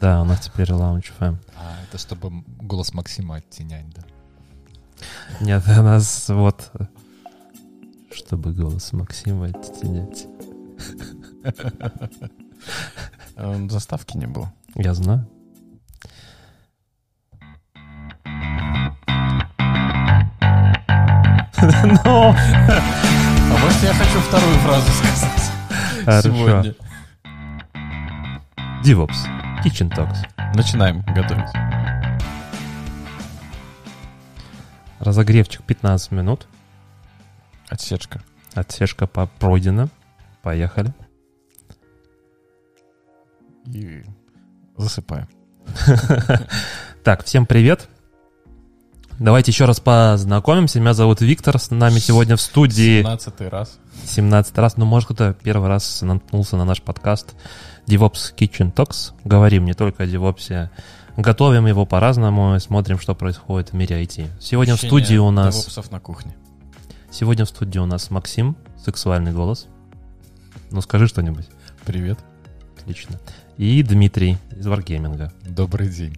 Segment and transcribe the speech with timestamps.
[0.00, 1.36] Да, у нас теперь Lounge FM.
[1.56, 4.02] А, это чтобы голос Максима оттенять, да?
[5.40, 6.70] Нет, у нас вот...
[8.12, 10.26] Чтобы голос Максима оттенять.
[13.36, 14.52] Он Заставки не было.
[14.76, 15.28] Я знаю.
[22.04, 22.34] Но...
[22.34, 25.50] А может, я хочу вторую фразу сказать
[26.04, 26.28] Хорошо.
[26.28, 26.74] сегодня?
[28.84, 29.37] DevOps.
[29.68, 30.16] Kitchen Talks.
[30.54, 31.44] Начинаем готовить.
[34.98, 36.46] Разогревчик 15 минут.
[37.68, 38.22] Отсечка.
[38.54, 39.90] Отсечка по- пройдена.
[40.42, 40.94] Поехали.
[43.66, 44.02] И
[44.76, 45.28] засыпаем.
[47.04, 47.88] Так, всем привет.
[49.18, 50.78] Давайте еще раз познакомимся.
[50.80, 51.58] Меня зовут Виктор.
[51.58, 53.78] С нами сегодня в студии 17 раз.
[54.04, 54.76] 17 раз.
[54.76, 57.34] Ну, может, кто-то первый раз наткнулся на наш подкаст
[57.88, 59.12] DevOps Kitchen Talks.
[59.24, 60.68] Говорим не только о DevOps,
[61.16, 64.28] готовим его по-разному и смотрим, что происходит в мире IT.
[64.40, 65.90] Сегодня в Ощущение студии у нас...
[65.90, 66.36] на кухне.
[67.10, 69.66] Сегодня в студии у нас Максим, сексуальный голос.
[70.70, 71.48] Ну, скажи что-нибудь.
[71.86, 72.18] Привет.
[72.78, 73.18] Отлично.
[73.56, 75.30] И Дмитрий из Wargaming.
[75.48, 76.16] Добрый день.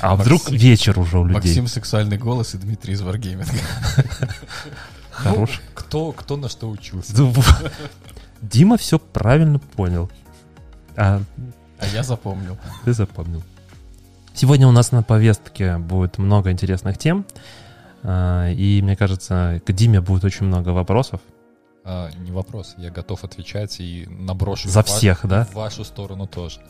[0.00, 1.36] А Максим- вдруг вечер уже у людей?
[1.36, 3.48] Максим сексуальный голос и Дмитрий из Wargaming.
[5.10, 5.62] Хорош.
[5.74, 7.14] Кто, кто на что учился?
[8.42, 10.10] Дима все правильно понял.
[10.96, 11.20] А
[11.78, 12.56] А я запомнил.
[12.84, 13.42] ты запомнил.
[14.34, 17.24] Сегодня у нас на повестке будет много интересных тем.
[18.02, 21.20] А, И мне кажется, к Диме будет очень много вопросов.
[21.84, 25.44] А, не вопрос, я готов отвечать и наброшу За в всех, да?
[25.44, 26.60] В вашу сторону тоже.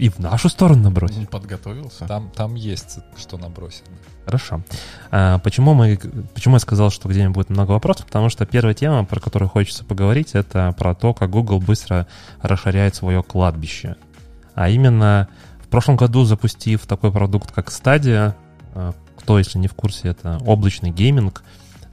[0.00, 1.18] И в нашу сторону набросить.
[1.18, 2.06] Он подготовился.
[2.06, 3.84] Там, там есть что набросить.
[4.24, 4.62] Хорошо.
[5.10, 6.00] А, почему, мы,
[6.32, 8.06] почему я сказал, что Диме будет много вопросов?
[8.06, 12.06] Потому что первая тема, про которую хочется поговорить, это про то, как Google быстро
[12.40, 13.96] расширяет свое кладбище.
[14.54, 15.28] А именно,
[15.62, 18.34] в прошлом году запустив такой продукт, как Stadia,
[18.74, 21.42] а, кто, если не в курсе, это облачный гейминг,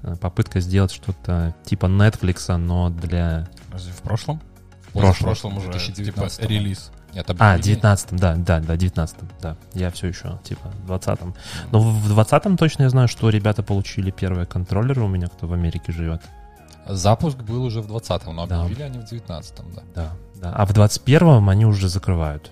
[0.04, 3.50] а, попытка сделать что-то типа Netflix, но для...
[3.70, 4.42] Разве в прошлом?
[4.88, 5.14] В прошлом.
[5.14, 6.38] В прошлом уже, 2019.
[6.40, 6.92] типа, релиз.
[7.18, 7.82] Нет, А, объявление.
[7.82, 9.58] 19-м, да, да, да, 19-м, да.
[9.74, 11.34] Я все еще, типа, в 20-м.
[11.72, 15.54] Но в 20-м точно я знаю, что ребята получили первые контроллеры у меня, кто в
[15.54, 16.22] Америке живет.
[16.88, 18.62] Запуск был уже в 20-м, но Да.
[18.62, 19.82] объявили они в 19-м, да.
[19.96, 20.54] Да, да.
[20.56, 22.52] А в 21-м они уже закрывают.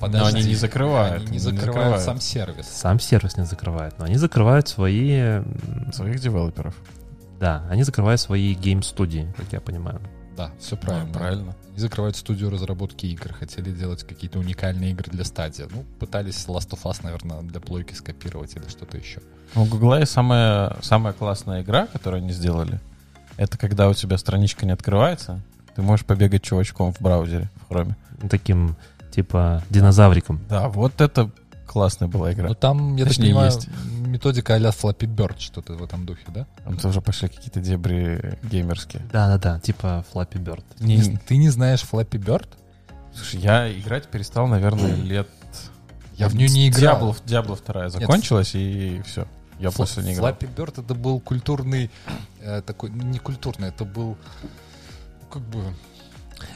[0.00, 1.16] Но они не закрывают.
[1.16, 2.02] Они не не закрывают закрывают.
[2.02, 2.66] сам сервис.
[2.66, 5.42] Сам сервис не закрывает, но они закрывают свои...
[5.92, 6.74] Своих девелоперов.
[7.38, 10.00] Да, они закрывают свои гейм-студии, как я понимаю.
[10.36, 11.12] Да, все правильно.
[11.12, 11.56] Правильно.
[11.70, 15.66] Они закрывают студию разработки игр, хотели делать какие-то уникальные игры для стадии.
[15.70, 19.20] Ну, пытались Last of Us, наверное, для плойки скопировать или что-то еще.
[19.54, 22.80] У Гугла есть самая, самая классная игра, которую они сделали.
[23.36, 25.40] Это когда у тебя страничка не открывается,
[25.74, 27.96] ты можешь побегать чувачком в браузере, в хроме.
[28.30, 28.76] Таким,
[29.10, 30.40] типа, динозавриком.
[30.48, 31.30] Да, вот это
[31.66, 32.48] классная была игра.
[32.48, 33.68] Ну, там, я так Точнее, понимаю, есть.
[34.22, 36.46] Методика а-ля Flappy Bird, что-то в этом духе, да?
[36.64, 39.02] Там тоже пошли какие-то дебри геймерские.
[39.12, 40.62] Да-да-да, типа Flappy Bird.
[40.78, 42.46] Не- Ты не знаешь Flappy Bird?
[43.14, 45.28] Слушай, я играть перестал, наверное, лет...
[46.14, 46.98] Я в нее не играл.
[46.98, 49.26] Диабло, Диабло 2 закончилась, и все.
[49.58, 50.30] Я Фла- после не играл.
[50.30, 51.90] Flappy Bird это был культурный,
[52.40, 54.16] э, такой, не культурный, это был,
[55.30, 55.64] как бы,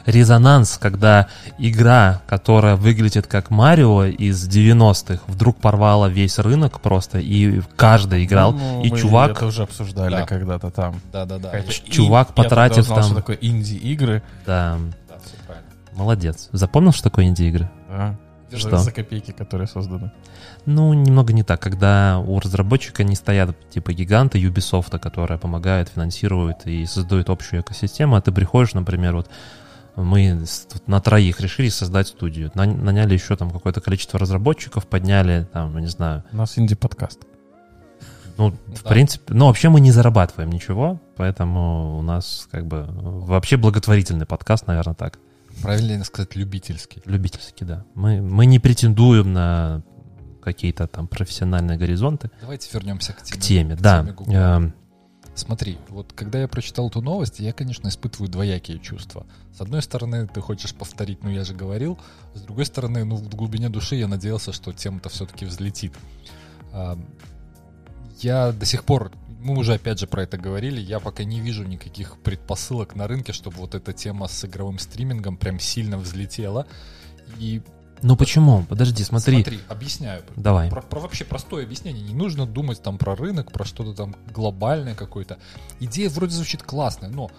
[0.05, 1.27] резонанс, когда
[1.57, 8.53] игра, которая выглядит как Марио из 90-х, вдруг порвала весь рынок просто, и каждый играл,
[8.53, 10.25] Ну, и мы чувак, это уже обсуждали Да.
[10.25, 11.01] когда-то там.
[11.11, 11.51] да-да-да.
[11.89, 14.21] Чувак потратив узнал, там- что такое инди-игры.
[14.45, 14.77] да,
[15.09, 15.67] Да, все правильно.
[15.93, 16.49] молодец.
[16.51, 17.69] Запомнил, что такое инди-игры?
[17.89, 18.15] Да.
[18.55, 18.77] Что?
[18.77, 20.09] За копейки, которые созданы.
[20.65, 26.65] Ну, немного не так, когда у разработчика не стоят типа гиганты Ubisoft, которая помогает, финансирует
[26.65, 29.29] и создает общую экосистему, а ты приходишь, например, вот
[30.03, 30.45] мы
[30.85, 35.79] на троих решили создать студию, На- наняли еще там какое-то количество разработчиков, подняли там, ну,
[35.79, 37.19] не знаю, У нас инди-подкаст.
[38.37, 38.89] Ну, в Да.
[38.89, 44.67] принципе, ну, вообще мы не зарабатываем ничего, поэтому у нас как бы вообще благотворительный подкаст,
[44.67, 45.17] наверное, так.
[45.63, 47.01] Правильно сказать, любительский.
[47.05, 47.83] Любительский, да.
[47.95, 49.81] Мы, мы не претендуем на
[50.41, 53.41] какие-то там профессиональные горизонты Давайте вернемся к к теме.
[53.41, 54.01] теме, к да.
[54.01, 54.33] теме Гугла.
[54.33, 54.73] Эм,
[55.37, 59.27] Смотри, вот когда я прочитал эту новость, я, конечно, испытываю двоякие чувства.
[59.55, 61.99] С одной стороны, ты хочешь повторить, ну я же говорил.
[62.33, 65.93] С другой стороны, ну в глубине души я надеялся, что тема-то все-таки взлетит.
[66.73, 66.97] А,
[68.19, 71.63] Я до сих пор, мы уже опять же про это говорили, я пока не вижу
[71.63, 76.65] никаких предпосылок на рынке, чтобы вот эта тема с игровым стримингом прям сильно взлетела.
[77.37, 77.61] И
[78.01, 78.63] Ну почему?
[78.63, 79.43] Подожди, смотри.
[79.43, 80.23] смотри объясняю.
[80.35, 80.69] Давай.
[80.69, 82.03] Про, про вообще простое объяснение.
[82.03, 85.37] Не нужно думать там про рынок, про что-то там глобальное какое-то.
[85.79, 87.31] Идея вроде звучит классная, но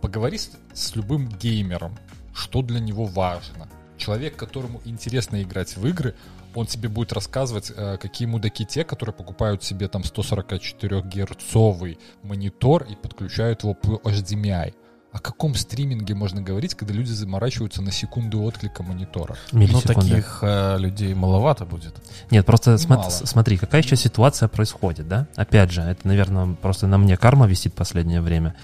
[0.00, 1.98] поговори с, с любым геймером,
[2.34, 6.14] что для него важно, человек, которому интересно играть в игры,
[6.54, 12.94] он тебе будет рассказывать, э, какие мудаки те, которые покупают себе там 144-герцовый монитор и
[12.94, 14.74] подключают его по HDMI.
[15.12, 19.36] О каком стриминге можно говорить, когда люди заморачиваются на секунду отклика монитора?
[19.52, 21.94] Ну, таких э, людей маловато будет.
[22.30, 23.10] Нет, просто смо- Мало.
[23.10, 25.26] с- смотри, какая сейчас ситуация происходит, да?
[25.36, 28.54] Опять же, это, наверное, просто на мне карма висит последнее время.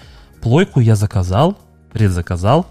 [0.41, 1.55] Плойку я заказал,
[1.93, 2.65] предзаказал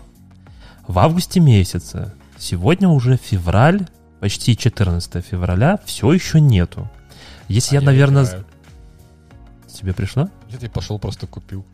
[0.89, 2.13] в августе месяце.
[2.37, 3.87] Сегодня уже февраль,
[4.19, 6.89] почти 14 февраля, все еще нету.
[7.47, 8.45] Если А я, наверное...
[9.73, 10.29] Тебе пришло?
[10.49, 11.65] Я тебе пошел просто купил.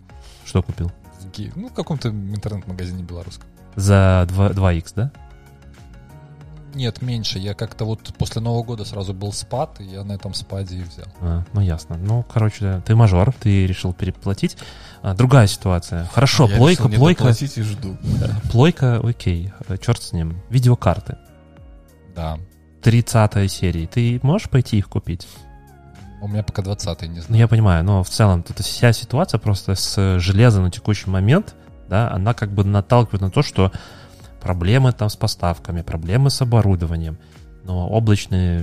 [0.44, 0.92] Что купил?
[1.36, 3.46] Ге- Ну, в каком-то интернет-магазине белорусском.
[3.76, 5.10] За 2, 2х, да?
[6.74, 7.38] Нет, меньше.
[7.38, 10.82] Я как-то вот после Нового года сразу был спад, и я на этом спаде и
[10.82, 11.06] взял.
[11.20, 11.96] А, ну ясно.
[11.96, 14.56] Ну, короче, ты мажор, ты решил переплатить.
[15.00, 16.06] А, другая ситуация.
[16.06, 17.96] Хорошо, Я плойка, решил не плойка, доплатить и жду.
[18.50, 20.40] плойка, окей, черт с ним.
[20.50, 21.16] Видеокарты.
[22.16, 22.38] Да.
[22.82, 23.86] 30 серии.
[23.86, 25.28] Ты можешь пойти их купить?
[26.20, 27.40] У меня пока 20 не Ну, знаю.
[27.40, 31.54] я понимаю, но в целом тут вся ситуация просто с железом на текущий момент,
[31.88, 33.70] да, она как бы наталкивает на то, что
[34.40, 37.18] проблемы там с поставками, проблемы с оборудованием.
[37.64, 38.62] Но облачный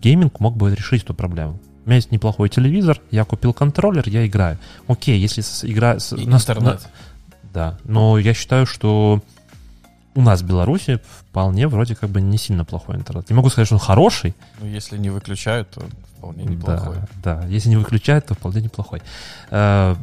[0.00, 1.60] гейминг мог бы решить эту проблему.
[1.84, 4.58] У меня есть неплохой телевизор, я купил контроллер, я играю.
[4.86, 5.94] Окей, если игра...
[5.96, 6.64] интернет.
[6.64, 9.22] на- да, но я считаю, что
[10.14, 11.00] у нас в Беларуси
[11.30, 13.28] вполне вроде как бы не сильно плохой интернет.
[13.30, 15.82] Не могу сказать, что он хороший, Ну, если не выключают, то
[16.16, 16.96] вполне неплохой.
[17.24, 19.02] да, да, если не выключают, то вполне неплохой.
[19.50, 19.96] Э,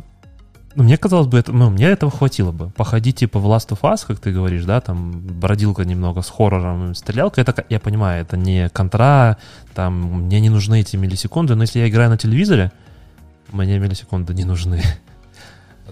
[0.76, 2.70] Ну, мне казалось бы, это, ну, мне этого хватило бы.
[2.70, 6.96] Походить типа в Last of Us, как ты говоришь, да, там бродилка немного с хоррором,
[6.96, 9.36] стрелялка, это, я понимаю, это не контра,
[9.74, 9.94] там,
[10.24, 12.72] мне не нужны эти миллисекунды, но если я играю на телевизоре,
[13.52, 14.82] мне миллисекунды не нужны.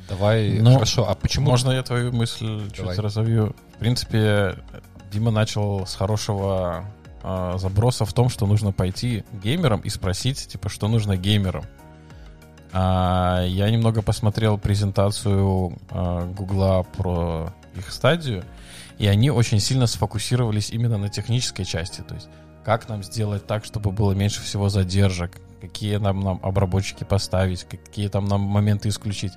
[0.08, 1.10] Давай, Ну, хорошо.
[1.10, 1.50] А почему?
[1.50, 2.96] Можно я твою мысль Давай.
[2.96, 3.56] чуть разовью?
[3.76, 4.56] В принципе,
[5.12, 6.86] Дима начал с хорошего
[7.24, 11.66] а, заброса в том, что нужно пойти геймерам и спросить, типа, что нужно геймерам.
[12.72, 18.44] А, я немного посмотрел презентацию а, Гугла про их стадию,
[18.98, 22.02] и они очень сильно сфокусировались именно на технической части.
[22.02, 22.30] То есть,
[22.64, 28.08] как нам сделать так, чтобы было меньше всего задержек, какие нам, нам обработчики поставить, какие
[28.08, 29.34] там нам моменты исключить.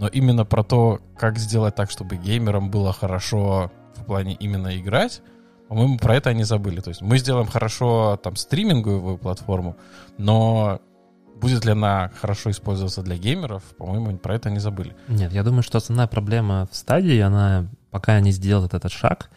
[0.00, 5.20] Но именно про то, как сделать так, чтобы геймерам было хорошо в плане именно играть,
[5.68, 6.80] по-моему, про это они забыли.
[6.80, 9.76] То есть мы сделаем хорошо там стриминговую платформу,
[10.16, 10.80] но
[11.36, 14.96] будет ли она хорошо использоваться для геймеров, по-моему, про это они забыли.
[15.06, 19.30] Нет, я думаю, что основная проблема в стадии, она, пока не сделает этот шаг,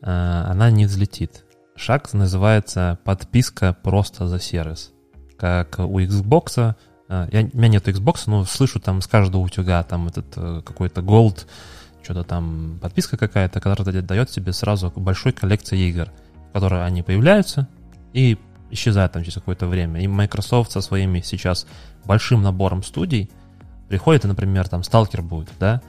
[0.00, 1.44] э, она не взлетит.
[1.76, 4.92] Шаг называется подписка просто за сервис.
[5.36, 6.74] Как у Xbox,
[7.08, 11.00] я, у меня нет Xbox, но слышу там с каждого утюга там этот э, какой-то
[11.00, 11.46] Gold,
[12.02, 16.10] что-то там подписка какая-то, которая дает тебе сразу большой коллекции игр,
[16.50, 17.68] в которой они появляются
[18.12, 18.38] и
[18.70, 20.00] исчезают там через какое-то время.
[20.00, 21.66] И Microsoft со своими сейчас
[22.04, 23.30] большим набором студий
[23.88, 25.80] приходит, и, например, там Сталкер будет, да,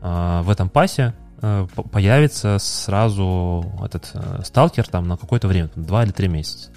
[0.00, 6.04] а, в этом пасе э, появится сразу этот э, Сталкер там на какое-то время, 2
[6.04, 6.70] или 3 месяца.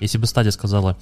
[0.00, 0.96] Если бы стадия сказала,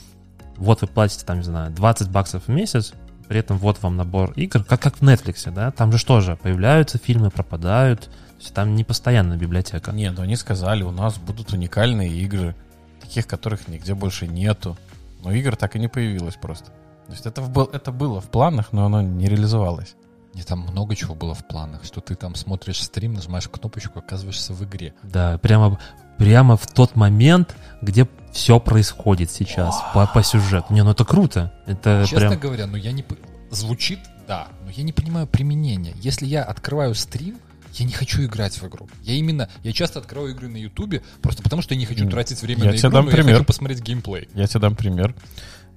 [0.57, 2.93] вот вы платите там, не знаю, 20 баксов в месяц,
[3.29, 6.37] при этом вот вам набор игр, как, как в Netflix, да, там же что же,
[6.37, 8.11] появляются фильмы, пропадают,
[8.41, 9.93] то есть там не постоянная библиотека.
[9.93, 12.57] Нет, но они сказали, у нас будут уникальные игры,
[13.01, 14.77] таких, которых нигде больше нету.
[15.23, 16.73] Но игр так и не появилось просто.
[17.07, 19.95] То есть это, был, это было в планах, но оно не реализовалось.
[20.33, 24.55] Не, там много чего было в планах, что ты там смотришь стрим, нажимаешь кнопочку, оказываешься
[24.55, 24.95] в игре.
[25.03, 25.79] Да, прямо,
[26.21, 30.67] прямо в тот момент, где все происходит сейчас по, по сюжету.
[30.75, 31.51] Не, ну это круто.
[31.67, 32.39] Это Честно прям...
[32.39, 33.05] говоря, ну я не...
[33.51, 33.99] Звучит,
[34.29, 35.95] да, но я не понимаю применения.
[35.97, 37.39] Если я открываю стрим,
[37.75, 38.87] я не хочу играть в игру.
[39.03, 39.49] Я именно...
[39.63, 42.71] Я часто открываю игры на Ютубе, просто потому что я не хочу тратить время я
[42.73, 43.35] на тебе игру, дам но я пример.
[43.37, 44.29] хочу посмотреть геймплей.
[44.35, 45.15] Я тебе дам пример.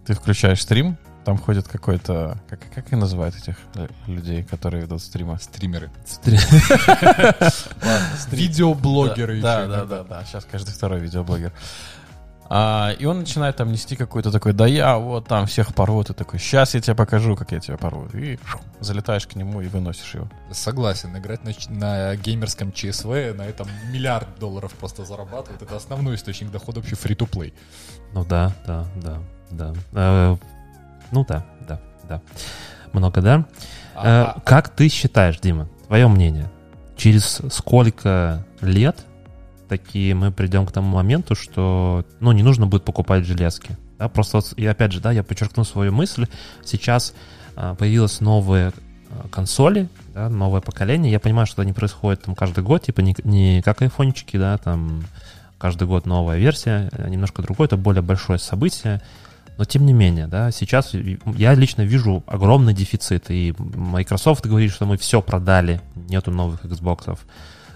[0.06, 2.38] Ты включаешь стрим, там ходит какой-то...
[2.50, 5.38] Как, как их называют этих э, людей, которые ведут стримы?
[5.40, 5.90] Стримеры.
[6.06, 6.38] Стри-
[8.32, 11.54] Видеоблогеры да, еще да, да, да, сейчас каждый второй видеоблогер.
[12.56, 16.14] А, и он начинает там нести какой-то такой, да я вот там всех порву, ты
[16.14, 18.08] такой, сейчас я тебе покажу, как я тебя порву.
[18.14, 18.38] И
[18.80, 20.30] залетаешь к нему и выносишь его.
[20.52, 25.62] Согласен, играть на, на геймерском ЧСВ, на этом миллиард долларов просто зарабатывают.
[25.62, 27.54] Это основной источник дохода вообще фри-то-плей.
[28.14, 29.74] Ну да, да, да, да.
[31.14, 31.80] Э, ну да, да,
[32.10, 32.22] да.
[32.92, 33.46] Много, да?
[33.96, 36.50] Э, А- как ты считаешь, Дима, твое мнение,
[36.98, 39.06] через сколько лет
[39.70, 43.78] такие мы придем к тому моменту, что, ну, не нужно будет покупать железки.
[43.98, 46.28] Да, просто, вот, и опять же, да, я подчеркну свою мысль.
[46.64, 47.14] Сейчас
[47.56, 48.72] а, появились новые
[49.10, 51.12] а, консоли, да, новое поколение.
[51.12, 54.58] Я понимаю, что это не происходит там каждый год, типа не, не как айфончики, да,
[54.58, 55.04] там
[55.58, 59.02] каждый год новая версия, э, немножко другое, это более большое событие.
[59.58, 63.30] Но тем не менее, да, сейчас я лично вижу огромный дефицит.
[63.30, 67.20] И Microsoft говорит, что мы все продали, нету новых Xbox.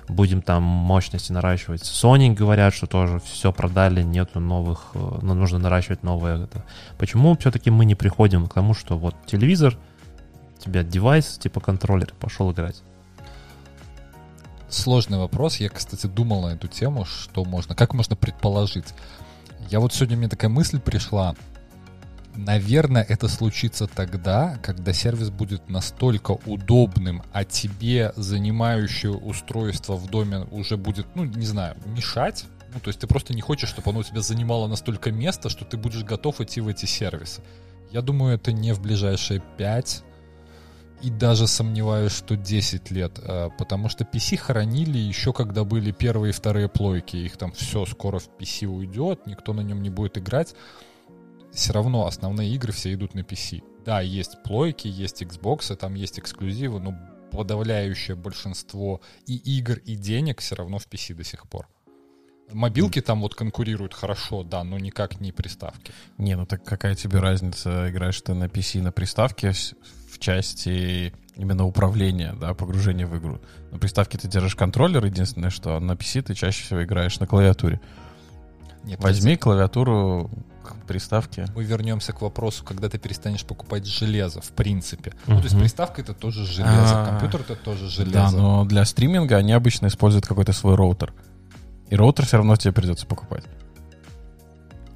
[0.07, 1.81] Будем там мощности наращивать.
[1.81, 6.45] Sony говорят, что тоже все продали, нету новых, э, но нужно наращивать новое.
[6.45, 6.63] Это.
[6.97, 9.77] Почему все-таки мы не приходим к тому, что вот телевизор,
[10.57, 12.81] у тебя девайс, типа контроллер, пошел играть?
[14.69, 15.57] Сложный вопрос.
[15.57, 18.93] Я, кстати, думал на эту тему, что можно, как можно предположить.
[19.69, 21.35] Я вот сегодня мне такая мысль пришла.
[22.37, 30.45] Наверное, это случится тогда, когда сервис будет настолько удобным, а тебе занимающее устройство в доме
[30.51, 32.45] уже будет, ну, не знаю, мешать.
[32.73, 35.65] Ну, то есть ты просто не хочешь, чтобы оно у тебя занимало настолько места, что
[35.65, 37.41] ты будешь готов идти в эти сервисы.
[37.91, 40.03] Я думаю, это не в ближайшие 5
[41.01, 46.29] и даже сомневаюсь, что 10 лет, а, потому что PC хоронили еще когда были первые
[46.31, 47.15] и вторые плойки.
[47.17, 50.53] Их там все скоро в PC уйдет, никто на нем не будет играть.
[51.53, 53.63] Все равно основные игры все идут на PC.
[53.85, 56.97] Да, есть плойки, есть Xbox, там есть эксклюзивы, но
[57.31, 61.67] подавляющее большинство и игр, и денег все равно в PC до сих пор.
[62.51, 65.91] Мобилки там вот конкурируют хорошо, да, но никак не приставки.
[66.17, 71.65] Не, ну так какая тебе разница, играешь ты на PC, на приставке в части именно
[71.65, 73.39] управления, да, погружения в игру.
[73.71, 77.81] На приставке ты держишь контроллер, единственное, что на PC ты чаще всего играешь на клавиатуре.
[78.83, 79.43] Нет, Возьми это...
[79.43, 80.31] клавиатуру
[80.75, 81.45] к приставке.
[81.55, 85.13] Мы вернемся к вопросу, когда ты перестанешь покупать железо, в принципе.
[85.25, 87.05] Ну, то есть приставка это тоже железо, А-а-а.
[87.05, 88.13] компьютер это тоже железо.
[88.13, 91.13] Да, но для стриминга они обычно используют какой-то свой роутер.
[91.89, 93.43] И роутер все равно тебе придется покупать.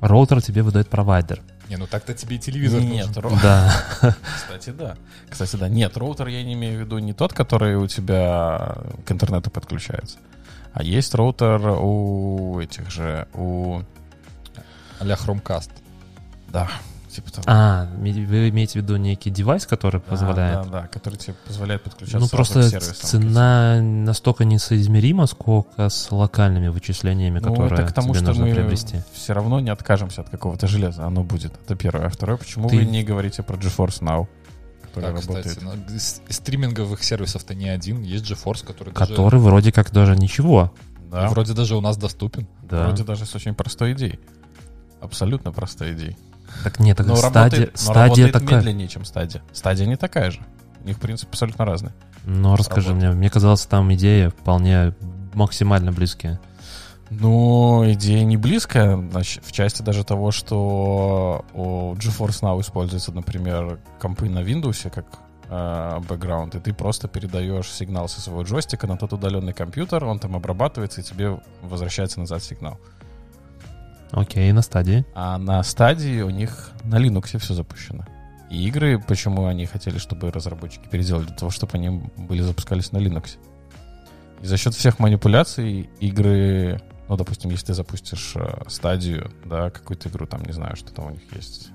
[0.02, 1.42] Роутер тебе выдает провайдер.
[1.70, 3.42] Не, ну так-то тебе и телевизор Нет, роутер.
[3.42, 3.74] Да.
[4.36, 4.98] Кстати, да.
[5.30, 5.70] Кстати, да.
[5.70, 8.76] Нет, роутер я не имею в виду не тот, который у тебя
[9.06, 10.18] к интернету подключается.
[10.74, 13.82] А есть роутер у этих же, у...
[15.02, 15.70] а Chromecast.
[16.50, 16.70] Да.
[17.10, 17.44] Типа того.
[17.48, 20.64] А, вы имеете в виду некий девайс, который да, позволяет...
[20.64, 27.40] Да, да, который тебе позволяет подключаться Ну, просто цена настолько несоизмерима, сколько с локальными вычислениями,
[27.40, 29.02] ну, которые это к тому, тебе что нужно мы приобрести.
[29.12, 31.54] все равно не откажемся от какого-то железа, оно будет.
[31.66, 32.06] Это первое.
[32.06, 32.78] А второе, почему Ты...
[32.78, 34.28] вы не говорите про GeForce Now?
[34.82, 35.46] который да, работает.
[35.48, 38.02] Кстати, ну, из, из стриминговых сервисов-то не один.
[38.02, 39.38] Есть GeForce, который Который даже...
[39.38, 40.74] вроде как даже ничего.
[41.10, 41.30] Да.
[41.30, 42.48] Вроде даже у нас доступен.
[42.62, 42.84] Да.
[42.84, 44.20] Вроде даже с очень простой идеей.
[45.02, 46.18] Абсолютно простой идеей.
[46.64, 48.60] Так нет, так но стадия, работает, стадия работает такая.
[48.60, 49.42] медленнее, чем стадия.
[49.52, 50.40] Стадия не такая же.
[50.84, 51.94] У них, в принципе, абсолютно разные.
[52.24, 53.14] Ну, расскажи работает.
[53.14, 53.20] мне.
[53.20, 54.94] Мне казалось, там идея вполне
[55.34, 56.40] максимально близкая.
[57.10, 64.30] Ну, идея не близкая, в части даже того, что у GeForce Now используется, например, компы
[64.30, 65.06] на Windows как
[65.50, 70.20] э, бэкграунд, и ты просто передаешь сигнал со своего джойстика на тот удаленный компьютер, он
[70.20, 72.80] там обрабатывается, и тебе возвращается назад сигнал.
[74.12, 75.06] Окей, на стадии.
[75.14, 78.06] А на стадии у них на Linux все запущено.
[78.50, 82.98] И игры, почему они хотели, чтобы разработчики переделали, для того, чтобы они были запускались на
[82.98, 83.38] Linux.
[84.42, 90.10] И за счет всех манипуляций игры, ну, допустим, если ты запустишь э, стадию, да, какую-то
[90.10, 91.70] игру, там, не знаю, что там у них есть.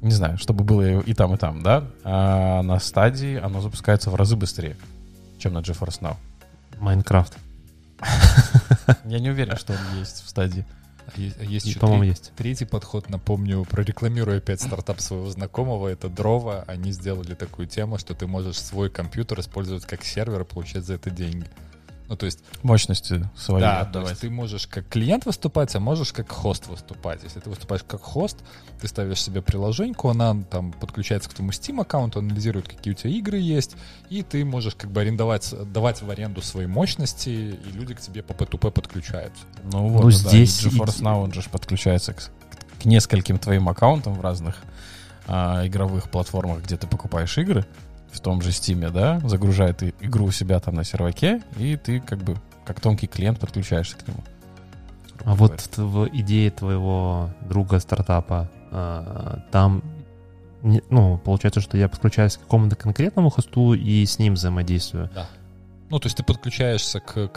[0.00, 4.14] Не знаю, чтобы было и там, и там, да, а на стадии оно запускается в
[4.14, 4.76] разы быстрее,
[5.38, 6.16] чем на GeForce Now.
[6.80, 7.36] Майнкрафт.
[9.04, 10.64] Я не уверен, что он есть в стадии.
[11.16, 12.32] Есть, есть еще по-моему, есть.
[12.36, 16.64] Третий подход, напомню, прорекламирую опять стартап своего знакомого, это Дрова.
[16.66, 20.94] Они сделали такую тему, что ты можешь свой компьютер использовать как сервер и получать за
[20.94, 21.46] это деньги.
[22.10, 22.40] Ну, то есть...
[22.64, 23.92] Мощности свои Да, отдавать.
[23.92, 27.22] то есть ты можешь как клиент выступать, а можешь как хост выступать.
[27.22, 28.36] Если ты выступаешь как хост,
[28.80, 33.10] ты ставишь себе приложеньку, она там подключается к твоему Steam аккаунту, анализирует, какие у тебя
[33.10, 33.76] игры есть,
[34.08, 38.24] и ты можешь как бы арендовать, давать в аренду свои мощности, и люди к тебе
[38.24, 39.44] по P2P подключаются.
[39.62, 42.28] Ну вот, ну, здесь да, GeForce Now, он же подключается к,
[42.82, 44.56] к нескольким твоим аккаунтам в разных
[45.28, 47.64] а, игровых платформах, где ты покупаешь игры
[48.12, 52.18] в том же Steam, да, загружает игру у себя там на серваке, и ты как
[52.18, 54.22] бы как тонкий клиент подключаешься к нему.
[55.24, 59.82] А вот в идее твоего друга стартапа, а, там,
[60.62, 65.10] ну, получается, что я подключаюсь к какому-то конкретному хосту и с ним взаимодействую.
[65.14, 65.28] Да.
[65.90, 67.30] Ну, то есть ты подключаешься к...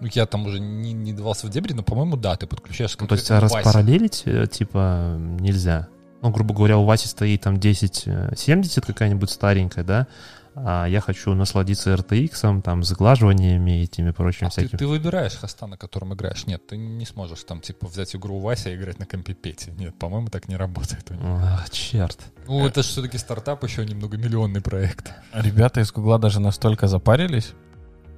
[0.00, 3.00] Ну, я там уже не, не давался в дебри, но, по-моему, да, ты подключаешься к
[3.00, 5.88] ну, То есть распараллелить, э, типа, нельзя?
[6.22, 10.06] Ну, грубо говоря, у Васи стоит там 1070 какая-нибудь старенькая, да,
[10.54, 14.70] а я хочу насладиться RTX, там, заглаживаниями и теми прочими а всякими.
[14.70, 16.46] Ты, ты выбираешь хоста, на котором играешь.
[16.46, 19.70] Нет, ты не сможешь там, типа, взять игру у Вася и играть на компе Пети.
[19.78, 21.38] Нет, по-моему, так не работает у него.
[21.40, 22.18] А, черт.
[22.46, 25.12] Ну, это же все-таки стартап, еще не многомиллионный проект.
[25.32, 27.52] Ребята из Гугла даже настолько запарились,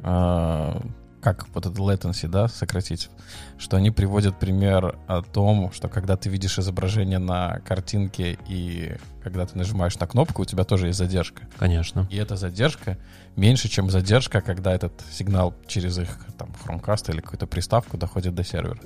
[0.03, 0.81] а,
[1.23, 3.09] как вот это latency, да, сократить,
[3.57, 9.47] что они приводят пример о том, что когда ты видишь изображение на картинке и когда
[9.47, 11.49] ты нажимаешь на кнопку, у тебя тоже есть задержка.
[11.59, 12.09] Конечно.
[12.11, 12.99] И эта задержка
[13.37, 18.43] меньше, чем задержка, когда этот сигнал через их там Chromecast или какую-то приставку доходит до
[18.43, 18.81] сервера.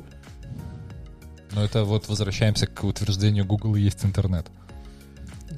[1.53, 4.47] Но это вот возвращаемся к утверждению Google есть интернет.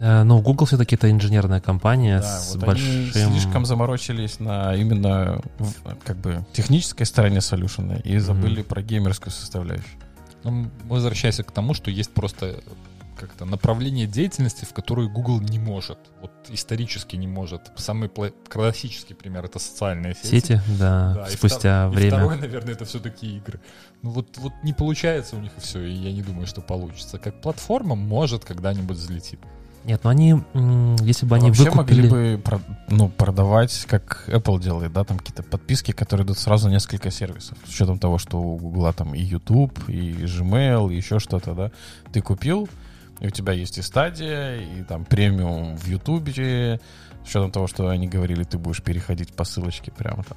[0.01, 2.89] Э, Ну, Google все-таки это инженерная компания Да, с вот большим...
[2.91, 9.33] они слишком заморочились на именно в- как бы технической стороне солюшена и забыли про геймерскую
[9.33, 9.87] составляющую.
[10.45, 12.61] Ну, м, возвращаясь к тому, что есть просто
[13.19, 15.99] как-то направление деятельности, в которую Google не может.
[16.21, 17.63] Вот исторически не может.
[17.75, 20.29] Самый классический пример— это социальные сети.
[20.41, 22.11] Сети, да, Да, и спустя втор- и время.
[22.19, 23.59] второе, наверное, это все-таки игры.
[24.03, 27.19] Ну вот, вот не получается у них и все, и я не думаю, что получится.
[27.19, 29.41] Как платформа может когда-нибудь взлетит.
[29.89, 30.43] Нет, ну они,
[31.01, 32.03] если бы они Вообще выкупили...
[32.03, 32.43] могли бы
[32.89, 37.57] ну, продавать, как Apple делает, да, там какие-то подписки, которые идут сразу несколько сервисов.
[37.65, 41.71] С учетом того, что у Google там и YouTube, и Gmail, и еще что-то, да.
[42.13, 42.69] Ты купил,
[43.21, 46.79] и у тебя есть и стадия, и там премиум в YouTube, с
[47.25, 50.37] учетом того, что они говорили, ты будешь переходить по ссылочке прямо там.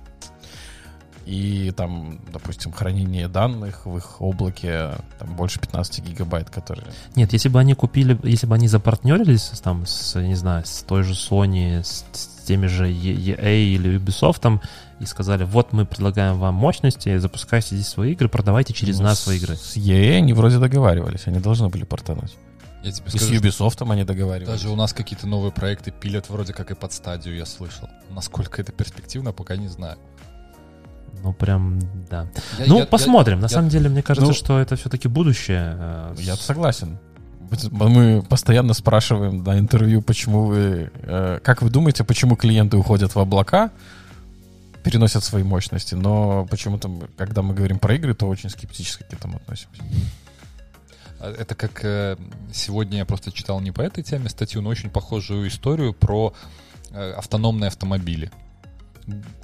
[1.26, 6.88] И там, допустим, хранение данных в их облаке там больше 15 гигабайт, которые...
[7.16, 11.04] Нет, если бы они купили, если бы они запартнерились там, с, не знаю, с той
[11.04, 14.62] же Sony, с, с теми же E- EA или Ubisoft там,
[15.00, 19.20] и сказали, вот мы предлагаем вам мощности, запускайте здесь свои игры, продавайте через Ну, нас
[19.20, 19.56] свои игры.
[19.56, 22.36] С EA они вроде договаривались, они должны были портануть.
[22.84, 24.48] Я тебе И с скажу, Ubisoft они договаривались.
[24.60, 27.88] даже у нас какие-то новые проекты пилят вроде как и под стадию, я слышал.
[28.10, 29.98] Насколько это перспективно, пока не знаю.
[31.24, 32.28] Ну, прям, да.
[32.58, 33.40] Я- ну, я- посмотрим.
[33.40, 35.76] На я- самом деле, мне кажется, Ну, что это все-таки будущее.
[35.78, 36.98] э, Я согласен.
[37.70, 40.90] Мы постоянно спрашиваем на интервью, почему вы...
[40.96, 43.72] э, как вы думаете, почему клиенты уходят в облака,
[44.84, 49.36] переносят свои мощности, но почему-то, когда мы говорим про игры, то очень скептически к этому
[49.38, 49.82] относимся.
[51.20, 52.18] А Это как э,
[52.54, 56.34] сегодня я просто читал не по этой теме статью, но очень похожую историю про
[56.94, 58.32] автономные автомобили.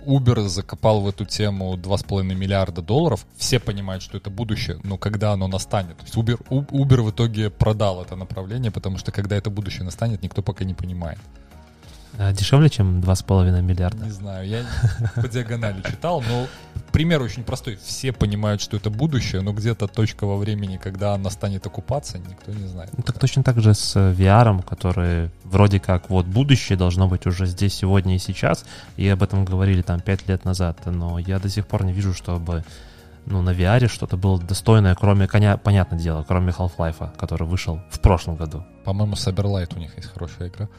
[0.05, 3.25] Uber закопал в эту тему 2,5 миллиарда долларов.
[3.37, 5.97] Все понимают, что это будущее, но когда оно настанет?
[5.97, 10.23] То есть Uber, Uber в итоге продал это направление, потому что когда это будущее настанет,
[10.23, 11.19] никто пока не понимает.
[12.17, 14.05] Э, дешевле, чем 2,5 миллиарда.
[14.05, 14.65] Не знаю, я
[15.15, 16.47] по диагонали читал, но
[16.91, 17.77] пример очень простой.
[17.83, 22.51] Все понимают, что это будущее, но где-то точка во времени, когда она станет окупаться, никто
[22.51, 22.91] не знает.
[22.97, 27.25] Ну, так точно так же с э, VR, который вроде как вот будущее должно быть
[27.27, 28.65] уже здесь, сегодня и сейчас,
[28.97, 32.13] и об этом говорили там 5 лет назад, но я до сих пор не вижу,
[32.13, 32.63] чтобы
[33.27, 37.99] ну, на VR что-то было достойное, кроме, коня, понятное дело, кроме Half-Life, который вышел в
[37.99, 38.63] прошлом году.
[38.85, 40.69] По-моему, Cyberlight у них есть хорошая игра.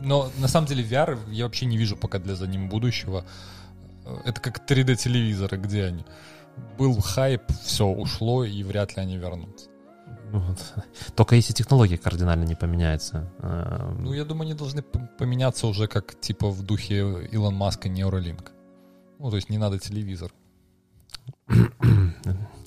[0.00, 3.24] Но на самом деле VR я вообще не вижу пока для за ним будущего.
[4.24, 6.04] Это как 3D-телевизоры, где они?
[6.78, 9.68] Был хайп, все ушло, и вряд ли они вернутся.
[10.32, 10.58] Ну, вот.
[11.16, 13.30] Только если технология кардинально не поменяется.
[13.38, 18.48] э, Ну, я думаю, они должны поменяться уже как типа в духе Илон Маска Neuralink.
[19.18, 20.32] Ну, то есть не надо телевизор.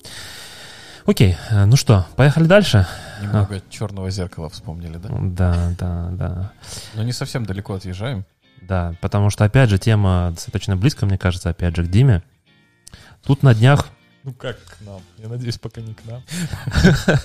[1.06, 2.86] Окей, э, ну что, поехали дальше?
[3.20, 5.08] Немного черного зеркала вспомнили, да?
[5.12, 6.52] Да, да, да.
[6.94, 8.24] Но не совсем далеко отъезжаем.
[8.62, 12.22] Да, потому что, опять же, тема достаточно близко, мне кажется, опять же, к Диме.
[13.22, 13.88] Тут на днях
[14.22, 15.00] Ну как к нам?
[15.18, 16.22] Я надеюсь, пока не к нам.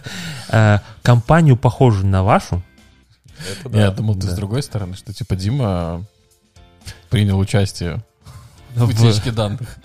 [0.50, 2.62] э, компанию, похожую на вашу,
[3.64, 6.04] Это Я думал, ты с другой стороны, что типа Дима
[7.10, 8.04] принял участие
[8.76, 9.78] в- утечке данных.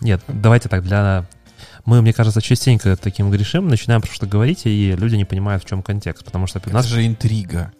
[0.00, 1.26] Нет, давайте так, для...
[1.90, 5.66] Мы, мне кажется, частенько таким грешим, начинаем про что говорить, и люди не понимают, в
[5.66, 7.72] чем контекст, потому что Это нас, же интрига.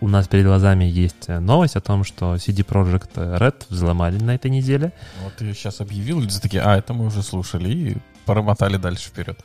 [0.00, 4.34] у нас перед глазами есть э, новость о том, что CD Projekt Red взломали на
[4.34, 4.92] этой неделе.
[5.22, 9.38] Вот ты сейчас объявил, люди такие, а, это мы уже слушали, и промотали дальше вперед.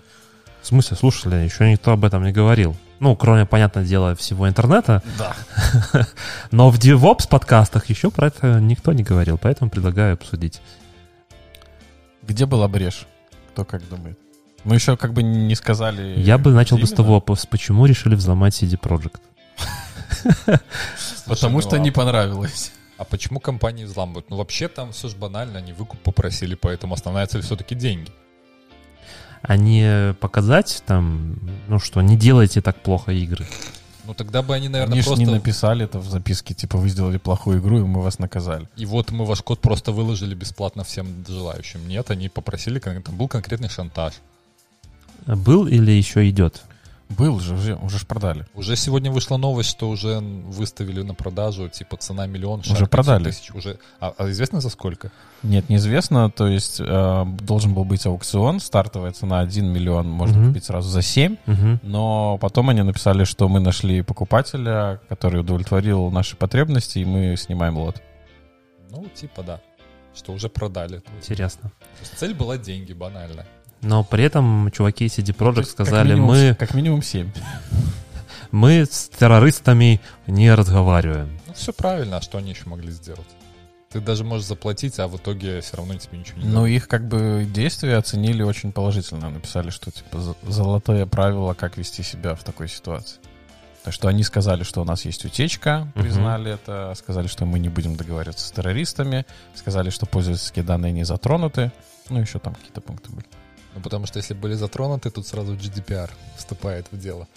[0.63, 2.75] В смысле, слушали, еще никто об этом не говорил.
[2.99, 5.35] Ну, кроме, понятное дело, всего интернета, Да.
[6.49, 10.59] но в DevOps подкастах еще про это никто не говорил, поэтому предлагаю обсудить.
[12.23, 13.05] Где была брешь?
[13.53, 14.17] Кто как думает?
[14.63, 16.19] Мы еще как бы не сказали...
[16.19, 19.21] Я бы начал бы с того, почему решили взломать CD Projekt.
[21.25, 22.71] Потому ну, что а- не понравилось.
[22.97, 24.29] А почему компании взламывают?
[24.29, 28.11] Ну, вообще там все же банально, они выкуп попросили, поэтому основная цель все-таки деньги.
[29.41, 33.47] А не показать там, ну что, не делайте так плохо игры.
[34.11, 35.23] Ну, тогда бы они, наверное, Они просто...
[35.23, 38.67] не написали это в записке, типа, вы сделали плохую игру, и мы вас наказали.
[38.75, 41.87] И вот мы ваш код просто выложили бесплатно всем желающим.
[41.87, 44.15] Нет, они попросили, там был конкретный шантаж.
[45.25, 46.61] Был или еще идет?
[47.17, 48.45] Был же, уже, уже ж продали.
[48.55, 52.59] Уже сегодня вышла новость, что уже выставили на продажу, типа цена миллион.
[52.61, 53.23] Уже шар 500 продали.
[53.25, 53.51] Тысяч.
[53.51, 55.11] Уже, а, а известно за сколько?
[55.43, 56.29] Нет, неизвестно.
[56.31, 60.47] То есть э, должен был быть аукцион, стартовая цена 1 миллион, можно Мгм.
[60.49, 61.37] купить сразу за 7.
[61.45, 61.79] Мгм.
[61.83, 67.77] Но потом они написали, что мы нашли покупателя, который удовлетворил наши потребности, и мы снимаем
[67.77, 68.01] лот.
[68.89, 69.59] Ну, типа да.
[70.13, 71.01] Что уже продали.
[71.17, 71.71] Интересно.
[71.79, 73.45] то есть цель была деньги, банально.
[73.81, 77.31] Но при этом чуваки CD Projekt есть как сказали, минимум- мы, Как минимум 7.
[78.51, 81.39] мы с террористами не разговариваем.
[81.47, 83.27] Ну, все правильно, а что они еще могли сделать?
[83.89, 86.69] Ты даже можешь заплатить, а в итоге все равно тебе ничего не Ну, дадут.
[86.69, 89.29] их как бы действия оценили очень положительно.
[89.29, 93.17] Написали, что типа золотое правило, как вести себя в такой ситуации.
[93.83, 97.67] Так что они сказали, что у нас есть утечка, признали это, сказали, что мы не
[97.67, 101.71] будем договариваться с террористами, сказали, что пользовательские данные не затронуты.
[102.09, 103.25] Ну, еще там какие-то пункты были.
[103.75, 107.27] Ну, потому что если были затронуты, тут сразу GDPR вступает в дело.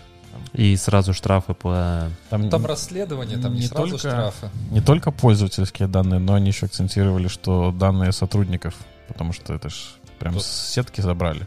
[0.52, 2.08] И сразу штрафы по...
[2.28, 4.50] Там, Там расследование, там не, не сразу только- штрафы.
[4.72, 8.74] не только пользовательские данные, но они еще акцентировали, что данные сотрудников,
[9.06, 9.74] потому что это ж
[10.18, 11.46] прям То- с сетки забрали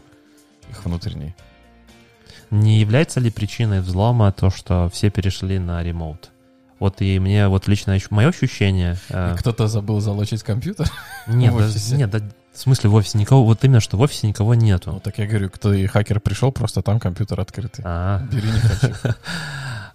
[0.70, 1.34] их внутренние.
[2.50, 6.30] Не является ли причиной взлома то, что все перешли на ремоут?
[6.78, 8.96] Вот и мне вот лично мое ощущение...
[9.10, 10.90] э, Кто-то забыл залочить компьютер?
[11.26, 12.20] нет, да- нет, да,
[12.54, 15.00] в смысле в офисе никого, вот именно, что в офисе никого Ну, нету.
[15.04, 17.84] так я говорю, кто и хакер пришел, просто там компьютер открытый.
[17.86, 18.94] А, Бери не хочу.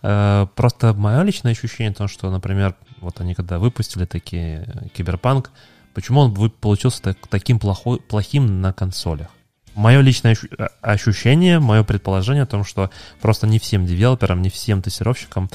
[0.01, 5.51] Э, Просто мое личное ощущение, то, что, например, вот они когда выпустили такие э, киберпанк,
[5.93, 9.27] почему он получился так- таким плохой, плохим на консолях?
[9.75, 12.89] Мое личное э, ощущение, мое предположение о том, что
[13.21, 15.49] просто не всем девелоперам, не всем тестировщикам,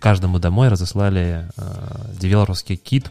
[0.00, 1.62] каждому домой разослали э,
[2.20, 3.10] девелоперский кит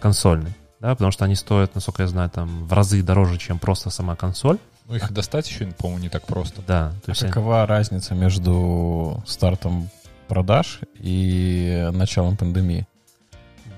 [0.00, 0.54] консольный.
[0.84, 4.16] Да, потому что они стоят, насколько я знаю, там в разы дороже, чем просто сама
[4.16, 4.58] консоль.
[4.86, 6.60] Ну, их достать еще, по-моему, не так просто.
[6.66, 9.88] Да, то А есть они- какова разница между стартом
[10.28, 12.86] продаж и началом пандемии?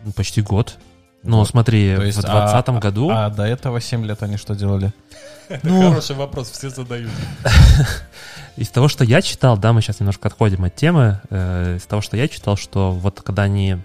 [0.05, 0.79] ну, почти год.
[1.23, 1.49] Ну, Вот.
[1.49, 3.11] смотри, То есть, в 2020 а- году...
[3.11, 4.93] А до этого 7 лет они что делали?
[5.63, 7.13] Ну, Хороший вопрос, все задают.
[8.57, 12.03] Из того, что я читал, да, мы сейчас немножко отходим от темы, э, из того,
[12.03, 13.77] что я читал, что вот когда они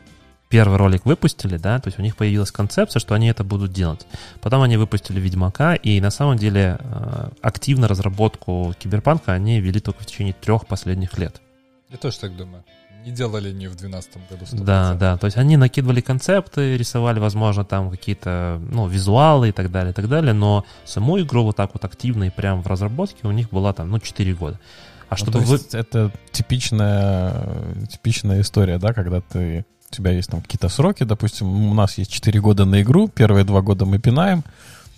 [0.51, 4.05] первый ролик выпустили, да, то есть у них появилась концепция, что они это будут делать.
[4.41, 10.03] Потом они выпустили Ведьмака, и на самом деле э, активно разработку Киберпанка они вели только
[10.03, 11.41] в течение трех последних лет.
[11.89, 12.63] Я тоже так думаю.
[13.05, 14.45] Не делали они в 2012 году.
[14.45, 14.63] 100%.
[14.63, 19.71] Да, да, то есть они накидывали концепты, рисовали, возможно, там какие-то, ну, визуалы и так
[19.71, 23.25] далее, и так далее, но саму игру вот так вот активно и прям в разработке
[23.27, 24.59] у них была там, ну, 4 года.
[25.07, 25.59] А Ну, чтобы то вы...
[25.71, 27.45] это типичная,
[27.89, 32.11] типичная история, да, когда ты, у тебя есть там какие-то сроки, допустим, у нас есть
[32.11, 34.43] 4 года на игру, первые 2 года мы пинаем,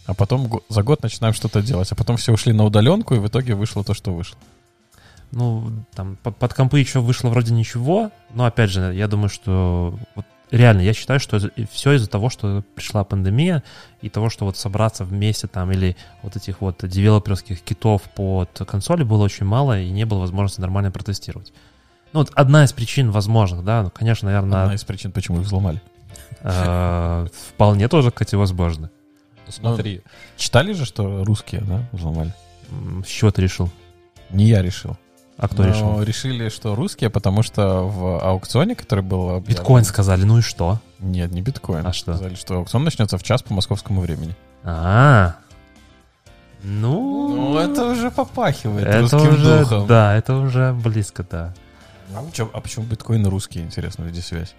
[0.05, 3.27] а потом за год начинаем что-то делать, а потом все ушли на удаленку, и в
[3.27, 4.37] итоге вышло то, что вышло.
[5.31, 9.97] Ну, там, под, под компы еще вышло вроде ничего, но, опять же, я думаю, что
[10.13, 11.39] вот реально, я считаю, что
[11.71, 13.63] все из-за того, что пришла пандемия,
[14.01, 19.03] и того, что вот собраться вместе там, или вот этих вот девелоперских китов под консоли
[19.03, 21.51] было очень мало, и не было возможности нормально протестировать.
[22.13, 25.45] Ну, вот одна из причин возможных, да, ну, конечно, наверное, Одна из причин, почему их
[25.47, 25.81] взломали.
[26.41, 28.89] э, вполне тоже, кстати, возможно.
[29.45, 30.01] Ну, смотри,
[30.37, 32.33] Читали же, что русские, да, взломали?
[33.05, 33.69] С чего ты решил?
[34.29, 34.97] Не я решил.
[35.37, 36.03] А кто Но решил?
[36.03, 40.79] решили, что русские, потому что в аукционе, который был объявлен- Биткоин сказали, ну и что?
[40.99, 41.85] Нет, не биткоин.
[41.85, 42.13] А что?
[42.13, 44.35] Сказали, что аукцион начнется в час по московскому времени.
[44.63, 45.35] А,
[46.63, 47.51] ну,
[47.91, 51.53] уже попахивает это уже, да, это уже близко, да.
[52.15, 54.53] А почему, а почему биткоины русские, интересно, где связь?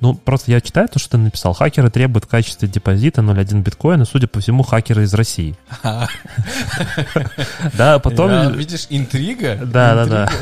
[0.00, 1.52] Ну, просто я читаю то, что ты написал.
[1.52, 5.56] Хакеры требуют в качестве депозита 0,1 биткоина, судя по всему, хакеры из России.
[7.74, 8.30] Да, потом...
[8.30, 9.56] Я, видишь, интрига?
[9.56, 10.32] Да, да, да.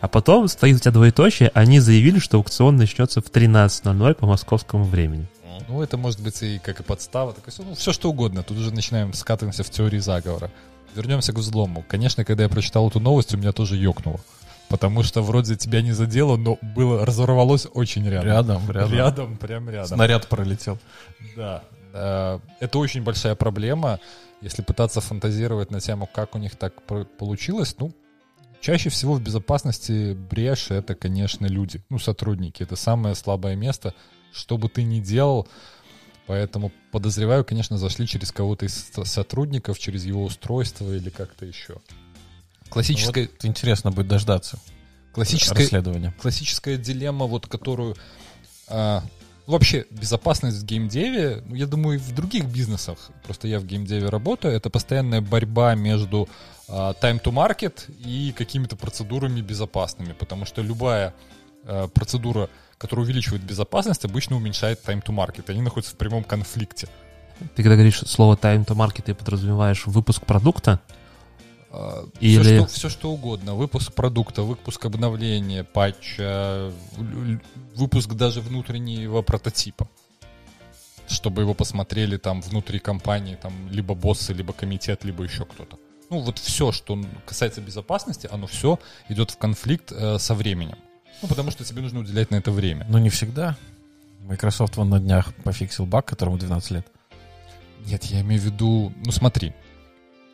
[0.00, 4.84] А потом стоит у тебя двоеточие, они заявили, что аукцион начнется в 13.00 по московскому
[4.84, 5.26] времени.
[5.68, 8.44] ну это может быть и как и подстава, так ну, все что угодно.
[8.44, 10.50] Тут уже начинаем скатываемся в теории заговора.
[10.94, 11.84] Вернемся к взлому.
[11.86, 14.20] Конечно, когда я прочитал эту новость, у меня тоже ёкнуло.
[14.70, 18.26] Потому что вроде тебя не задело, но было разорвалось очень рядом.
[18.28, 18.92] Рядом, рядом.
[18.92, 19.96] Рядом, прям рядом.
[19.96, 20.78] Снаряд пролетел.
[21.36, 21.64] Да.
[21.92, 23.98] Э, Это очень большая проблема.
[24.40, 26.72] Если пытаться фантазировать на тему, как у них так
[27.18, 27.92] получилось, ну,
[28.60, 32.62] чаще всего в безопасности брешь это, конечно, люди, ну, сотрудники.
[32.62, 33.92] Это самое слабое место,
[34.32, 35.48] что бы ты ни делал.
[36.26, 41.78] Поэтому, подозреваю, конечно, зашли через кого-то из со- сотрудников, через его устройство или как-то еще.
[42.70, 44.58] Классическая, Вот интересно будет дождаться
[45.12, 46.14] классическая, расследования.
[46.20, 47.96] классическая дилемма, вот которую...
[48.68, 49.02] а,
[49.46, 54.08] вообще, безопасность в геймдеве, ну, я думаю, и в других бизнесах, просто я в геймдеве
[54.08, 56.28] работаю, это постоянная борьба между
[56.68, 61.14] а, time to market и какими-то процедурами безопасными, потому что любая
[61.64, 65.50] а, процедура, которая увеличивает безопасность, обычно уменьшает time to market.
[65.50, 66.88] Они находятся в прямом конфликте.
[67.56, 70.80] Ты когда говоришь слово time to market, ты подразумеваешь выпуск продукта?
[71.72, 73.54] А, Или- Все, что, все что угодно.
[73.54, 76.72] Выпуск продукта, выпуск обновления, патча,
[77.76, 79.88] выпуск даже внутреннего прототипа.
[81.08, 85.78] Чтобы его посмотрели там внутри компании, там либо боссы, либо комитет, либо еще кто-то.
[86.08, 88.78] Ну вот все, что касается безопасности, оно все
[89.08, 90.76] идет в конфликт э, со временем.
[91.22, 92.84] Ну потому что тебе нужно уделять на это время.
[92.88, 93.56] Но не всегда.
[94.22, 96.86] Microsoft вон на днях пофиксил баг, которому 12 лет.
[97.86, 99.52] Нет, я имею в виду, ну смотри,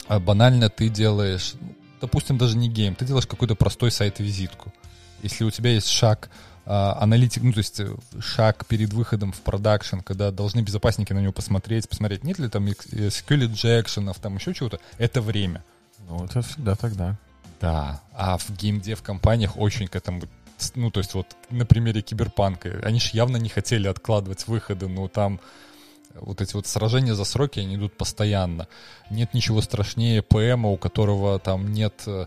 [0.09, 4.73] а банально ты делаешь, ну, допустим, даже не гейм, ты делаешь какой-то простой сайт-визитку.
[5.23, 6.31] Если у тебя есть шаг
[6.65, 11.21] а, аналитик, ну то есть э, шаг перед выходом в продакшн, когда должны безопасники на
[11.21, 15.65] него посмотреть, посмотреть, нет ли там э, SQL injection ов, там еще чего-то, это время.
[16.09, 17.17] Ну, это всегда тогда.
[17.61, 20.23] Да, а в геймдев компаниях очень к этому
[20.75, 25.07] ну, то есть вот на примере Киберпанка, они же явно не хотели откладывать выходы, но
[25.07, 25.39] там
[26.21, 28.69] вот эти вот сражения за сроки, они идут постоянно.
[29.11, 32.27] Нет ничего страшнее ПМа, у которого там нет э,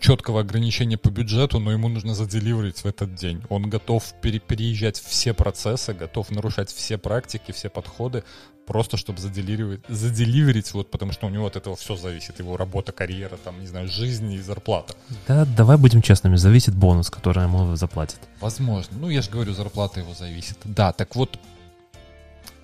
[0.00, 3.42] четкого ограничения по бюджету, но ему нужно заделиверить в этот день.
[3.48, 8.22] Он готов пере- переезжать все процессы, готов нарушать все практики, все подходы,
[8.66, 12.38] просто чтобы заделиверить, заделиверить вот, потому что у него от этого все зависит.
[12.38, 14.94] Его работа, карьера, там, не знаю, жизнь и зарплата.
[15.26, 18.20] Да, давай будем честными, зависит бонус, который ему заплатят.
[18.40, 18.96] Возможно.
[18.98, 20.58] Ну, я же говорю, зарплата его зависит.
[20.64, 21.38] Да, так вот,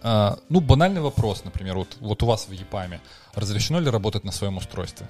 [0.02, 3.00] ну, банальный вопрос, например, вот, вот у вас в ЕПАМе
[3.34, 5.06] разрешено ли работать на своем устройстве?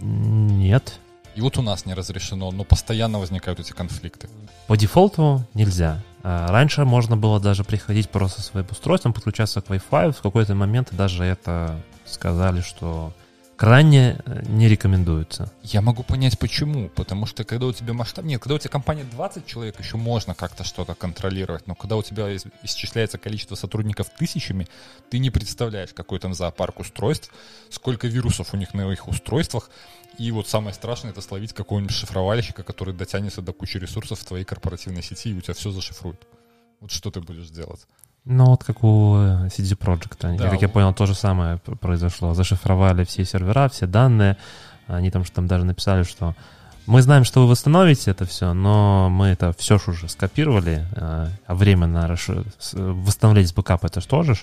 [0.00, 0.98] Нет.
[1.34, 4.28] И вот у нас не разрешено, но постоянно возникают эти конфликты.
[4.66, 6.02] По дефолту нельзя.
[6.22, 10.12] А Раньше можно было даже приходить просто с веб-устройством, подключаться к Wi-Fi.
[10.12, 13.12] В какой-то момент даже это сказали, что
[13.58, 15.52] крайне э, не рекомендуется.
[15.64, 16.88] Я могу понять почему.
[16.90, 18.24] Потому что когда у тебя масштаб...
[18.24, 21.66] Нет, когда у тебя компания 20 человек, еще можно как-то что-то контролировать.
[21.66, 24.68] Но когда у тебя ис- исчисляется количество сотрудников тысячами,
[25.10, 27.32] ты не представляешь, какой там зоопарк устройств,
[27.68, 29.70] сколько вирусов у них на их устройствах.
[30.18, 34.44] И вот самое страшное это словить какого-нибудь шифровальщика, который дотянется до кучи ресурсов в твоей
[34.44, 36.28] корпоративной сети и у тебя все зашифрует.
[36.80, 37.80] Вот что ты будешь делать?
[38.30, 40.18] Ну, вот как у э, CD Projekt.
[40.26, 42.34] Они, Да, как я понял, то же самое произошло.
[42.34, 44.36] Зашифровали все сервера, все данные.
[44.86, 46.34] Они там, что там даже написали, что
[46.86, 51.28] мы знаем, что вы восстановите это все, но мы это все ж уже скопировали, э,
[51.46, 54.36] а время на расш- с- восстановление с бэкапа это что же?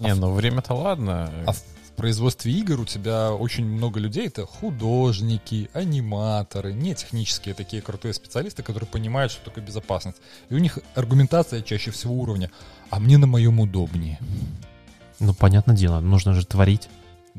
[0.00, 1.30] Не, ну время-то ладно.
[1.46, 1.62] А в
[1.94, 8.62] производстве игр у тебя очень много людей, это художники, аниматоры, не технические такие крутые специалисты,
[8.62, 10.18] которые понимают, что такое безопасность.
[10.50, 12.50] И у них аргументация чаще всего уровня,
[12.90, 14.18] а мне на моем удобнее.
[15.20, 16.88] Ну, понятное дело, нужно же творить.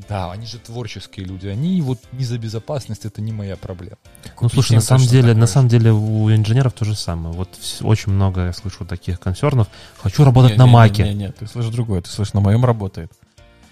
[0.08, 3.96] Да, они же творческие люди, они вот не за безопасность, это не моя проблема.
[4.42, 7.34] Ну, слушай, на самом деле, на самом деле у инженеров то же самое.
[7.34, 7.48] Вот
[7.80, 9.68] очень много я слышу таких консернов.
[9.96, 11.02] Хочу работать Не, на не, маке.
[11.04, 12.02] Не, не, ты слышишь другое.
[12.02, 13.10] Ты слышишь, на моем работает.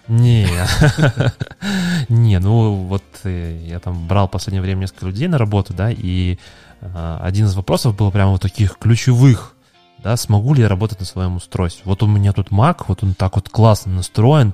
[0.07, 0.47] Не,
[2.09, 5.91] не, ну вот э, я там брал в последнее время несколько людей на работу, да,
[5.91, 6.39] и
[6.83, 9.55] а, один из вопросов был прямо вот таких ключевых,
[10.03, 11.83] да, смогу ли я работать на своем устройстве.
[11.87, 14.53] Вот у меня тут Mac, вот он так вот классно настроен,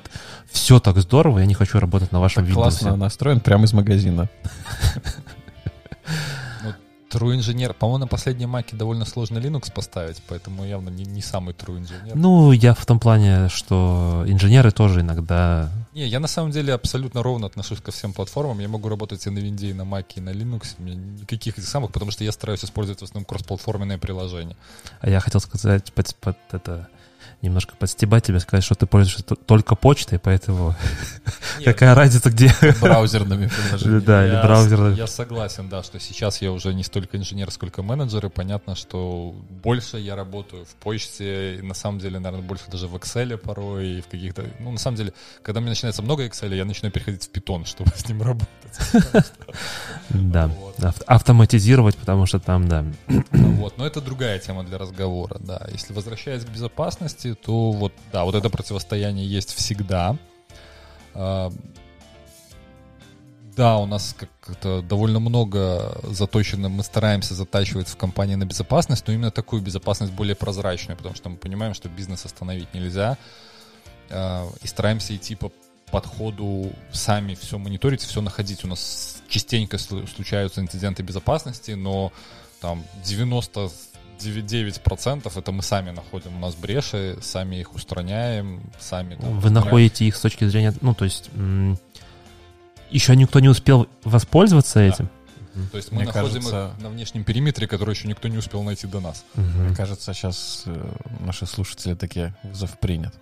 [0.48, 2.54] все так здорово, я не хочу работать на вашем Так Windows.
[2.54, 4.28] классно настроен прямо из магазина.
[7.10, 11.54] True инженер, по-моему, на последней маке довольно сложно Linux поставить, поэтому явно не, не самый
[11.54, 12.14] true инженер.
[12.14, 15.70] Ну, я в том плане, что инженеры тоже иногда...
[15.92, 18.60] Не, я на самом деле абсолютно ровно отношусь ко всем платформам.
[18.60, 20.76] Я могу работать и на винде, и на маке, и на Linux.
[20.78, 24.56] У меня никаких этих самых, потому что я стараюсь использовать в основном кроссплатформенные приложения.
[25.00, 26.88] А я хотел сказать, под, под это,
[27.42, 30.74] немножко подстебать тебя, сказать, что ты пользуешься только почтой, поэтому
[31.64, 32.52] какая разница, где...
[32.80, 34.00] Браузерными приложениями.
[34.00, 34.94] Да, или Я браузер.
[34.94, 38.74] с- Я согласен, да, что сейчас я уже не столько инженер, сколько менеджер, и понятно,
[38.74, 43.36] что больше я работаю в почте, и на самом деле, наверное, больше даже в Excel
[43.38, 44.44] порой, и в каких-то...
[44.58, 47.90] Ну, на самом деле, когда мне начинается много Excel, я начинаю переходить в Python, чтобы
[47.96, 48.48] с ним работать.
[50.10, 50.50] Да,
[51.06, 52.84] автоматизировать, потому что там, да.
[53.32, 55.66] Вот, но это другая тема для разговора, да.
[55.72, 60.16] Если возвращаясь к безопасности, то вот, да, вот это противостояние есть всегда.
[61.14, 61.52] А,
[63.56, 69.12] Да, у нас как-то довольно много заточено, мы стараемся затачивать в компании на безопасность, но
[69.12, 73.18] именно такую безопасность более прозрачную, потому что мы понимаем, что бизнес остановить нельзя,
[74.08, 75.52] а, и стараемся идти по
[75.90, 78.64] подходу сами все мониторить, все находить.
[78.64, 82.12] У нас частенько слу- случаются инциденты безопасности, но
[82.60, 82.84] там
[84.22, 86.36] 99% это мы сами находим.
[86.36, 89.14] У нас бреши, сами их устраняем, сами...
[89.16, 89.64] там, Вы устраняем.
[89.64, 91.78] находите их с точки зрения, ну, то есть м,
[92.90, 95.08] еще никто не успел воспользоваться этим.
[95.72, 98.62] То есть мы Мне находим кажется- их на внешнем периметре, который еще никто не успел
[98.62, 99.24] найти до нас.
[99.34, 99.64] Мгм.
[99.66, 103.14] Мне кажется, сейчас э, наши слушатели такие вызов принят.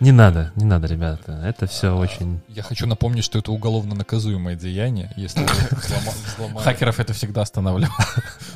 [0.00, 1.32] Не надо, не надо, ребята.
[1.44, 2.40] Это все очень...
[2.48, 5.46] Я хочу напомнить, что это уголовно наказуемое деяние, если.
[6.58, 7.94] Хакеров это всегда останавливало.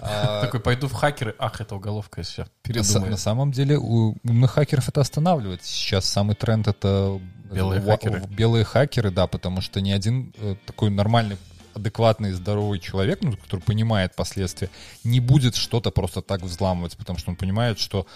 [0.01, 3.11] А, Такой, пойду в хакеры, ах, это уголовка, и все, на, са- передумаю.
[3.11, 5.65] на самом деле у умных хакеров это останавливает.
[5.65, 7.21] Сейчас самый тренд это
[7.53, 8.23] Белые хакеры.
[8.29, 11.37] Белые хакеры, да, потому что ни один э, такой нормальный
[11.77, 14.71] адекватный, здоровый человек, ну, который понимает последствия,
[15.05, 18.07] не будет что-то просто так взламывать, потому что он понимает, что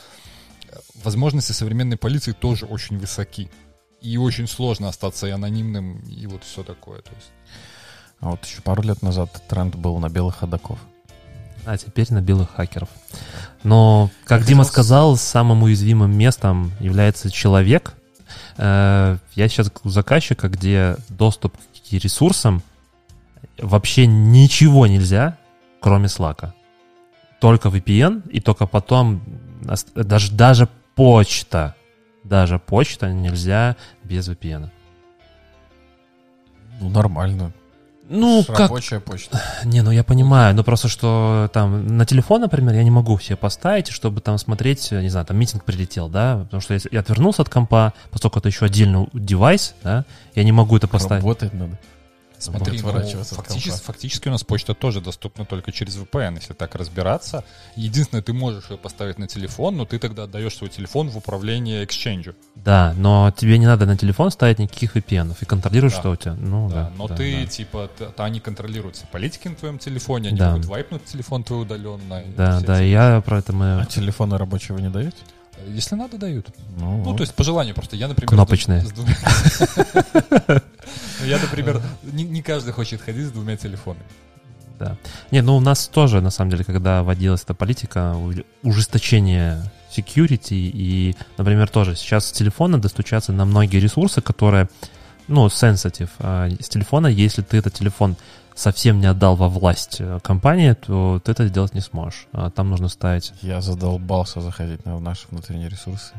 [1.03, 3.51] возможности современной полиции тоже очень высоки.
[4.01, 7.03] И очень сложно остаться и анонимным, и вот все такое.
[7.03, 7.31] То есть.
[8.21, 10.79] А вот еще пару лет назад тренд был на белых ходаков.
[11.67, 12.89] А теперь на белых хакеров.
[13.63, 17.95] Но, как Я Дима сказал, самым уязвимым местом является человек.
[18.57, 22.63] Э, Я сейчас у заказчика, где доступ к ресурсам
[23.59, 25.37] вообще ничего нельзя,
[25.81, 26.53] кроме Slack.
[27.41, 29.23] Только VPN, и только потом
[29.95, 31.75] даже, даже почта.
[32.25, 34.71] Даже почта нельзя без VPN.
[36.81, 37.53] Ну, нормально.
[38.13, 39.41] Ну, Ж как Рабочая почта.
[39.65, 43.37] Не, ну я понимаю, но просто что там на телефон, например, я не могу себе
[43.37, 47.43] поставить, чтобы там смотреть, не знаю, там митинг прилетел, да, потому что если я отвернулся
[47.43, 51.23] от компа, поскольку это еще отдельный девайс, да, я не могу это поставить.
[51.23, 51.79] Работать надо.
[52.43, 56.55] Смотри, ну, отворачиваться от фактически, фактически у нас почта тоже доступна только через VPN, если
[56.55, 57.45] так разбираться.
[57.77, 61.85] Единственное, ты можешь ее поставить на телефон, но ты тогда отдаешь свой телефон в управление
[61.85, 62.35] Exchange.
[62.57, 66.01] Да, но тебе не надо на телефон ставить никаких VPN и контролируешь, Да.
[66.01, 66.35] что у тебя.
[66.35, 66.75] Ну да.
[66.75, 67.47] Да, но да, ты, да.
[67.47, 70.51] типа, т- то они контролируют все политики на твоем телефоне, они Да.
[70.53, 72.23] могут вайпнуть телефон твой удаленно.
[72.37, 73.81] Да, да, эти- и я про это мы...
[73.83, 75.17] А телефоны рабочие вы не даете?
[75.69, 76.49] Если надо, дают.
[76.79, 77.97] Ну, Ну, то есть по желанию просто.
[77.97, 78.29] Я, например...
[78.29, 78.85] Кнопочные.
[81.25, 84.05] Я, например, не каждый хочет ходить с двумя телефонами.
[84.79, 84.97] Да.
[85.31, 88.33] Не, ну у нас тоже, на самом деле, когда вводилась эта политика у-
[88.67, 94.69] ужесточения security, и, например, тоже сейчас с телефона достучаться на многие ресурсы, которые,
[95.29, 96.09] ну, sensitive.
[96.21, 98.17] А с телефона, если ты этот телефон
[98.61, 102.27] совсем не отдал во власть э, компании, то ты это сделать не сможешь.
[102.33, 103.33] А Там нужно ставить...
[103.43, 106.13] я задолбался заходить на наши внутренние ресурсы.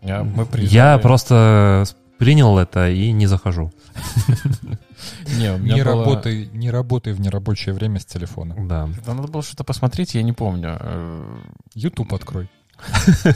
[0.00, 1.84] Я, мы Я просто
[2.18, 3.72] принял это и не захожу.
[5.38, 8.54] Не, у меня Не было- работай, не работай в нерабочее время с телефона.
[8.68, 8.88] Да.
[8.94, 10.76] Когда надо было что-то посмотреть, я не помню.
[10.80, 11.36] Э,
[11.74, 12.48] YouTube открой.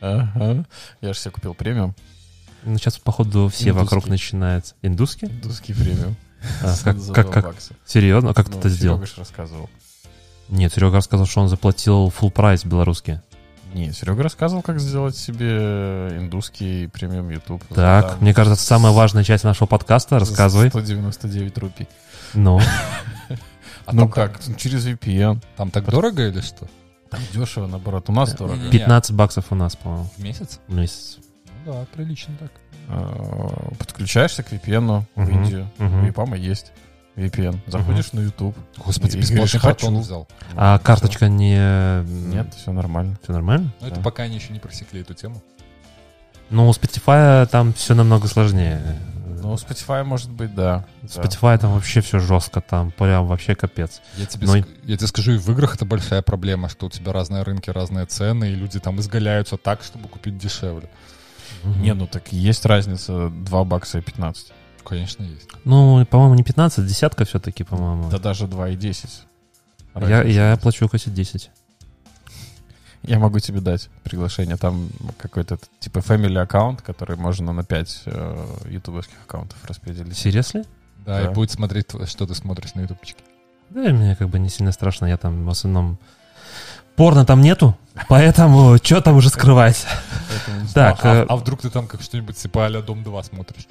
[0.00, 0.66] Ага.
[1.00, 1.94] Я же себе купил премиум.
[2.64, 3.84] Ну, сейчас, походу, все Индусский.
[3.84, 4.74] вокруг начинают.
[4.82, 5.26] Индусский?
[5.28, 6.14] Индусский премиум.
[6.62, 7.44] А, За как, 2 как, как?
[7.44, 7.74] бакса.
[7.86, 8.30] Серьезно?
[8.30, 8.98] А как ты Ну, это сделал?
[8.98, 9.70] Серега рассказывал.
[10.48, 13.20] Нет, Серега рассказал, что он заплатил full прайс белорусский.
[13.72, 17.62] Не, Серега рассказывал, как сделать себе индусский премиум YouTube.
[17.74, 20.18] Так, там мне кажется, это самая важная часть нашего подкаста.
[20.18, 20.68] Рассказывай.
[20.68, 21.88] 199 рупий.
[22.34, 22.60] Ну,
[23.86, 25.42] А ну там как, через VPN.
[25.56, 26.66] Там так дорого или что?
[27.10, 28.08] Там дешево, наоборот.
[28.08, 28.56] У нас дорого.
[28.56, 28.78] Не-не-не.
[28.78, 30.60] 15 баксов у нас, по-моему, В месяц?
[30.68, 31.18] в месяц.
[31.64, 32.50] Ну да, прилично так.
[32.88, 35.70] А, Подключаешься к VPN в Мгм, Индию.
[35.78, 36.72] У Ипама есть
[37.16, 37.58] VPN.
[37.66, 38.56] Заходишь на YouTube.
[38.76, 39.98] Господи, говоришь, картон хочу.
[40.00, 40.28] взял.
[40.56, 40.84] А Всё.
[40.86, 42.02] карточка не...
[42.34, 43.16] Нет, все нормально.
[43.22, 43.72] Все нормально?
[43.80, 44.02] Но это Да.
[44.02, 45.40] пока они еще не просекли эту тему.
[46.50, 48.80] Ну, у Spotify там все намного сложнее.
[49.42, 50.84] Ну, у Spotify может быть, да.
[51.02, 51.58] У Spotify Да.
[51.58, 54.00] там вообще все жестко, там прям вообще капец.
[54.16, 56.90] Я тебе, Но ск- я тебе скажу, и в играх это большая проблема, что у
[56.90, 60.88] тебя разные рынки, разные цены, и люди там изгаляются так, чтобы купить дешевле.
[61.80, 64.52] Не, ну так есть разница 2 бакса и 15.
[64.84, 65.48] Конечно, есть.
[65.64, 68.10] Ну, по-моему, не 15, десятка все-таки, по-моему.
[68.10, 69.10] Да даже 2 и 10.
[70.02, 71.50] Я, я плачу косить 10.
[73.02, 74.56] Я могу тебе дать приглашение.
[74.56, 80.14] Там какой-то типа family аккаунт, который можно на 5 э, ютубовских аккаунтов распределить.
[80.14, 80.66] Seriously?
[81.04, 81.30] Да, Да.
[81.30, 83.22] и будет смотреть, что ты смотришь на ютубчике.
[83.70, 85.98] Да, мне как бы не сильно страшно, я там в основном...
[86.96, 87.76] Порно там нету,
[88.08, 89.84] поэтому что там уже скрывать?
[90.72, 93.66] Так, а, а- э, а вдруг ты там как что-нибудь типа а Дом 2 смотришь?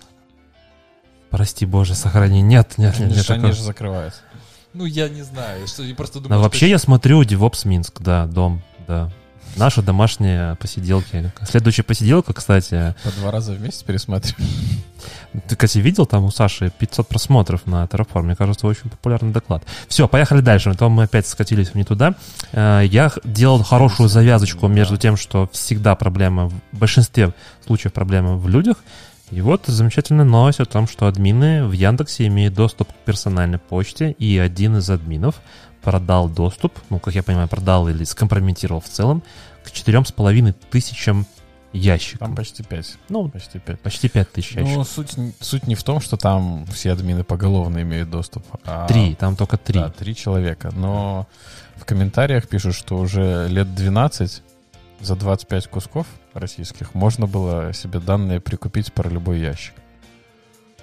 [1.33, 2.41] прости боже, сохрани.
[2.43, 4.21] Нет, нет, нет, Они же- закрываются.
[4.73, 5.67] Ну, я не знаю.
[5.67, 9.11] Что, я просто думаю, вообще я смотрю DevOps Минск, да, дом, да.
[9.55, 11.31] Наши домашние посиделки.
[11.47, 14.47] Следующая посиделка, кстати, По два раза вместе пересматриваю.
[15.47, 18.23] ты, кстати, видел там у Саши 500 просмотров на Terraform?
[18.23, 19.63] Мне кажется, очень популярный доклад.
[19.87, 22.15] Все, поехали дальше, а то мы опять скатились не туда.
[22.51, 27.33] Э, Я делал хорошую завязочку между тем, что всегда проблема, в большинстве
[27.65, 28.77] случаев проблема в людях,
[29.29, 34.11] и вот замечательная новость о том, что админы в Яндексе имеют доступ к персональной почте,
[34.11, 35.41] и один из админов
[35.83, 39.21] продал доступ, ну, как я понимаю, продал или скомпрометировал в целом,
[39.63, 41.25] к четырем с половиной тысячам
[41.73, 42.19] ящиков.
[42.19, 42.97] Там почти 5.
[43.09, 43.79] Ну, Почти 5.
[43.81, 44.75] почти пять тысяч ящиков.
[44.77, 48.45] Ну, суть, суть не в том, что там все админы поголовно имеют доступ.
[48.63, 49.79] а- Три, там только три.
[49.79, 50.69] Да, три человека.
[50.75, 51.27] Но
[51.75, 54.43] в комментариях пишут, что уже лет 12
[55.01, 59.73] за 25 кусков российских можно было себе данные прикупить про любой ящик.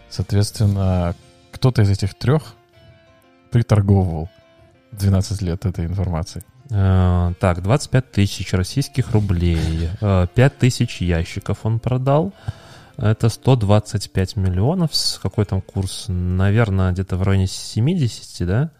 [0.09, 1.15] Соответственно,
[1.53, 2.55] кто-то из этих трех
[3.51, 4.29] приторговывал
[4.93, 6.43] 12 лет этой информации.
[6.71, 9.89] Э, Так, 25 тысяч российских рублей.
[10.01, 12.33] Э, 5 тысяч ящиков он продал.
[12.97, 14.95] Это 125 миллионов.
[14.95, 16.05] С какой там курс?
[16.09, 18.71] Наверное, где-то в районе 70, да?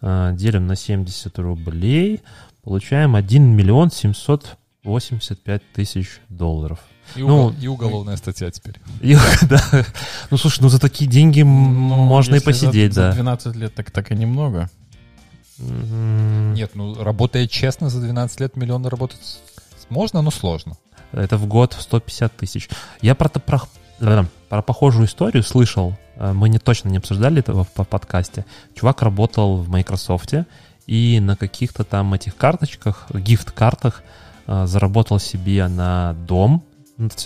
[0.00, 2.22] Э, Делим на 70 рублей.
[2.64, 6.80] Получаем 1 миллион 785 тысяч долларов.
[7.16, 8.74] И, Ну, угол- и уголовная статья теперь.
[9.00, 9.16] И,
[9.48, 9.60] да.
[10.30, 13.12] Ну, слушай, ну за такие деньги м, можно и за- посидеть, за да.
[13.12, 14.68] 12 лет так, так и немного.
[15.58, 19.40] Нет, ну работая честно, за 12 лет миллион работать
[19.88, 20.76] можно, но сложно.
[21.12, 22.68] Это в год 150 тысяч.
[23.00, 23.62] Я про, про,
[24.48, 25.94] про похожую историю слышал.
[26.16, 28.44] Э, Мы не точно не обсуждали этого в по- подкасте.
[28.74, 30.34] Чувак работал в Microsoft
[30.86, 34.02] и на каких-то там этих карточках, гифт-картах
[34.46, 36.62] э, заработал себе на дом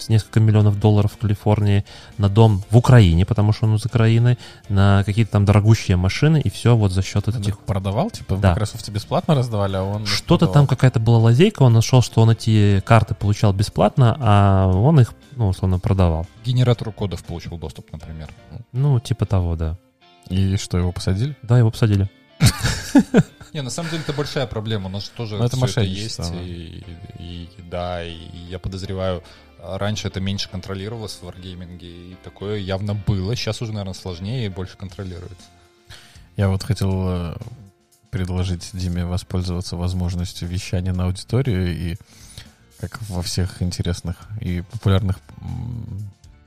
[0.08, 1.84] несколько миллионов долларов в Калифорнии,
[2.18, 4.36] на дом в Украине, потому что он из Украины,
[4.68, 8.40] на какие-то там дорогущие машины, и все вот за счет этих их продавал, типа в
[8.40, 8.50] Да.
[8.50, 10.06] Microsoft бесплатно раздавали, а он...
[10.06, 15.00] что-то там какая-то была лазейка, он нашел, что он эти карты получал бесплатно, а он
[15.00, 16.26] их, ну, условно, продавал.
[16.44, 18.28] Генератору кодов получил доступ, например.
[18.72, 19.78] Ну, типа того, да.
[20.28, 21.36] И что, его посадили?
[21.42, 22.08] Да, его посадили.
[23.52, 24.86] Не, на самом деле это большая проблема.
[24.86, 26.18] У нас же тоже Ну, это это есть.
[26.18, 26.40] да.
[26.42, 26.82] И,
[27.18, 28.16] и- да, и
[28.48, 29.22] я подозреваю,
[29.62, 33.36] раньше это меньше контролировалось в варгейминге, и такое явно было.
[33.36, 35.46] Сейчас уже, наверное, сложнее и больше контролируется.
[36.36, 37.36] Я вот хотел э,
[38.10, 41.96] предложить Диме воспользоваться возможностью вещания на аудиторию и
[42.80, 45.18] как во всех интересных и популярных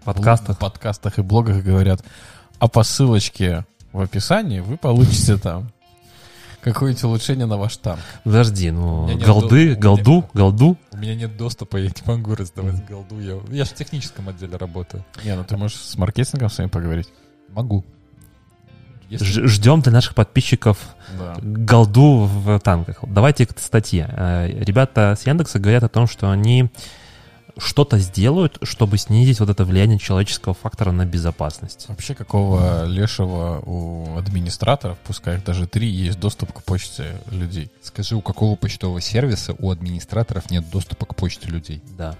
[0.03, 0.59] Подкастах.
[0.59, 2.03] подкастах и блогах говорят,
[2.59, 5.71] а по ссылочке в описании вы получите там
[6.73, 7.99] какое-нибудь улучшение на ваш танк.
[8.23, 10.77] Подожди, ну, голды, до- у меня- голду, голду.
[10.91, 13.19] У меня нет доступа, я не могу раздавать голду.
[13.19, 15.05] Я, я же в техническом отделе работаю.
[15.23, 17.07] Не, ну ты можешь с маркетингом с вами поговорить.
[17.49, 17.85] Могу.
[19.09, 20.79] Если- Ждем для наших подписчиков
[21.17, 21.35] Да.
[21.41, 22.97] голду в танках.
[23.07, 24.09] Давайте к статье.
[24.11, 26.69] Э, Ребята с Яндекса говорят о том, что они
[27.57, 31.85] что-то сделают, чтобы снизить вот это влияние человеческого фактора на безопасность.
[31.87, 37.71] Вообще, какого лешего у администраторов, пускай их даже три, есть доступ к почте людей?
[37.81, 41.81] Скажи, у какого почтового сервиса у администраторов нет доступа к почте людей?
[41.97, 42.15] Да.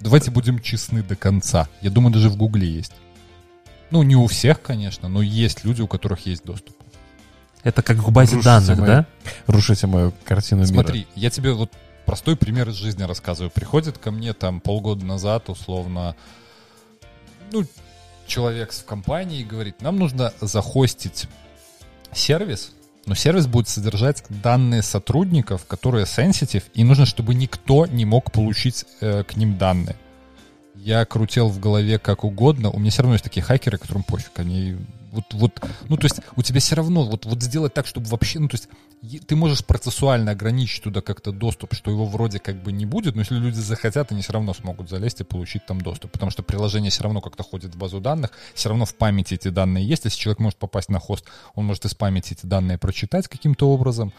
[0.00, 1.68] Давайте будем честны до конца.
[1.80, 2.92] Я думаю, даже в Гугле есть.
[3.90, 6.76] Ну, не у всех, конечно, но есть люди, у которых есть доступ.
[7.62, 9.06] Это как к базе Рушите данных, мои- да?
[9.46, 10.72] Рушите мою картину мира.
[10.72, 11.70] Смотри, я тебе вот
[12.10, 13.52] простой пример из жизни рассказываю.
[13.52, 16.16] Приходит ко мне там полгода назад, условно,
[17.52, 17.64] ну,
[18.26, 21.28] человек в компании и говорит, нам нужно захостить
[22.12, 22.72] сервис,
[23.06, 28.86] но сервис будет содержать данные сотрудников, которые sensitive, и нужно, чтобы никто не мог получить
[29.00, 29.94] э, к ним данные.
[30.74, 32.70] Я крутил в голове как угодно.
[32.70, 34.32] У меня все равно есть такие хакеры, которым пофиг.
[34.34, 34.76] Они
[35.12, 38.40] вот, вот, ну, то есть у тебя все равно вот, вот сделать так, чтобы вообще,
[38.40, 38.68] ну, то есть
[39.26, 43.22] ты можешь процессуально ограничить туда как-то доступ, что его вроде как бы не будет, но
[43.22, 46.90] если люди захотят, они все равно смогут залезть и получить там доступ, потому что приложение
[46.90, 50.18] все равно как-то ходит в базу данных, все равно в памяти эти данные есть, если
[50.18, 51.24] человек может попасть на хост,
[51.54, 54.12] он может из памяти эти данные прочитать каким-то образом.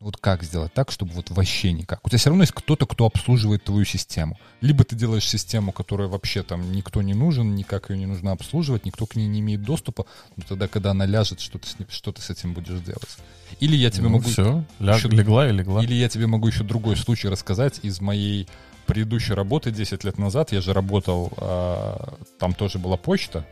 [0.00, 2.06] Вот как сделать так, чтобы вот вообще никак?
[2.06, 4.38] У тебя все равно есть кто-то, кто обслуживает твою систему.
[4.60, 8.84] Либо ты делаешь систему, которая вообще там никто не нужен, никак ее не нужно обслуживать,
[8.86, 11.86] никто к ней не имеет доступа, но тогда, когда она ляжет, что ты с, ней-
[11.90, 13.16] что ты с этим будешь делать?
[13.58, 14.24] Или я тебе могу...
[14.30, 14.64] все,
[14.98, 15.82] еще- легла и легла.
[15.82, 18.46] Или я тебе могу еще другой случай рассказать из моей
[18.86, 20.52] предыдущей работы 10 лет назад.
[20.52, 23.44] Я же работал, а, там тоже была почта.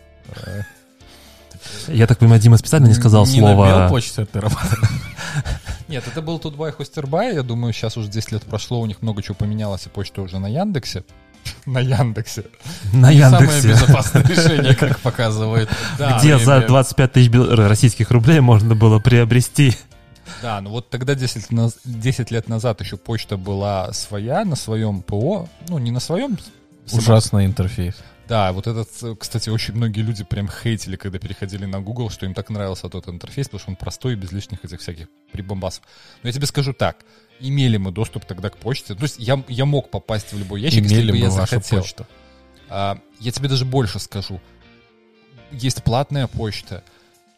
[1.88, 3.66] Я так понимаю, Дима специально не сказал не на слово...
[3.66, 4.78] Белпочте ты работал.
[5.88, 7.34] Нет, это был Тутбай Хостербай.
[7.34, 10.38] Я думаю, сейчас уже 10 лет прошло, у них много чего поменялось, и почта уже
[10.38, 11.04] на Яндексе.
[11.66, 12.44] На Яндексе.
[12.92, 13.68] На Не Самое Яндексе.
[13.68, 15.68] безопасное решение, как показывает.
[15.98, 16.68] Да, Где за время.
[16.68, 19.76] 25 тысяч российских рублей можно было приобрести.
[20.42, 25.02] Да, ну вот тогда 10, наз- 10 лет назад еще почта была своя, на своем
[25.02, 25.48] ПО.
[25.68, 26.36] Ну, не на своем.
[26.92, 27.94] Ужасный интерфейс.
[28.29, 32.27] Да, вот этот, э, кстати, очень многие люди прям хейтили, когда переходили на Google, что
[32.27, 35.85] им так нравился тот интерфейс, потому что он простой и без лишних этих всяких прибамбасов.
[36.22, 37.05] Но я тебе скажу так,
[37.39, 38.95] имели мы доступ тогда к почте.
[38.95, 41.81] То есть я, я мог попасть в любой ящик, если Имели бы я захотел.
[41.81, 42.07] почту.
[42.68, 44.41] А, я тебе даже больше скажу.
[45.53, 46.83] Есть платная почта,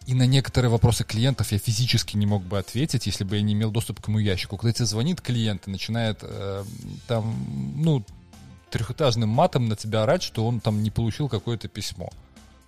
[0.06, 3.52] И на некоторые вопросы клиентов я физически не мог бы ответить, если бы я не
[3.52, 4.56] имел доступ к моему ящику.
[4.56, 6.64] Когда тебе звонит клиент и начинает э,
[7.06, 7.34] там,
[7.76, 8.02] ну,
[8.70, 12.10] трехэтажным матом на тебя орать, что он там не получил какое-то письмо.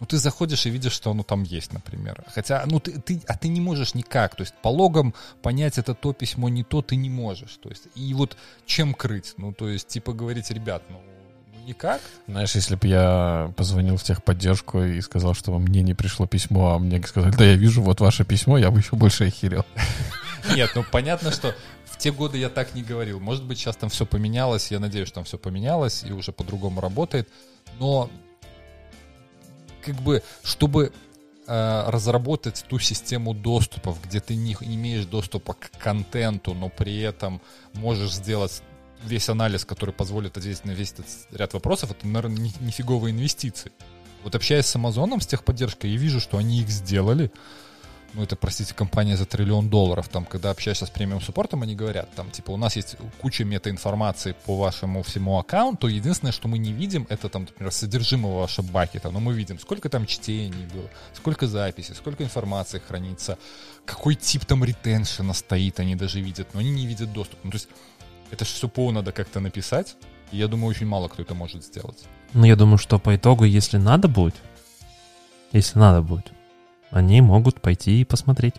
[0.00, 2.24] Ну, ты заходишь и видишь, что оно там есть, например.
[2.34, 4.34] Хотя, ну, ты, ты, а ты не можешь никак.
[4.34, 7.58] То есть, по логам понять, это то письмо, не то, ты не можешь.
[7.62, 9.34] То есть, и вот чем крыть?
[9.36, 11.02] Ну, то есть, типа, говорить, ребят, ну,
[11.66, 12.00] никак.
[12.26, 16.78] Знаешь, если бы я позвонил в техподдержку и сказал, что мне не пришло письмо, а
[16.78, 19.64] мне сказали, да, я вижу вот ваше письмо, я бы еще больше охерел.
[20.54, 21.54] Нет, ну понятно, что
[22.00, 23.20] те годы я так не говорил.
[23.20, 26.80] Может быть, сейчас там все поменялось, я надеюсь, что там все поменялось и уже по-другому
[26.80, 27.28] работает.
[27.78, 28.10] Но
[29.82, 30.92] как бы, чтобы
[31.46, 37.40] э, разработать ту систему доступов, где ты не, имеешь доступа к контенту, но при этом
[37.74, 38.62] можешь сделать
[39.04, 43.72] весь анализ, который позволит ответить на весь этот ряд вопросов, это, наверное, нифиговые инвестиции.
[44.24, 47.30] Вот общаясь с Амазоном, с техподдержкой, я вижу, что они их сделали,
[48.14, 52.12] ну, это, простите, компания за триллион долларов, там, когда общаешься с премиум суппортом, они говорят,
[52.14, 56.72] там, типа, у нас есть куча метаинформации по вашему всему аккаунту, единственное, что мы не
[56.72, 61.46] видим, это, там, например, содержимого вашего бакета, но мы видим, сколько там чтений было, сколько
[61.46, 63.38] записей, сколько информации хранится,
[63.84, 67.38] какой тип там ретеншена стоит, они даже видят, но они не видят доступ.
[67.44, 67.68] Ну, то есть,
[68.30, 69.96] это же все ПО надо как-то написать,
[70.32, 72.04] и я думаю, очень мало кто это может сделать.
[72.32, 74.36] Ну, я думаю, что по итогу, если надо будет,
[75.52, 76.32] если надо будет,
[76.90, 78.54] они могут пойти и посмотреть.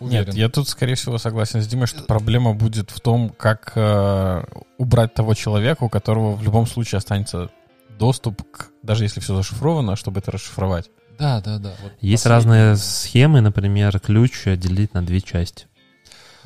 [0.00, 0.26] Уверен.
[0.26, 4.44] Нет, я тут, скорее всего, согласен с Димой, что проблема будет в том, как э,
[4.76, 7.50] убрать того человека, у которого в любом случае останется
[7.98, 10.90] доступ к, даже если все зашифровано, чтобы это расшифровать.
[11.18, 11.72] Да, да, да.
[11.82, 15.66] Вот Есть разные схемы, например, ключ делить на две части.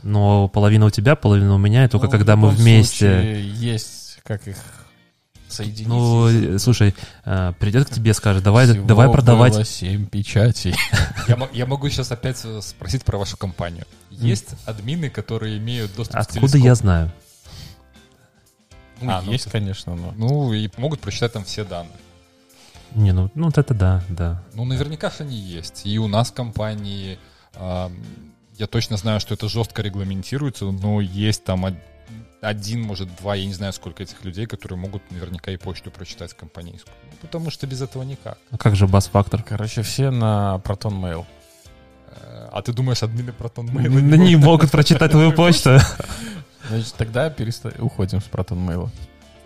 [0.02, 3.40] Но половина у тебя, половина у меня, и только ну, когда мы вместе...
[3.42, 4.56] Есть, как их
[5.52, 5.88] соединить.
[5.88, 6.94] Ну, слушай,
[7.24, 9.52] э, придет к тебе, скажет, давай, Всего давай продавать.
[9.52, 10.74] Было 7 печатей.
[11.28, 13.86] Я, я могу сейчас опять спросить про вашу компанию.
[14.10, 17.12] Есть админы, которые имеют доступ Откуда я знаю?
[19.00, 20.12] Ну, а, ну, есть, ну, конечно, но...
[20.16, 21.96] Ну, и могут прочитать там все данные.
[22.94, 24.42] Не, ну, ну вот это да, да.
[24.54, 25.86] Ну, наверняка же они есть.
[25.86, 27.18] И у нас в компании,
[27.54, 27.90] э,
[28.58, 31.66] я точно знаю, что это жестко регламентируется, но есть там
[32.42, 36.34] один, может, два, я не знаю, сколько этих людей, которые могут наверняка и почту прочитать
[36.34, 36.94] компанейскую.
[37.04, 38.36] Ну, потому что без этого никак.
[38.50, 39.44] А как же бас-фактор?
[39.44, 41.24] Короче, все на Proton Mail.
[42.08, 43.88] Э, а ты думаешь, админы Proton Mail?
[44.16, 45.78] Не могут прочитать твою почту.
[46.68, 47.72] Значит, тогда переста...
[47.78, 48.90] уходим с Proton Mail.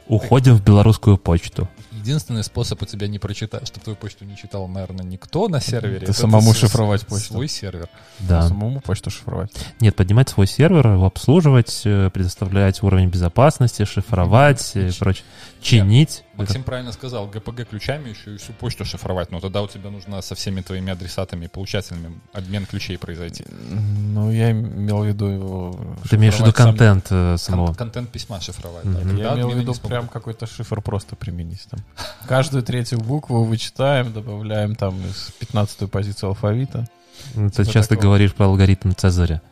[0.09, 1.69] Уходим в белорусскую почту.
[2.07, 6.07] Единственный способ у тебя не прочитать, чтобы твою почту не читал, наверное, никто на сервере.
[6.07, 7.33] Ты самому шифровать почту.
[7.33, 7.89] Свой сервер.
[8.21, 8.43] Да.
[8.47, 9.51] Самому почту шифровать.
[9.81, 15.25] Нет, поднимать свой сервер, его обслуживать, э, предоставлять уровень безопасности, шифровать и прочее.
[15.61, 16.23] Чинить.
[16.37, 20.21] Максим правильно сказал, ГПГ ключами еще и всю почту шифровать, но тогда у тебя нужно
[20.23, 23.45] со всеми твоими адресатами, получателями обмен ключей произойти.
[23.71, 25.97] Ну, я имел в виду...
[26.09, 27.75] Ты имеешь в виду контент сам, э, самого?
[27.75, 28.85] контент письма шифровать.
[28.85, 29.17] Mm-hmm.
[29.17, 31.67] Да, я имел в виду прям какой-то шифр просто применить.
[31.71, 31.81] Там.
[32.27, 36.87] Каждую третью букву вычитаем, добавляем там из 15 позицию алфавита.
[37.35, 38.09] Ну, ты часто такого.
[38.09, 39.43] говоришь про алгоритм Цезаря.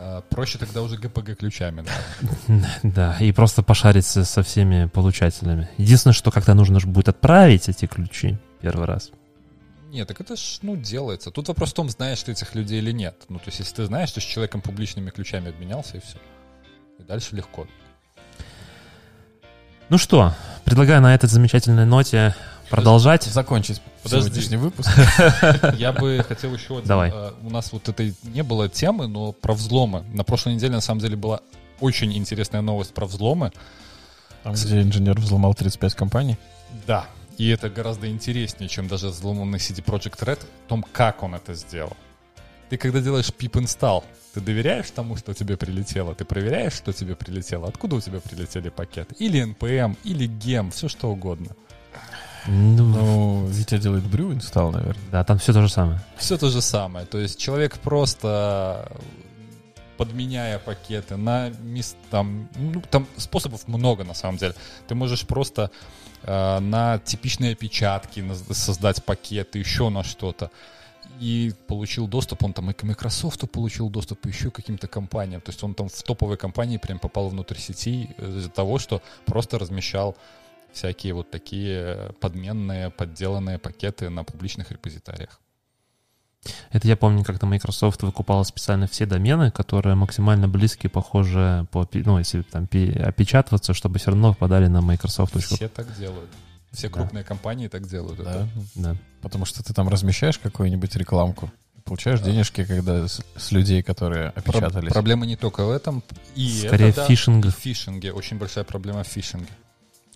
[0.00, 2.62] А, проще тогда уже ГПГ ключами, да.
[2.82, 5.68] Да, и просто пошариться со всеми получателями.
[5.76, 9.10] Единственное, что когда нужно будет отправить эти ключи первый раз.
[9.90, 11.30] Нет, так это ж, ну, делается.
[11.30, 13.24] Тут вопрос в том, знаешь ты этих людей или нет.
[13.28, 16.18] Ну, то есть, если ты знаешь, то с человеком публичными ключами обменялся, и все.
[16.98, 17.66] И дальше легко.
[19.90, 20.34] Ну что,
[20.64, 22.34] предлагаю на этой замечательной ноте
[22.68, 23.22] продолжать.
[23.22, 24.28] Закончить Подожди.
[24.28, 24.90] сегодняшний выпуск.
[25.78, 26.86] Я бы хотел еще один.
[26.86, 27.10] Давай.
[27.10, 30.04] Э, у нас вот этой не было темы, но про взломы.
[30.12, 31.40] На прошлой неделе, на самом деле, была
[31.80, 33.50] очень интересная новость про взломы.
[34.42, 36.36] Там, где инженер взломал 35 компаний?
[36.86, 37.06] Да.
[37.38, 41.54] И это гораздо интереснее, чем даже взломанный CD Project Red, в том, как он это
[41.54, 41.96] сделал.
[42.68, 46.14] Ты когда делаешь pip install, ты доверяешь тому, что тебе прилетело?
[46.14, 47.68] Ты проверяешь, что тебе прилетело?
[47.68, 49.14] Откуда у тебя прилетели пакеты?
[49.18, 51.48] Или NPM, или GEM, все что угодно.
[52.46, 55.04] Ну, ну Витя делает брю инсталл, наверное.
[55.10, 56.00] Да, там все то же самое.
[56.16, 57.04] Все то же самое.
[57.06, 58.90] То есть человек просто
[59.98, 64.54] подменяя пакеты на мест, там, ну, там способов много на самом деле.
[64.86, 65.70] Ты можешь просто
[66.22, 70.50] э, на типичные опечатки на, создать пакеты, еще на что-то
[71.20, 75.40] и получил доступ, он там и к Microsoft получил доступ, и еще к каким-то компаниям.
[75.40, 79.58] То есть он там в топовой компании прям попал внутрь сети из-за того, что просто
[79.58, 80.16] размещал
[80.72, 85.40] всякие вот такие подменные, подделанные пакеты на публичных репозитариях.
[86.70, 92.18] Это я помню, как-то Microsoft выкупала специально все домены, которые максимально близкие, похожие по, ну,
[92.18, 95.36] если там опечатываться, чтобы все равно попадали на Microsoft.
[95.42, 96.30] Все так делают.
[96.72, 96.94] Все Да.
[96.94, 98.22] крупные компании так делают.
[98.22, 98.30] Да.
[98.30, 98.96] Это Да.
[99.22, 101.50] Потому что ты там размещаешь какую-нибудь рекламку,
[101.84, 104.92] получаешь денежки, когда с, с людей, которые Про- опечатались.
[104.92, 106.02] Проблема не только в этом.
[106.34, 108.12] И Скорее это, да, фишинг, в фишинге.
[108.12, 109.48] Очень большая проблема в фишинге.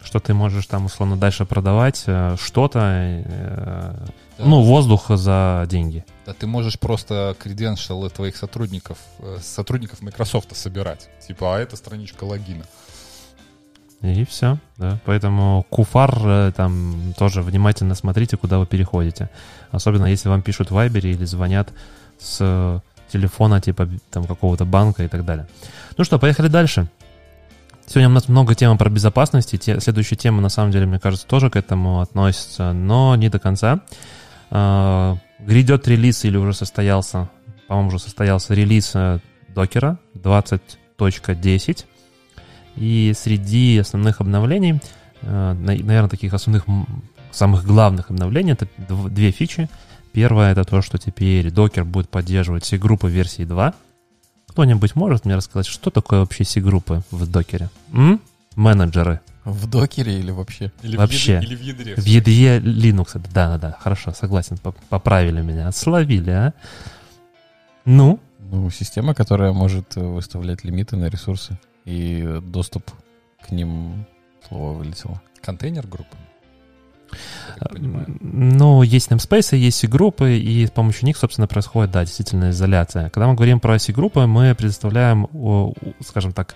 [0.05, 4.07] что ты можешь там условно дальше продавать э, что-то, э,
[4.39, 4.45] Да.
[4.45, 6.05] ну, воздух за деньги.
[6.27, 11.09] Да ты можешь просто креденшалы твоих сотрудников, э, сотрудников Microsoft собирать.
[11.25, 12.65] Типа, а это страничка логина.
[14.03, 14.99] И все, да.
[15.05, 19.31] Поэтому куфар э, там тоже внимательно смотрите, куда вы переходите.
[19.71, 21.73] Особенно если вам пишут в Вайбере или звонят
[22.19, 22.81] с э,
[23.13, 25.47] телефона типа там какого-то банка и так далее.
[25.97, 26.89] Ну что, поехали дальше.
[27.87, 30.99] Сегодня у нас много тем про безопасность, и те- следующая тема, на самом деле, мне
[30.99, 33.81] кажется, тоже к этому относится, но не до конца.
[34.51, 37.29] А, Грядет релиз или уже состоялся,
[37.69, 41.85] по-моему, уже состоялся релиз э, докера 20.10.
[42.77, 44.81] И среди основных обновлений,
[45.23, 46.65] наверное, таких основных,
[47.31, 49.69] самых главных обновлений, это дв- две фичи.
[50.13, 53.75] Первое это то, что теперь докер будет поддерживать все группы версии 2.
[54.49, 57.71] Кто-нибудь может мне рассказать, что такое вообще все группы в докере?
[57.93, 58.21] М?
[58.57, 59.21] Менеджеры.
[59.45, 60.71] В докере или вообще?
[60.83, 61.41] Или Вообще.
[61.41, 61.95] В ядре, или в ядре.
[61.97, 63.19] В ядре Linux.
[63.33, 65.73] Да-да-да, хорошо, согласен, поп- поправили меня.
[65.73, 66.53] Словили, а?
[67.85, 68.21] Ну,
[68.51, 72.91] Ну, система, которая может э, выставлять лимиты на ресурсы и э, доступ
[73.41, 74.07] к ним,
[74.49, 75.21] слово вылетело.
[75.41, 76.17] Контейнер группы.
[77.81, 83.11] Ну, есть namespace, есть C-группы, и с помощью них, собственно, происходит, да, действительно изоляция.
[83.11, 85.29] Когда мы говорим про C-группы, мы предоставляем,
[86.01, 86.55] скажем так,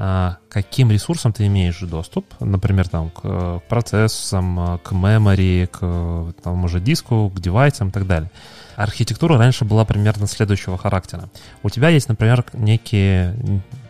[0.00, 5.78] а, каким ресурсам ты имеешь доступ, например, там, к э, процессам, а, к memory, к
[5.82, 8.30] э, тому же диску, к девайсам и так далее.
[8.76, 11.28] Архитектура раньше была примерно следующего характера.
[11.64, 13.34] У тебя есть, например, некие,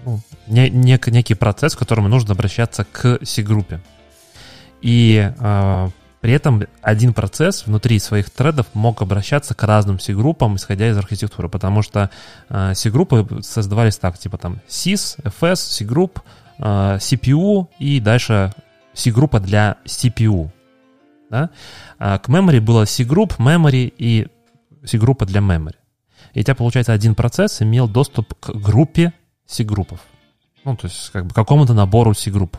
[0.09, 3.81] ну, не- нек- некий процесс, к которому нужно обращаться к C-группе.
[4.81, 5.91] И а,
[6.21, 11.49] при этом один процесс внутри своих тредов мог обращаться к разным C-группам, исходя из архитектуры,
[11.49, 12.11] потому что
[12.49, 16.21] э, C-группы создавались так, типа там sys, fs, C-групп,
[16.59, 18.53] э, CPU и дальше
[18.95, 20.51] C-группа для CPU.
[21.31, 21.51] Да?
[21.99, 24.27] А к memory было C-групп, memory и
[24.85, 25.77] C-группа для memory.
[26.35, 29.13] И у тебя, получается, один процесс имел доступ к группе
[29.49, 30.01] C-группов.
[30.65, 32.59] Ну, то есть, как бы, к какому-то набору C-групп.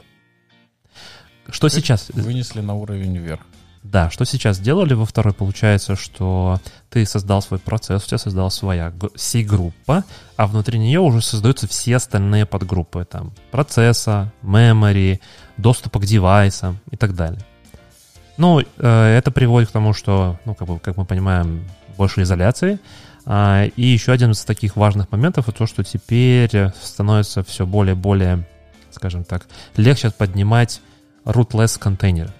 [1.48, 2.10] Что То есть сейчас?
[2.10, 3.42] Вынесли на уровень вверх.
[3.84, 6.60] Да, что сейчас сделали во второй, получается, что
[6.90, 10.04] ты создал свой процесс, у тебя создалась своя C-группа,
[10.36, 15.22] а внутри нее уже создаются все остальные подгруппы, там, процесса, memory,
[15.56, 17.40] доступа к девайсам и так далее.
[18.36, 18.66] Ну, э,
[19.18, 21.66] это приводит к тому, что, ну, как, бы, как мы понимаем,
[21.98, 22.80] больше изоляции.
[23.32, 28.48] А, и еще один из таких важных моментов, это то, что теперь становится все более-более,
[28.90, 30.82] скажем так, легче поднимать
[31.26, 32.34] rootless контейнеры.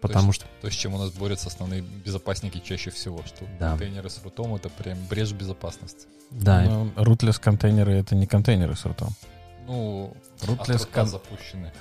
[0.00, 3.70] Потому что То, с чем у нас борются основные безопасники чаще всего, что Да.
[3.72, 6.06] контейнеры с рутом это прям брешь безопасности.
[6.30, 9.10] Да, Но rootless контейнеры— это не контейнеры с рутом.
[9.66, 11.72] Ну, Rootless от рута кон- запущены.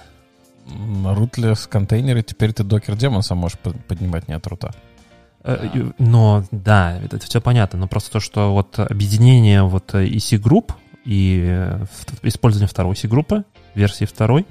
[0.68, 4.74] Rootless контейнеры теперь ты докер демонса можешь под- поднимать не от рута.
[5.46, 7.80] Э, и- Но да, это, все понятно.
[7.80, 10.74] Но просто то, что вот объединение вот EC групп
[11.06, 11.86] и э,
[12.24, 13.44] использование второй EC группы,
[13.76, 14.46] версии второй,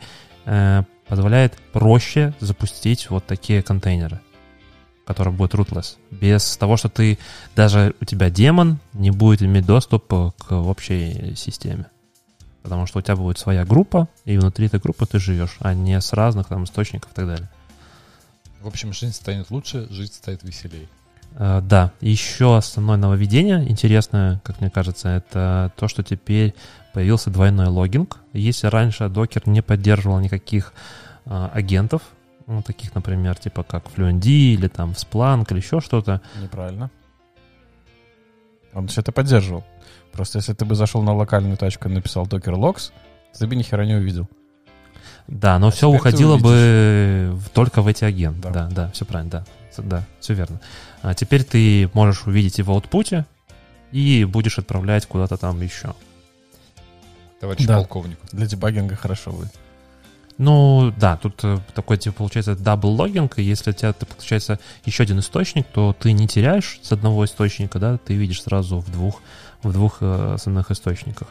[0.45, 4.21] э, позволяет проще запустить вот такие контейнеры,
[5.05, 5.97] которые будут rootless.
[6.13, 7.19] Без того, что ты
[7.57, 11.87] даже у тебя демон не будет иметь доступ э, к общей системе.
[12.63, 16.01] Потому что у тебя будет своя группа, и внутри этой группы ты живешь, а не
[16.01, 17.51] с разных там источников и так далее.
[18.65, 20.89] В общем, жизнь станет лучше, жизнь станет веселее.
[21.37, 26.55] Э, Да, еще основное нововведение, интересное, как мне кажется, это то, что теперь
[26.95, 28.21] появился двойной логинг.
[28.33, 30.73] Если раньше докер не поддерживал никаких
[31.27, 32.01] а, агентов,
[32.47, 36.91] ну, таких, например, типа как FluentD или там Splunk или еще что-то, Неправильно.
[38.73, 39.63] Он все это поддерживал.
[40.11, 42.93] Просто если ты бы зашел на локальную тачку и написал docker logs,
[43.39, 44.27] ты бы ни хера не увидел.
[45.27, 48.41] Да, но А все уходило бы только в эти агенты.
[48.43, 48.51] Да.
[48.51, 50.61] Да, да, все правильно, да, да, все верно.
[51.03, 53.27] А теперь ты можешь увидеть его в output е
[53.93, 55.95] и будешь отправлять куда-то там еще.
[57.41, 57.77] Товарищ Да.
[57.77, 58.19] полковник.
[58.33, 59.53] Для debugging а хорошо будет.
[60.37, 64.59] Ну, да, тут э, такой, типа, получается, double logging, и если у тебя, ты, получается,
[64.85, 68.91] еще один источник, то ты не теряешь с одного источника, да, ты видишь сразу в
[68.91, 69.23] двух,
[69.63, 71.29] в двух э, основных источниках.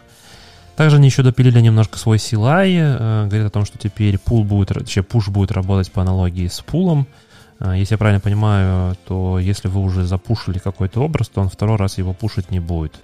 [0.75, 4.69] Также они еще допилили немножко свой CLI, э, говорит о том, что теперь пул будет,
[4.69, 7.07] точнее, пуш будет работать по аналогии с пулом.
[7.59, 11.77] Э, если я правильно понимаю, то если вы уже запушили какой-то образ, то он второй
[11.77, 12.95] раз его пушить не будет.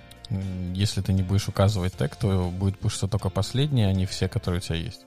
[0.74, 4.60] Если ты не будешь указывать тег, то будет пушиться только последние, а не все, которые
[4.60, 5.02] у тебя есть.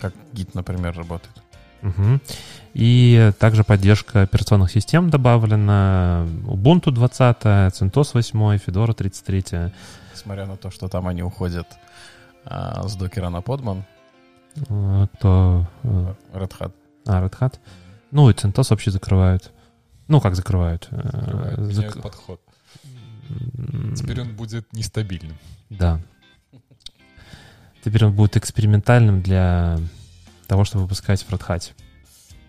[0.00, 1.34] Как гид, например, работает.
[1.82, 2.20] Мгм.
[2.72, 6.26] И также поддержка операционных систем добавлена.
[6.46, 9.70] Ubuntu 20, CentOS 8, Fedora 33.
[10.14, 11.66] Несмотря на то, что там они уходят
[12.44, 13.84] а, с докера на подман,
[14.68, 15.66] Э, То...
[15.82, 16.72] э, Red Hat.
[17.06, 17.58] А, Red Hat.
[18.12, 19.50] Ну, и CentOS вообще закрывают.
[20.06, 20.86] Ну, как закрывают?
[20.92, 21.58] Э, Закрывает,
[21.96, 22.40] зак- подход.
[23.96, 25.36] Теперь он будет нестабильным.
[25.70, 26.00] Да.
[27.84, 29.78] Теперь он будет экспериментальным для
[30.46, 31.72] того, чтобы выпускать в Red Hat.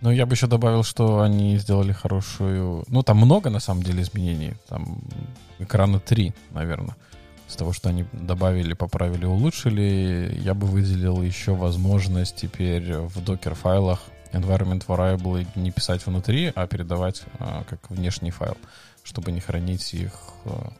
[0.01, 2.83] Ну, я бы еще добавил, что они сделали хорошую...
[2.87, 4.53] Ну, там много, на самом деле, изменений.
[4.69, 4.99] Там
[5.57, 6.95] экрана 3, наверное.
[7.47, 14.01] С того, что они добавили, поправили, улучшили, я бы выделил еще возможность теперь в докер-файлах
[14.31, 18.57] environment variable не писать внутри, а передавать а, как внешний файл,
[19.03, 20.11] чтобы не хранить их
[20.45, 20.73] а,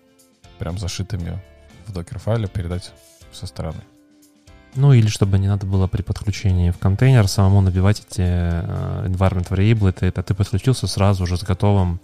[0.57, 1.39] прям зашитыми
[1.85, 2.91] в докер-файле, передать
[3.31, 3.81] со стороны.
[4.75, 9.47] Ну, или чтобы не надо было при подключении в контейнер самому набивать эти э, environment
[9.47, 9.89] variable.
[9.89, 12.01] Это, это ты подключился сразу уже с готовым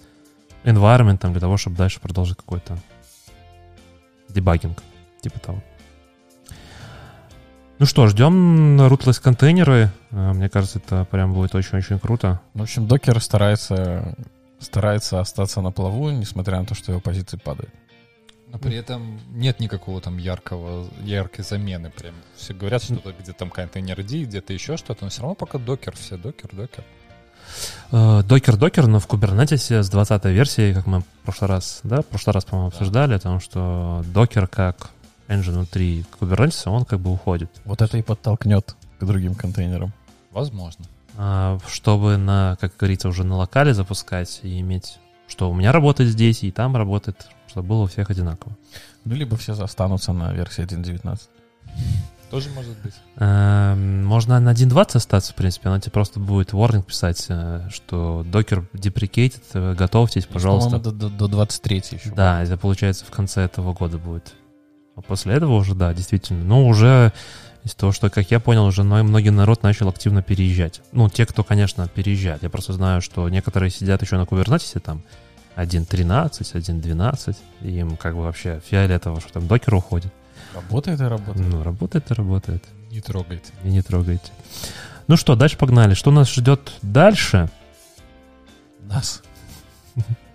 [0.64, 2.78] environment для того, чтобы дальше продолжить какой-то
[4.32, 4.82] дебагинг,
[5.22, 5.64] типа того.
[7.80, 9.90] Ну что, ждем rootless контейнеры.
[10.12, 12.40] Э, Мне кажется, это прям будет очень-очень круто.
[12.54, 14.16] В общем, докер старается,
[14.60, 17.74] старается остаться на плаву, несмотря на то, что его позиции падают.
[18.52, 21.90] Но при этом нет никакого там яркого, яркой замены.
[21.90, 25.58] Прям все говорят, что где-то там контейнер D, где-то еще что-то, но все равно пока
[25.58, 26.84] докер, все докер, докер.
[27.92, 32.06] Э, Докер-докер, но в Kubernetes с 20 версией, как мы в прошлый раз, да, в
[32.06, 32.76] прошлый раз, по-моему, Да.
[32.78, 34.90] обсуждали, о том, что докер как
[35.28, 37.50] engine внутри Kubernetes, он как бы уходит.
[37.66, 39.92] Вот это и подтолкнет к другим контейнерам.
[40.32, 40.86] Возможно.
[41.18, 46.10] А, чтобы на, как говорится, уже на локале запускать и иметь, что у меня работает
[46.10, 48.56] здесь и там работает, чтобы было у всех одинаково.
[49.04, 51.20] Ну, либо все останутся на версии 1.19.
[52.32, 52.94] Тоже может быть.
[53.18, 58.26] Эм, Можно на 1.20 остаться, в принципе, но тебе просто будет warning писать, э, что
[58.26, 60.80] докер deprecated, э, готовьтесь, пожалуйста.
[60.80, 62.12] По-моему, до, до, до 23 еще.
[62.16, 64.34] Да, это получается в конце этого года будет.
[64.96, 66.44] А после этого уже, да, действительно.
[66.44, 67.12] Ну, уже
[67.64, 70.82] из того, что, как я понял, уже мно- многие народ начал активно переезжать.
[70.94, 72.44] Ну, те, кто, конечно, переезжает.
[72.44, 75.04] Я просто знаю, что некоторые сидят еще на Кубернетисе, там,
[75.58, 80.14] 1.13, 1.12, и им как бы вообще фиолетово, что там докер уходит.
[80.54, 81.48] Работает и работает.
[81.48, 82.64] Ну, работает и работает.
[82.92, 83.54] Не трогайте.
[83.64, 84.32] И не трогайте.
[85.08, 85.94] Ну что, дальше погнали.
[85.94, 87.50] Что нас ждет дальше?
[88.82, 89.24] Нас.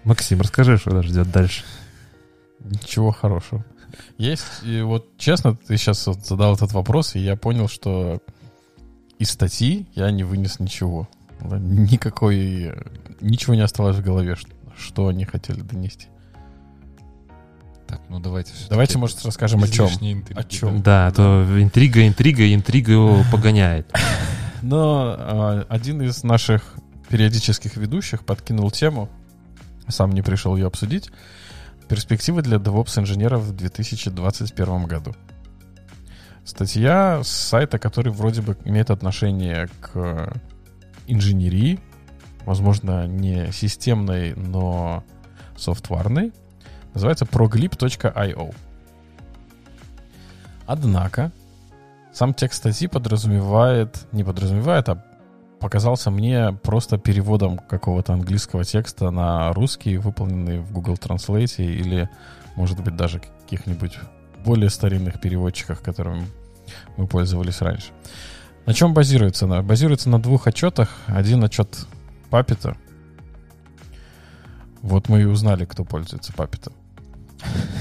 [0.04, 1.64] Максим, расскажи, что нас ждет дальше.
[2.60, 3.64] Ничего хорошего.
[4.18, 8.20] Есть, и вот честно, ты сейчас вот задал этот вопрос, и я понял, что
[9.18, 11.08] из статьи я не вынес ничего.
[11.40, 12.72] Никакой,
[13.20, 16.08] ничего не осталось в голове, что, что они хотели донести.
[17.86, 18.68] Так, ну давайте все.
[18.68, 19.88] Давайте, может, расскажем о чем.
[20.34, 20.82] О чем?
[20.82, 23.90] Да, а то интрига, интрига, интрига его погоняет.
[24.62, 26.74] Но а, один из наших
[27.08, 29.08] периодических ведущих подкинул тему,
[29.88, 31.10] сам не пришел ее обсудить,
[31.88, 35.14] перспективы для DevOps-инженеров в 2021 году.
[36.44, 40.32] Статья с сайта, который вроде бы имеет отношение к
[41.06, 41.78] инженерии,
[42.44, 45.04] возможно, не системной, но
[45.56, 46.32] софтварной,
[46.96, 48.54] называется proglib.io.
[50.66, 51.30] Однако,
[52.12, 55.04] сам текст статьи подразумевает, не подразумевает, а
[55.60, 62.08] показался мне просто переводом какого-то английского текста на русский, выполненный в Google Translate или,
[62.56, 63.98] может быть, даже каких-нибудь
[64.42, 66.26] более старинных переводчиках, которыми
[66.96, 67.88] мы пользовались раньше.
[68.64, 69.46] На чем базируется?
[69.46, 70.96] На- Базируется на двух отчетах.
[71.06, 71.86] Один отчет
[72.30, 72.74] Папита.
[74.80, 76.72] Вот мы и узнали, кто пользуется Папитом.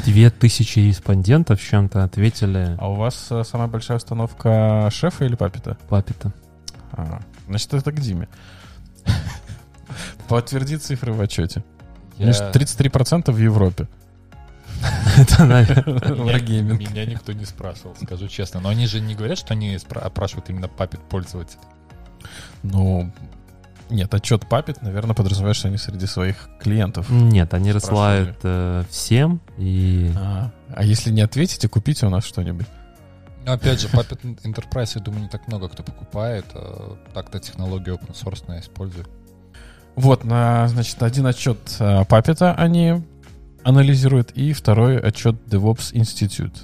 [0.05, 5.77] Две тысячи респондентов чем-то ответили А у вас э, самая большая установка шефа или Папита?
[5.89, 6.31] папита.
[6.91, 8.27] А, значит, это к Диме.
[10.27, 11.63] Подтверди цифры в отчете.
[12.17, 12.31] Я...
[12.31, 13.87] Значит, 33% в Европе.
[15.17, 18.59] Это, наверное, Меня, никто не спрашивал, скажу честно.
[18.59, 21.61] Но они же не говорят, что они опрашивают именно папит пользователей.
[22.63, 23.11] Ну,
[23.89, 27.09] нет, отчет Папит, наверное, подразумевает, что они среди своих клиентов.
[27.09, 32.67] Нет, они рассылают э, всем, и А, а если не ответите, купите у нас что-нибудь.
[33.45, 36.45] Но опять же, Puppet Enterprise, я думаю, не так много кто покупает.
[36.55, 39.07] а Так-то технология open source использует.
[39.95, 43.03] Вот, на, значит, один отчет а, Папита они
[43.63, 46.57] анализируют, и второй отчет DevOps Institute.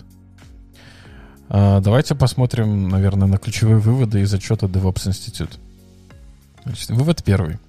[1.49, 5.59] А, Давайте посмотрим, наверное, на ключевые выводы из отчета DevOps Institute.
[6.63, 7.59] Значит, вывод первый.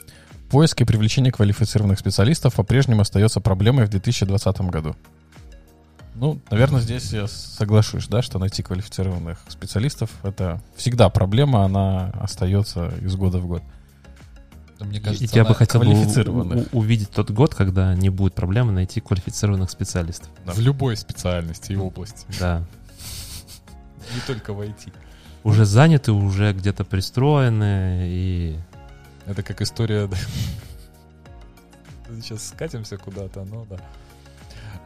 [0.51, 4.95] Поиск и привлечение квалифицированных специалистов по-прежнему остается проблемой в 2020 году.
[6.15, 12.93] Ну, наверное, здесь я соглашусь, да, что найти квалифицированных специалистов— это всегда проблема, она остается
[13.01, 13.63] из года в год.
[14.79, 19.01] Мне И кажется, я бы хотел бы увидеть тот год, когда не будет проблемы найти
[19.01, 20.29] квалифицированных специалистов.
[20.45, 22.67] в любой специальности и области, Да.
[24.15, 24.93] не только в IT.
[25.45, 28.59] Уже заняты, уже где-то пристроены, и
[29.27, 30.09] Это как история...
[32.21, 33.77] Сейчас скатимся куда-то, но да.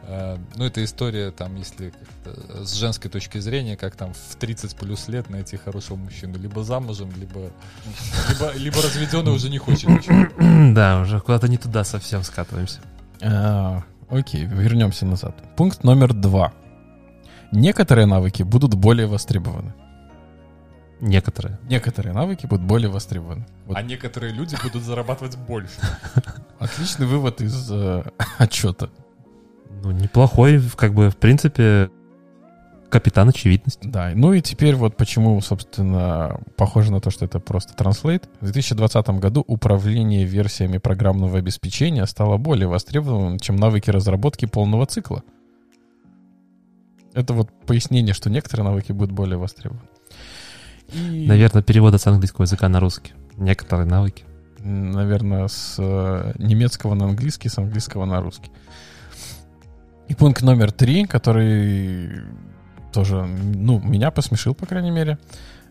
[0.03, 4.75] А, Ну, это история, там, если как-то с женской точки зрения, как там в 30
[4.77, 6.37] плюс лет найти хорошего мужчину.
[6.37, 7.51] Либо замужем, либо,
[8.29, 10.73] либо, либо разведенный уже не хочет ничего.
[10.73, 12.79] да, уже куда-то не туда совсем скатываемся.
[13.21, 15.35] А, Окей, вернемся назад.
[15.57, 16.53] Пункт номер два.
[17.51, 19.73] Некоторые навыки будут более востребованы.
[20.99, 21.59] Некоторые.
[21.69, 23.45] Некоторые навыки будут более востребованы.
[23.65, 25.79] Вот А некоторые люди будут зарабатывать больше.
[26.59, 28.03] отличный вывод из э,
[28.37, 28.89] отчета.
[29.83, 31.91] Ну, неплохой, как бы, в принципе,
[32.89, 33.79] капитан очевидность.
[33.83, 38.29] Да, ну и теперь вот почему, собственно, похоже на то, что это просто транслейт.
[38.39, 45.23] В 2020 году управление версиями программного обеспечения стало более востребованным, чем навыки разработки полного цикла.
[47.13, 49.87] Это вот пояснение, что некоторые навыки будут более востребованы.
[50.93, 53.13] И, Наверное, перевода с английского языка на русский.
[53.35, 54.23] Некоторые навыки.
[54.59, 58.51] наверное, с э, немецкого на английский, с английского на русский.
[60.07, 62.23] И пункт номер три, который
[62.93, 65.19] тоже, ну, меня посмешил, по крайней мере.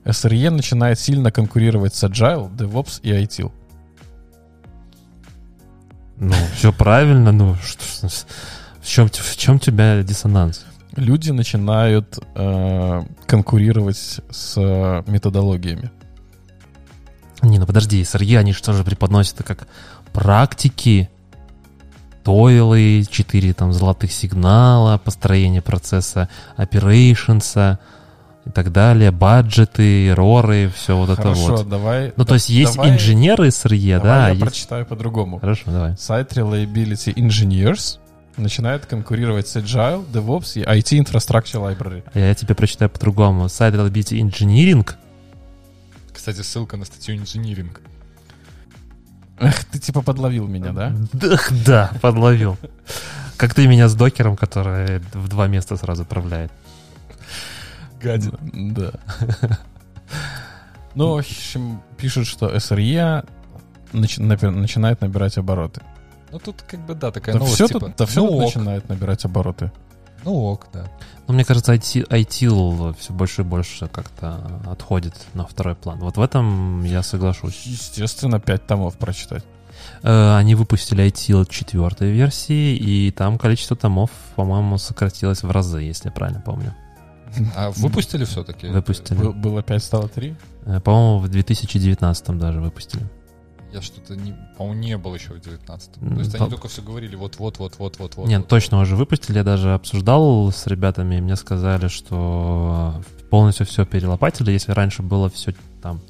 [0.04, 3.50] SRE начинает сильно конкурировать с Agile, DevOps и ITIL.
[6.18, 8.08] Ну, все правильно, ну, что,
[8.80, 10.64] в, чем, в чем тебя диссонанс?
[10.96, 13.96] Люди начинают э, конкурировать
[14.30, 15.90] с э, методологиями.
[17.42, 19.68] Не, ну подожди, SRE, они что же преподносят это как
[20.12, 21.10] практики,
[22.24, 27.78] тойлы, 4 там золотых сигнала, построение процесса operations
[28.46, 31.68] и так далее, баджеты, роры, все вот это Хорошо, вот.
[31.68, 32.12] давай.
[32.16, 35.38] Ну, то есть есть давай- инженеры SRE, давай да, я есть- прочитаю по-другому.
[35.40, 35.92] Хорошо, давай.
[35.92, 37.98] Site Reliability Engineers
[38.36, 42.04] начинает конкурировать с Agile, DevOps и IT Infrastructure Library.
[42.12, 43.46] А Я тебе прочитаю по-другому.
[43.46, 44.88] Site Reliability Engineering
[46.12, 47.80] Кстати, ссылка на статью инжиниринг.
[49.38, 50.94] Эх, ты типа подловил меня, да?
[51.12, 52.56] Да, да, подловил.
[53.36, 56.50] Как ты меня с докером, который в два места сразу отправляет.
[58.00, 58.34] Гадит.
[58.52, 58.92] Да.
[60.94, 63.28] Ну, в общем, пишут, что SRE
[63.92, 65.82] начинает набирать обороты.
[66.32, 68.40] Ну, тут как бы, да, такая Да новость, все типа, тут, да ну тут ок,
[68.42, 69.70] начинает набирать обороты.
[70.24, 70.84] ну ок, да.
[71.28, 75.98] Но мне кажется, IT, ITIL все больше и больше как-то отходит на второй план.
[75.98, 77.62] Вот в этом я соглашусь.
[77.64, 79.44] Естественно, 5 томов прочитать.
[80.02, 86.08] Э, Они выпустили ITIL четвертой версии, и там количество томов, по-моему, сократилось в разы, если
[86.08, 86.74] я правильно помню.
[87.56, 88.68] А выпустили все-таки?
[88.68, 89.18] Выпустили.
[89.18, 90.34] Был- Было 5, стало 3.
[90.64, 93.02] Э, По-моему, в 2019 даже выпустили.
[93.76, 94.34] Я что-то не...
[94.56, 98.26] По-моему, не был еще в 19 М, То есть они только все говорили вот-вот-вот-вот-вот-вот.
[98.26, 99.36] Нет, точно уже выпустили.
[99.36, 102.94] Я даже обсуждал с ребятами, и мне сказали, что
[103.28, 104.50] полностью все перелопатили.
[104.50, 106.00] Если раньше было все там,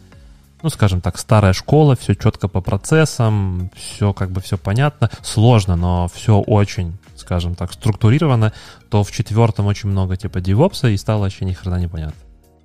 [0.62, 5.10] ну, скажем так, старая школа, все четко по процессам, все как бы все понятно.
[5.24, 8.52] Сложно, но все очень, скажем так, структурировано,
[8.90, 12.20] то в четвертом очень много типа девопса, и стало вообще ни хрена не понятно.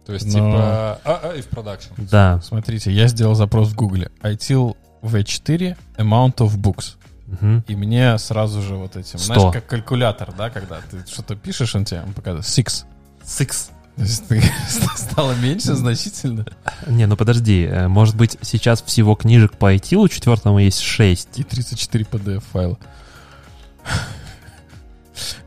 [0.05, 0.99] То есть, Но- типа...
[1.05, 1.93] А, а, и в продакшн.
[1.97, 2.39] Да.
[2.43, 4.11] Смотрите, я сделал запрос в Гугле.
[4.21, 6.95] ITIL V4 Amount of Books.
[7.27, 7.63] Мгм.
[7.67, 9.33] И мне сразу же вот этим, Сто.
[9.33, 12.85] знаешь, как калькулятор, да, когда ты что-то пишешь, он тебе показывает six.
[13.23, 13.69] Six.
[13.95, 14.41] То есть ты
[14.95, 16.45] стало меньше значительно.
[16.87, 21.39] Не, ну подожди, э, может быть сейчас всего книжек по ITIL четвертому есть 6.
[21.39, 22.77] И 34 PDF файла.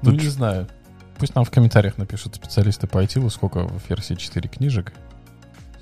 [0.02, 0.68] Ну, Тут не знаю.
[1.18, 4.92] Пусть нам в комментариях напишут специалисты по ITIL, сколько в версии 4 книжек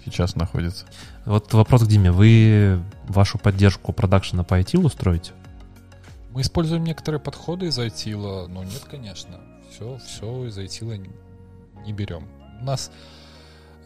[0.05, 0.87] сейчас находится.
[1.25, 2.11] Вот вопрос к Диме.
[2.11, 5.33] Вы вашу поддержку продакшена по ITIL устроите?
[6.31, 9.41] Мы используем некоторые подходы из ITIL, но нет, конечно.
[9.71, 11.09] Все, все из ITIL
[11.87, 12.27] не берем.
[12.61, 12.91] У нас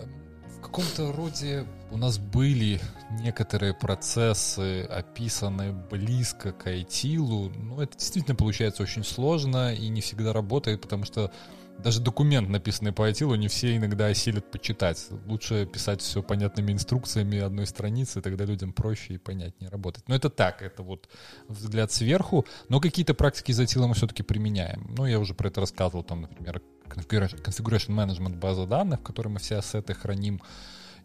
[0.01, 0.11] эм,
[0.59, 2.81] в каком-то роде у нас были
[3.21, 10.33] некоторые процессы, описанные близко к ITIL, но это действительно получается очень сложно и не всегда
[10.33, 11.31] работает, потому что
[11.79, 15.07] даже документ, написанный по ITIL, не все иногда осилят почитать.
[15.27, 20.09] Лучше писать все понятными инструкциями одной страницы, тогда людям проще и понятнее работать.
[20.09, 21.09] Но это так, это вот
[21.49, 24.95] взгляд сверху, но какие-то практики из ITIL мы все-таки применяем.
[24.97, 29.39] Ну, я уже про это рассказывал, там, например, configuration, management база данных, в которой мы
[29.39, 30.41] все ассеты храним,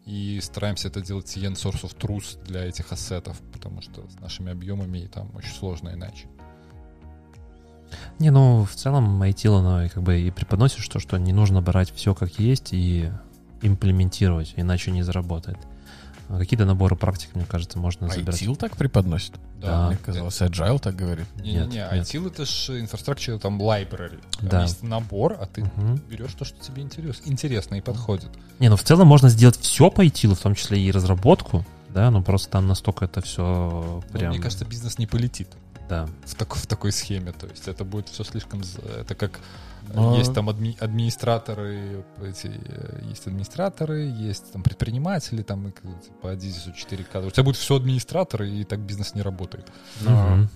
[0.04, 4.50] и стараемся это делать CN Source of Truth для этих ассетов, потому что с нашими
[4.50, 6.26] объемами там очень сложно иначе.
[8.18, 11.92] Не, ну, в целом ITIL, оно как бы и преподносит, что, что не нужно брать
[11.94, 13.10] все как есть и
[13.62, 15.58] имплементировать, иначе не заработает.
[16.28, 18.40] А Какие-то наборы практик, мне кажется, можно забирать.
[18.40, 19.34] ITIL так преподносит?
[19.60, 19.88] Да.
[19.88, 21.26] Мне казалось, Agile так говорит.
[21.36, 21.92] Не-не-не, Нет, нет.
[21.92, 24.20] ITIL это же infrastructure, там library.
[24.38, 24.62] Там Да.
[24.62, 26.00] есть набор, а ты Мгм.
[26.08, 28.30] берешь то, что тебе интерес, интересно и подходит.
[28.60, 32.10] Не, ну в целом можно сделать все по ITIL, в том числе и разработку, да,
[32.10, 34.30] но просто там настолько это все прям...
[34.32, 35.48] мне кажется, бизнес не полетит
[35.88, 36.06] да.
[36.24, 37.32] в, тако- в такой схеме.
[37.32, 38.62] То есть это будет все слишком...
[38.98, 39.40] Это как
[39.90, 45.82] э, Но- есть там адми- администраторы, эти, э, есть администраторы, есть там предприниматели, там к-
[46.22, 47.28] по Адизису 4 кадра.
[47.28, 49.66] У тебя будет все администраторы, и так бизнес не работает.
[50.00, 50.48] Но- Мгм.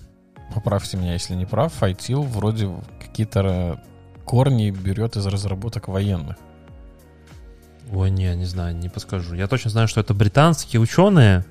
[0.55, 2.69] Поправьте меня, если не прав, ITIL вроде
[2.99, 3.79] какие-то ра-
[4.25, 6.37] корни берет из разработок военных.
[7.91, 9.35] Ой, не, не знаю, не подскажу.
[9.35, 11.45] Я точно знаю, что это британские ученые.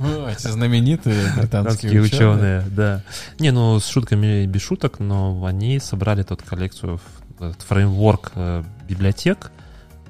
[0.00, 2.64] Эти знаменитые британские ученые.
[2.70, 3.02] да.
[3.38, 7.00] Не, ну с шутками без шуток, но они собрали тут коллекцию,
[7.38, 9.50] этот фреймворк э, библиотек,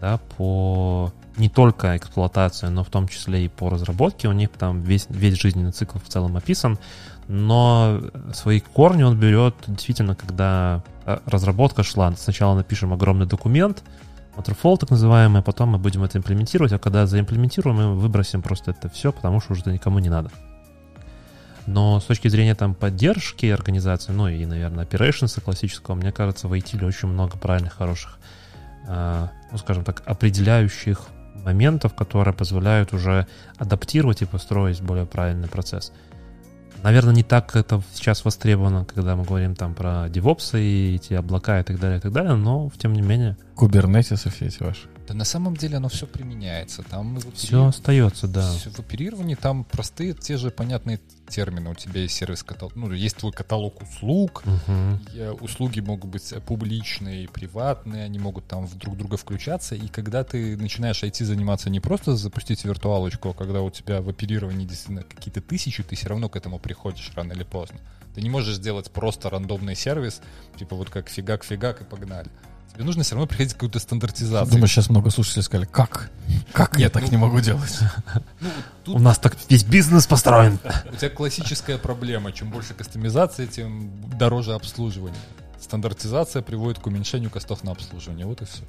[0.01, 4.29] да, по не только эксплуатации, но в том числе и по разработке.
[4.29, 6.79] У них там весь, весь жизненный цикл в целом описан.
[7.29, 8.01] Но
[8.35, 12.15] свои корни он берет действительно, когда э, разработка шла.
[12.17, 13.83] Сначала напишем огромный документ,
[14.37, 18.71] waterfall так называемый, а потом мы будем это имплементировать, а когда заимплементируем, мы выбросим просто
[18.71, 20.31] это все, потому что уже это никому не надо.
[21.67, 26.53] Но с точки зрения там поддержки организации, ну и, наверное, operations классического, мне кажется, в
[26.53, 28.19] IT очень много правильных, хороших,
[28.89, 31.07] э, ну, скажем так, определяющих
[31.45, 33.27] моментов, которые позволяют уже
[33.59, 35.93] адаптировать и построить более правильный процесс.
[36.83, 41.61] Наверное, не так это сейчас востребовано, когда мы говорим там про DevOps и эти облака
[41.61, 44.89] и так далее, и так далее, но, тем не менее, Кубернетисы все эти ваши.
[45.07, 46.83] Да на самом деле оно все применяется.
[46.83, 48.51] Там все опери- остается, да.
[48.53, 51.01] всё В оперировании там простые, те же понятные
[51.33, 51.71] термины.
[51.71, 54.45] У тебя есть сервис каталог, ну, есть твой каталог услуг.
[55.15, 59.75] И, услуги могут быть э, публичные и приватные, они могут там в друг друга включаться.
[59.75, 64.09] И когда ты начинаешь IT заниматься не просто запустить виртуалочку, а когда у тебя в
[64.09, 67.79] оперировании действительно какие-то тысячи, ты все равно к этому приходишь рано или поздно.
[68.15, 70.21] Ты не можешь сделать просто рандомный сервис,
[70.59, 72.29] типа вот как фигак-фигак и погнали.
[72.73, 74.51] Тебе нужно все равно приходить к какой-то стандартизации.
[74.51, 76.11] Думаю, сейчас много слушателей сказали, как?
[76.53, 77.79] Как я так ну- не могу делать?
[78.85, 80.59] Ну, У нас так весь бизнес построен.
[80.93, 82.33] У тебя классическая проблема.
[82.33, 85.21] Чем больше кастомизации, тем дороже обслуживание.
[85.61, 88.27] Стандартизация приводит к уменьшению cost ов на обслуживание.
[88.27, 88.63] Вот и все.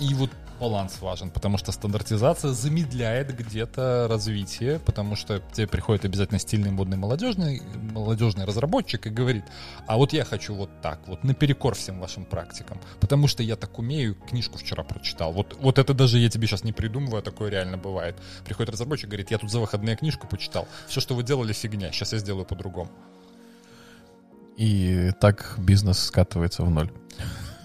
[0.00, 6.38] И вот баланс важен, потому что стандартизация замедляет где-то развитие, потому что тебе приходит обязательно
[6.38, 9.44] стильный, модный, молодежный, молодежный разработчик и говорит,
[9.86, 13.78] а вот я хочу вот так, вот наперекор всем вашим практикам, потому что я так
[13.78, 15.32] умею, книжку вчера прочитал.
[15.32, 18.16] Вот, вот это даже я тебе сейчас не придумываю, а такое реально бывает.
[18.44, 22.12] Приходит разработчик, говорит, я тут за выходные книжку почитал, все, что вы делали, фигня, сейчас
[22.12, 22.90] я сделаю по-другому.
[24.56, 26.90] И так бизнес скатывается в ноль.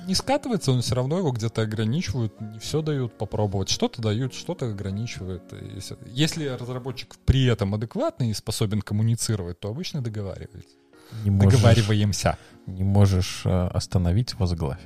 [0.05, 4.67] Не скатывается, он все равно его где-то ограничивают, не все дают попробовать, что-то дают, что-то
[4.67, 5.43] ограничивают.
[5.73, 10.75] Если, если разработчик при этом адекватный и способен коммуницировать, то обычно договаривается.
[11.23, 12.37] Не можешь, Договариваемся.
[12.67, 14.81] не можешь э, остановить, возглавь.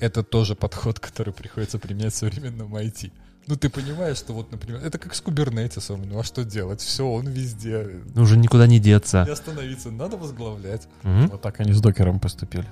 [0.00, 3.12] Это тоже подход, который приходится применять в современном IT.
[3.46, 6.80] Ну, ты понимаешь, что вот, например, это как с кубернетисом, ну а что делать?
[6.80, 8.00] Все, он везде.
[8.16, 9.24] Уже никуда не деться.
[9.24, 10.88] Не остановиться, надо возглавлять.
[11.02, 11.28] Мгм.
[11.28, 12.66] Вот так они с докером поступили.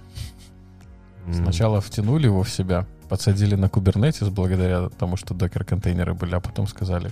[1.32, 6.66] Сначала втянули его в себя, подсадили на Kubernetes благодаря тому, что докер-контейнеры были, а потом
[6.66, 7.10] сказали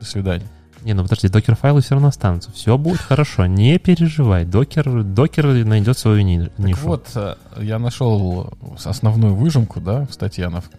[0.00, 0.46] «до свидания».
[0.82, 2.52] Не, ну подожди, докер-файлы все равно останутся.
[2.52, 4.44] Все будет хорошо, не переживай.
[4.44, 6.86] Докер, докер найдет свою ни- Так нишу.
[6.86, 8.54] вот, э, я нашел
[8.84, 10.70] основную выжимку, да, в статье она в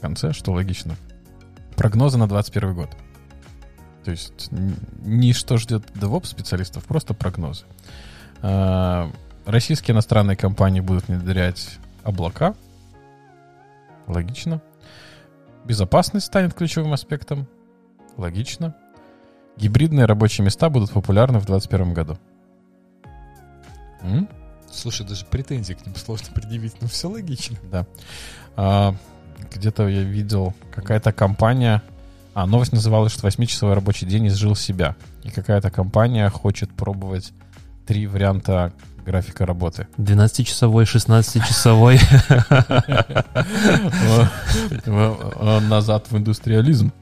[0.00, 0.94] конце, что логично.
[1.76, 2.90] Прогнозы на 21 год.
[4.04, 7.64] То есть н- не что ждет DevOps специалистов, просто прогнозы.
[8.42, 9.10] А,
[9.44, 11.78] Российские иностранные компании будут внедрять
[12.08, 12.54] облака.
[14.06, 14.62] Логично.
[15.64, 17.46] Безопасность станет ключевым аспектом.
[18.16, 18.74] Логично.
[19.56, 22.18] Гибридные рабочие места будут популярны в 2021 году.
[24.00, 24.28] М?
[24.70, 27.56] Слушай, даже претензий к ним сложно предъявить, но все логично.
[27.70, 27.86] Да.
[28.56, 28.94] А,
[29.52, 31.82] где-то я видел какая-то компания.
[32.34, 34.96] А, новость называлась, что 8-часовой рабочий день изжил себя.
[35.24, 37.32] И какая-то компания хочет пробовать
[37.86, 38.72] три варианта
[39.08, 39.88] графика работы.
[39.96, 41.98] 12-часовой, 16-часовой.
[44.86, 46.92] Э, Назад в индустриализм.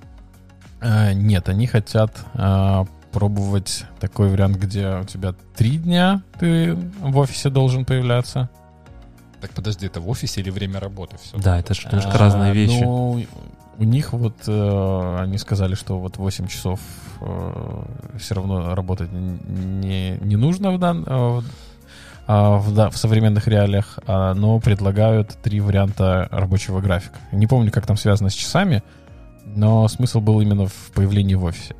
[0.80, 7.16] Э, Нет, они хотят э, пробовать такой вариант, где у тебя три дня ты в
[7.18, 8.48] офисе должен появляться.
[9.40, 11.16] Так подожди, это в офисе или время работы?
[11.22, 11.36] Все.
[11.38, 12.80] Да, это же немножко А, разные вещи.
[12.82, 13.24] Ну,
[13.78, 16.80] у них вот э, они сказали, что вот 8 часов
[18.18, 21.40] все равно работать не, не нужно в, дан- э,
[22.26, 27.18] а, в, да- в современных реалиях, а, но предлагают три варианта рабочего графика.
[27.32, 28.82] Не помню, как там связано с часами,
[29.44, 31.76] но смысл был именно в появлении в офисе.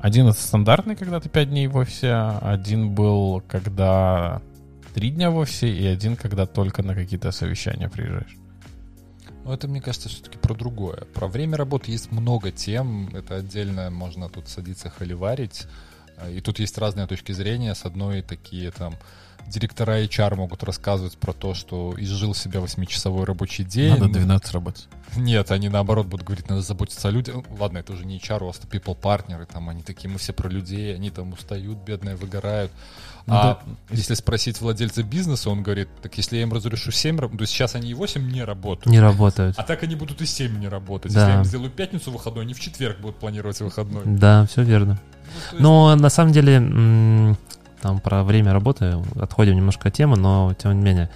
[0.00, 2.12] Один это стандартный, когда ты 5 дней в офисе,
[2.42, 4.42] один был, когда
[4.94, 8.36] 3 дня в офисе, и один, когда только на какие-то совещания приезжаешь.
[9.44, 11.04] Ну, это, мне кажется, все-таки про другое.
[11.12, 15.66] Про время работы есть много тем, это отдельно можно тут садиться холиварить.
[16.30, 17.74] И тут есть разные точки зрения.
[17.74, 18.94] С одной такие там
[19.48, 23.98] директора HR могут рассказывать про то, что изжил себя 8-часовой рабочий день.
[23.98, 24.88] Надо 12 работать.
[25.16, 27.36] Нет, они наоборот будут говорить, надо заботиться о людях.
[27.58, 30.48] Ладно, это уже не HR, у вас people партнеры, там они такие, мы все про
[30.48, 32.72] людей, они там устают, бедные, выгорают.
[33.26, 33.94] Ну, а да.
[33.94, 37.74] если спросить владельца бизнеса, он говорит, так если я им разрешу 7, то есть сейчас
[37.74, 38.86] они и 8 не работают.
[38.86, 39.56] Не работают.
[39.58, 41.12] А так они будут и 7 не работать.
[41.14, 41.20] Да.
[41.20, 44.02] Если я им сделаю пятницу выходной, они в четверг будут планировать выходной.
[44.04, 45.00] Да, все верно.
[45.52, 45.62] Ну, есть...
[45.62, 47.36] Но на самом деле
[47.84, 51.10] там про время работы, отходим немножко от темы, но тем не менее,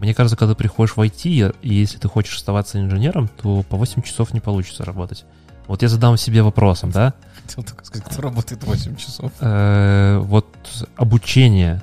[0.00, 3.78] мне кажется, когда ты приходишь в IT, и если ты хочешь оставаться инженером, то по
[3.78, 5.24] 8 часов не получится работать.
[5.66, 7.14] Вот я задам себе вопросом, да?
[7.42, 9.32] Хотел только сказать, кто работает 8 часов.
[9.40, 10.46] Э, вот
[10.96, 11.82] обучение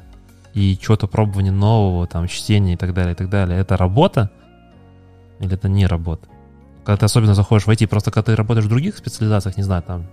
[0.54, 4.30] и что-то пробование нового, там, чтение и так далее, и так далее, это работа
[5.40, 6.28] или это не работа?
[6.86, 9.82] Когда ты особенно заходишь в IT, просто когда ты работаешь в других специализациях, не знаю,
[9.82, 10.06] там...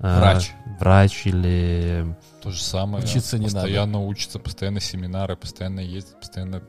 [0.00, 0.50] Э, врач.
[0.80, 3.04] Врач или то же самое.
[3.04, 4.06] Учиться не постоянно надо.
[4.06, 6.62] учится, постоянно семинары, постоянно ездит, постоянно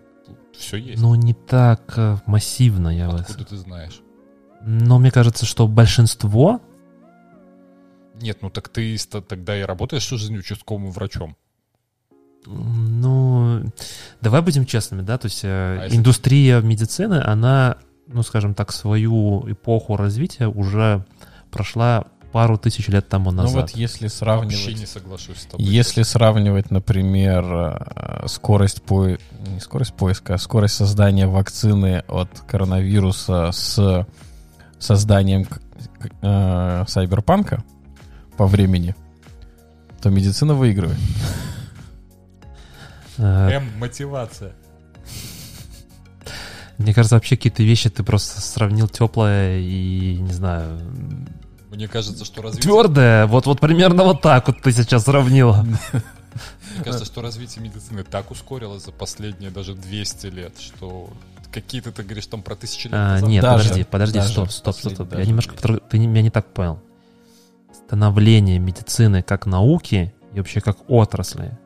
[0.53, 1.01] все есть.
[1.01, 3.29] Ну, не так э, массивно, я Откуда вас.
[3.29, 4.01] Откуда ты знаешь?
[4.61, 6.61] Но мне кажется, что большинство...
[8.15, 11.35] Нет, ну так ты тогда и работаешь жизнь участковым врачом.
[12.45, 13.63] Ну,
[14.19, 16.67] давай будем честными, да, то есть э, а индустрия если...
[16.67, 21.05] медицины, она, ну, скажем так, свою эпоху развития уже
[21.51, 23.53] прошла пару тысяч лет тому назад.
[23.53, 24.55] Ну вот если сравнивать...
[24.55, 25.65] Вообще не соглашусь с тобой.
[25.65, 29.07] Если сравнивать, например, э, скорость по...
[29.07, 34.07] не скорость поиска, а скорость создания вакцины от коронавируса с
[34.79, 35.47] созданием
[36.21, 37.63] э, сайберпанка
[38.37, 38.95] по времени,
[40.01, 40.99] то медицина выигрывает.
[43.17, 44.53] Э, М, мотивация.
[46.77, 50.79] Мне кажется, вообще какие-то вещи ты просто сравнил теплое и, не знаю,
[51.71, 52.69] мне кажется, что развитие...
[52.69, 55.63] Твердое, вот, вот примерно вот так вот ты сейчас сравнила.
[55.63, 61.09] Мне кажется, что развитие медицины так ускорилось за последние даже 200 лет, что
[61.51, 64.75] какие-то, ты говоришь, там про тысячи лет а, Нет, даже, подожди, подожди, даже стоп, стоп,
[64.75, 65.13] стоп, стоп.
[65.13, 66.79] Я немножко, ты меня не так понял.
[67.73, 71.57] Становление медицины как науки и вообще как отрасли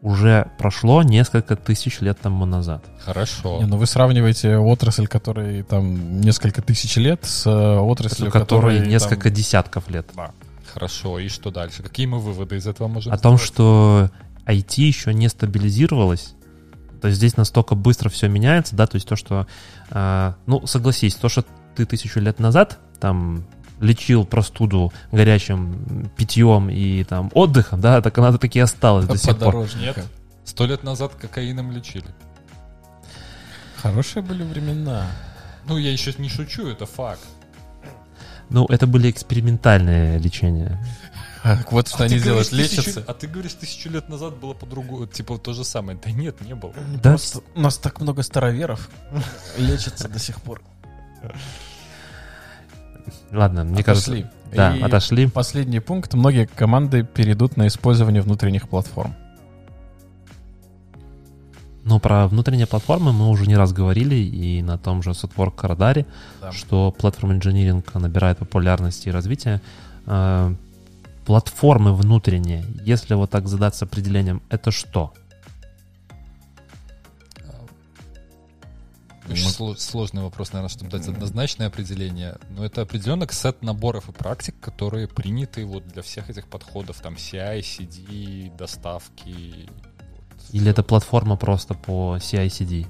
[0.00, 2.84] уже прошло несколько тысяч лет тому назад.
[3.04, 3.58] Хорошо.
[3.58, 8.76] Не, но ну вы сравниваете отрасль, которая там несколько тысяч лет, с э, отраслью, которой,
[8.76, 9.32] которой несколько там...
[9.32, 10.06] десятков лет.
[10.14, 10.30] Да.
[10.72, 11.82] Хорошо, и что дальше?
[11.82, 13.22] Какие мы выводы из этого можем О сделать?
[13.22, 14.10] том, что
[14.46, 16.34] IT еще не стабилизировалось.
[17.00, 19.46] То есть здесь настолько быстро все меняется, да, то есть то, что,
[19.90, 21.44] э, ну, согласись, то, что
[21.74, 23.44] ты тысячу лет назад там
[23.80, 29.68] лечил простуду горячим питьем и там отдыхом, да, так она таки осталась до сих пор.
[29.80, 30.04] Нет,
[30.44, 32.06] сто лет назад кокаином лечили.
[33.76, 35.06] Хорошие были времена.
[35.66, 37.20] Ну, я еще не шучу, это факт.
[38.50, 40.82] Ну, это были экспериментальные лечения.
[41.44, 43.04] А, вот что а они делают, лечатся.
[43.06, 45.98] А ты говоришь, тысячу лет назад было по-другому, типа то же самое.
[46.02, 46.74] Да нет, не было.
[47.02, 47.10] Да?
[47.10, 48.88] Просто у нас так много староверов
[49.58, 50.62] лечатся до сих пор.
[53.32, 54.22] Ладно, мне отошли.
[54.22, 54.32] кажется...
[54.54, 55.28] Да, И отошли.
[55.28, 56.14] Последний пункт.
[56.14, 59.14] Многие команды перейдут на использование внутренних платформ.
[61.84, 66.06] Ну, про внутренние платформы мы уже не раз говорили и на том же Sotwork радаре,
[66.40, 66.52] да.
[66.52, 69.62] что платформ инжиниринг набирает популярности и развития.
[70.04, 70.54] Э,
[71.24, 75.14] платформы внутренние, если вот так задаться определением, это что?
[79.30, 79.76] Очень Мы...
[79.76, 82.36] сложный вопрос, наверное, чтобы дать однозначное определение.
[82.50, 87.00] Но это определенно сет наборов и практик, которые приняты вот для всех этих подходов.
[87.00, 89.68] Там CI, CD, доставки.
[89.68, 92.86] Вот, Или это платформа просто по CI-CD?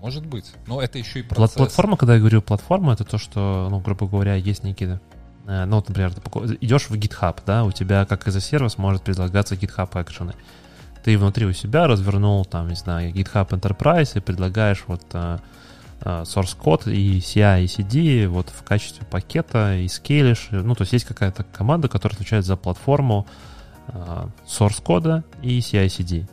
[0.00, 0.52] Может быть.
[0.66, 1.54] Но это еще и процесс.
[1.54, 5.00] Платформа, когда я говорю платформа, это то, что, ну, грубо говоря, есть некие
[5.46, 6.20] э, ну, вот, например, ты
[6.60, 10.34] идешь в GitHub, да, у тебя как из-за сервис может предлагаться GitHub экшены
[11.06, 15.40] ты внутри у себя развернул, там, не знаю, GitHub Enterprise и предлагаешь вот uh,
[16.00, 20.48] uh, source код и CI и CD вот в качестве пакета и скейлишь.
[20.50, 23.24] Ну, то есть есть какая-то команда, которая отвечает за платформу
[23.86, 26.28] uh, source кода и CI CD.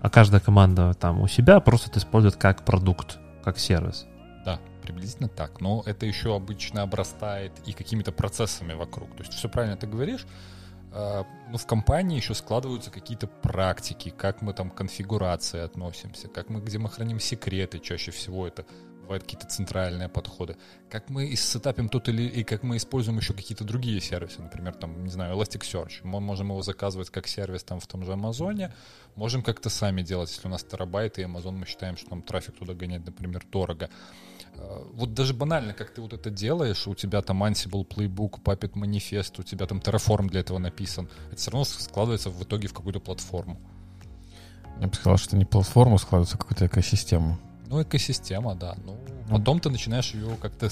[0.00, 4.06] А каждая команда там у себя просто это использует как продукт, как сервис.
[4.44, 5.60] Да, приблизительно так.
[5.60, 9.16] Но это еще обычно обрастает и какими-то процессами вокруг.
[9.16, 10.26] То есть все правильно ты говоришь,
[10.92, 16.60] ну, в компании еще складываются какие-то практики, как мы там к конфигурации относимся, как мы,
[16.60, 18.66] где мы храним секреты, чаще всего это
[19.02, 20.56] бывают какие-то центральные подходы.
[20.88, 25.04] Как мы сетапим тот или и как мы используем еще какие-то другие сервисы, например, там,
[25.04, 26.00] не знаю, Elasticsearch.
[26.04, 28.72] Мы можем его заказывать как сервис там в том же Амазоне,
[29.14, 32.56] можем как-то сами делать, если у нас терабайты, и Amazon мы считаем, что нам трафик
[32.56, 33.90] туда гонять, например, дорого.
[34.54, 38.72] Э, Вот даже банально, как ты вот это делаешь, у тебя там Ansible Playbook, Puppet
[38.74, 42.72] Manifest, у тебя там Terraform для этого написан, это все равно складывается в итоге в
[42.74, 43.58] какую-то платформу.
[44.80, 47.38] Я бы сказал, что не платформу складывается, а какую-то экосистему.
[47.68, 48.74] Ну, экосистема, да.
[48.84, 48.98] Ну,
[49.30, 49.38] Ну.
[49.38, 50.68] потом ты начинаешь ее как-то...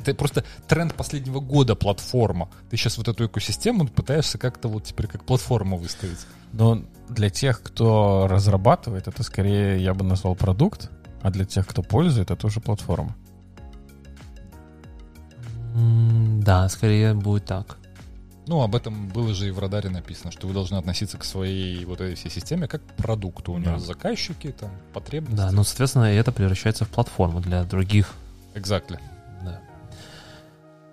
[0.00, 2.50] Это просто тренд последнего года платформа.
[2.68, 6.18] Ты сейчас вот эту экосистему пытаешься как-то вот теперь как платформу выставить.
[6.52, 10.90] Но для тех, кто разрабатывает, это скорее я бы назвал продукт,
[11.24, 13.16] а для тех, кто пользует, это уже платформа.
[15.74, 17.78] Да, скорее будет так.
[18.46, 21.82] Ну, об этом было же и в радаре написано, что вы должны относиться к своей
[21.86, 23.52] вот этой всей системе как к продукту.
[23.52, 23.78] У нее Да.
[23.78, 25.36] заказчики, там, потребности.
[25.36, 28.12] Да, ну, соответственно, это превращается в платформу для других.
[28.54, 28.98] Exactly.
[29.42, 29.60] Да.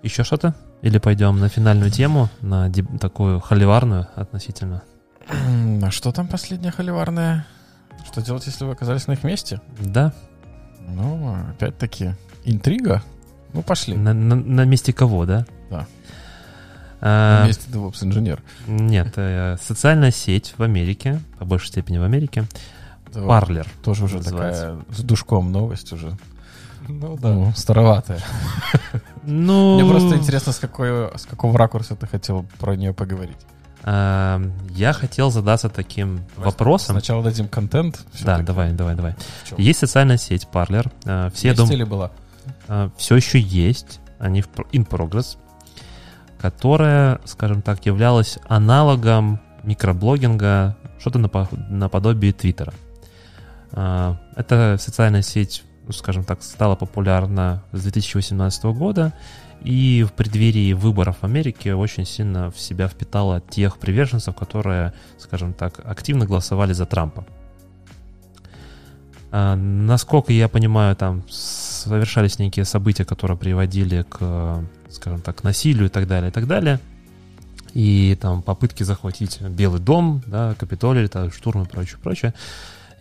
[0.02, 0.56] Еще что-то?
[0.82, 4.82] Или пойдем на финальную тему, на деб- такую холиварную относительно?
[5.28, 7.46] А что там последнее холиварное?
[8.06, 9.62] Что делать, если вы оказались на их месте?
[9.80, 10.14] Да?
[10.88, 13.04] Ну, опять-таки, интрига.
[13.54, 13.96] Ну, пошли.
[13.96, 15.46] На, на- на месте кого, да?
[15.70, 15.86] Да.
[17.02, 18.42] А, На месте DevOps инженер.
[18.68, 22.46] Нет, э, социальная сеть в Америке, по большей степени в Америке,
[23.14, 23.68] Parler.
[23.84, 24.62] Тоже уже называется.
[24.86, 26.18] такая с душком новость уже.
[26.88, 27.30] Ну да.
[27.30, 28.20] Ну, староватая.
[29.24, 33.38] Ну, Мне просто интересно, с, какой, с какого ракурса ты хотел про нее поговорить.
[33.84, 36.96] А, я хотел задаться таким вопросом.
[36.96, 38.00] Сначала дадим контент.
[38.06, 38.44] Да, всё-таки.
[38.44, 39.16] давай, давай, давай.
[39.58, 40.92] Есть социальная сеть Parler.
[41.06, 42.12] э, Все, Есть дум- или была?
[42.98, 45.38] все еще есть, они в in progress,
[46.40, 52.74] которая, скажем так, являлась аналогом микроблогинга, что-то напо- наподобие Твиттера.
[53.74, 59.14] А, Эта социальная сеть, ну, скажем так, стала популярна с 2018 года
[59.64, 65.54] и в преддверии выборов в Америке очень сильно в себя впитала тех приверженцев, которые, скажем
[65.54, 67.26] так, активно голосовали за Трампа.
[69.32, 75.90] А, Насколько я понимаю, там совершались некие события, которые приводили к, скажем так, насилию и
[75.90, 76.80] так далее, и так далее.
[77.74, 82.34] И там попытки захватить Белый дом, да, Капитолий, там, штурм и прочее, прочее.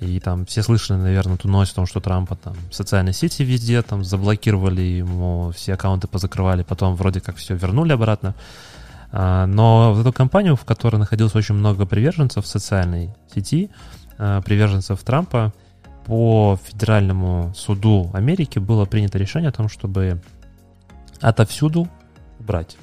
[0.00, 3.82] И там все слышали, наверное, ту новость о том, что Трампа там социальные сети везде
[3.82, 8.34] там заблокировали ему, все аккаунты позакрывали, потом вроде как все вернули обратно.
[9.12, 13.70] А, Но в эту компанию, в которой находилось очень много приверженцев социальной сети,
[14.16, 15.52] а, приверженцев Трампа,
[16.06, 20.22] по федеральному суду Америки было принято решение о том, чтобы
[21.20, 21.88] отовсюду
[22.38, 22.78] убрать.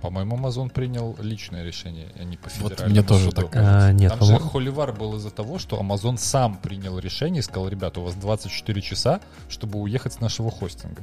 [0.00, 3.36] По-моему, Amazon принял личное решение, а не по Вот федеральному мне тоже суду.
[3.42, 3.86] так кажется.
[3.86, 7.42] А, нет, Там же по-моему- холивар был из-за того, что Amazon сам принял решение и
[7.42, 11.02] сказал, ребята, у вас 24 часа, чтобы уехать с нашего хостинга.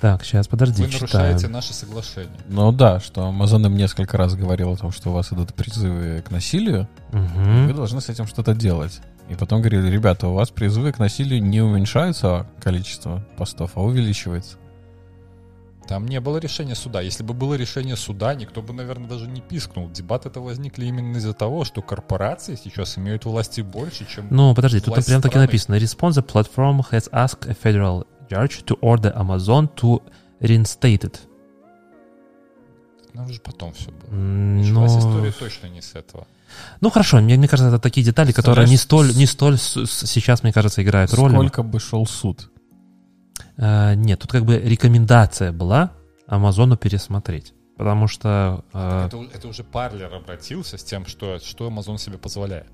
[0.00, 1.10] Так, сейчас, подожди, Вы читаю.
[1.12, 2.30] нарушаете наше соглашение.
[2.48, 6.22] Ну да, что Amazon им несколько раз говорил о том, что у вас идут призывы
[6.26, 7.66] к насилию, Мгм.
[7.68, 9.00] вы должны с этим что-то делать.
[9.28, 14.56] И потом говорили, ребята, у вас призывы к насилию не уменьшаются количество постов, а увеличивается.
[15.90, 17.00] Там не было решения суда.
[17.00, 19.90] Если бы было решение суда, никто бы, наверное, даже не пискнул.
[19.90, 24.28] Дебаты это возникли именно из-за того, что корпорации сейчас имеют власти больше, чем...
[24.30, 25.46] Ну, подожди, тут прям таки страны.
[25.46, 25.74] написано.
[25.74, 30.00] Response the platform has asked a federal judge to order Amazon to
[30.40, 31.18] reinstate it.
[33.12, 34.16] Ну, уже потом все было.
[34.16, 36.28] Началась ну, история точно не с этого.
[36.80, 40.06] ну, хорошо, мне, мне кажется, это такие детали, которые не столь, не столь с- с-
[40.06, 41.32] сейчас, мне кажется, играют роль.
[41.32, 42.48] Сколько бы шел суд?
[43.60, 45.90] А, нет, тут как бы рекомендация была
[46.26, 47.52] Амазону пересмотреть.
[47.76, 52.66] Потому что, э, Это, это уже Парлер обратился с тем, что, что Amazon себе позволяет.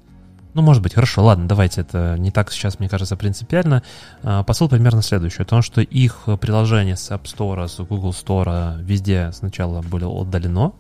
[0.55, 3.83] ну, может быть, хорошо, ладно, давайте, это не так сейчас, мне кажется, принципиально.
[4.23, 5.43] А, посыл примерно следующий.
[5.43, 10.73] О том, что их приложение с App Store, с Google Store везде сначала было удалено,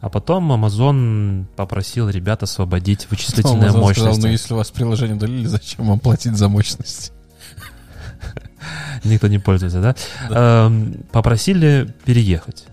[0.00, 4.00] а потом Amazon попросил ребят освободить вычислительные Amazon мощности.
[4.00, 7.12] сказал, ну если у вас приложение удалили, зачем вам платить за мощность?
[9.04, 9.94] Никто не пользуется, да?
[10.30, 12.64] Эм, Попросили переехать.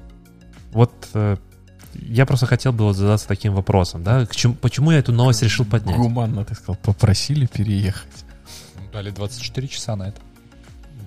[0.72, 1.36] Вот э,
[1.94, 4.26] я просто хотел бы вот задаться таким вопросом, да?
[4.26, 5.98] К чему, почему я эту новость решил поднять?
[5.98, 8.26] Гуманно ты сказал, попросили переехать.
[8.76, 10.22] Ну, Дали 24 часа на это.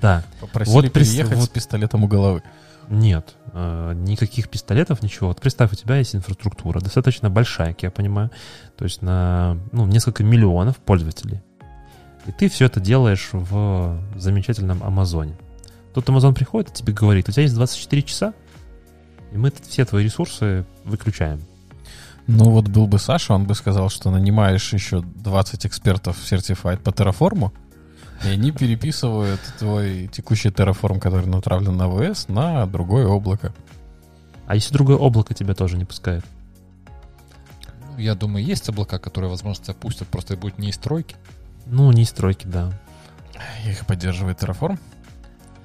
[0.01, 2.43] Да, Попросили Вот переехать вот- с пистолетом у головы.
[2.91, 5.29] нет, э, никаких пистолетов, ничего.
[5.29, 8.31] Вот представь, у тебя есть инфраструктура, достаточно большая, как я понимаю,
[8.77, 11.41] то есть на ну, несколько миллионов пользователей.
[12.27, 15.37] И ты все это делаешь в замечательном Амазоне.
[15.93, 18.35] Тут Амазон приходит и тебе говорит, у тебя есть 24 часа,
[19.33, 21.41] и мы все твои ресурсы выключаем.
[22.27, 26.79] Ну вот был бы Саша, он бы сказал, что нанимаешь еще 20 экспертов в Certified
[26.79, 27.53] по Terraform,
[28.25, 33.55] И они переписывают твой текущий Terraform, который направлен на ВС, на другое облако.
[34.47, 36.25] А если другое облако тебя тоже не пускает?
[37.91, 41.17] Ну, Я думаю, есть облака, которые, возможно, тебя пустят, просто будет не из стройки.
[41.67, 42.73] Ну, не стройки, да.
[43.67, 44.79] Их поддерживает Terraform.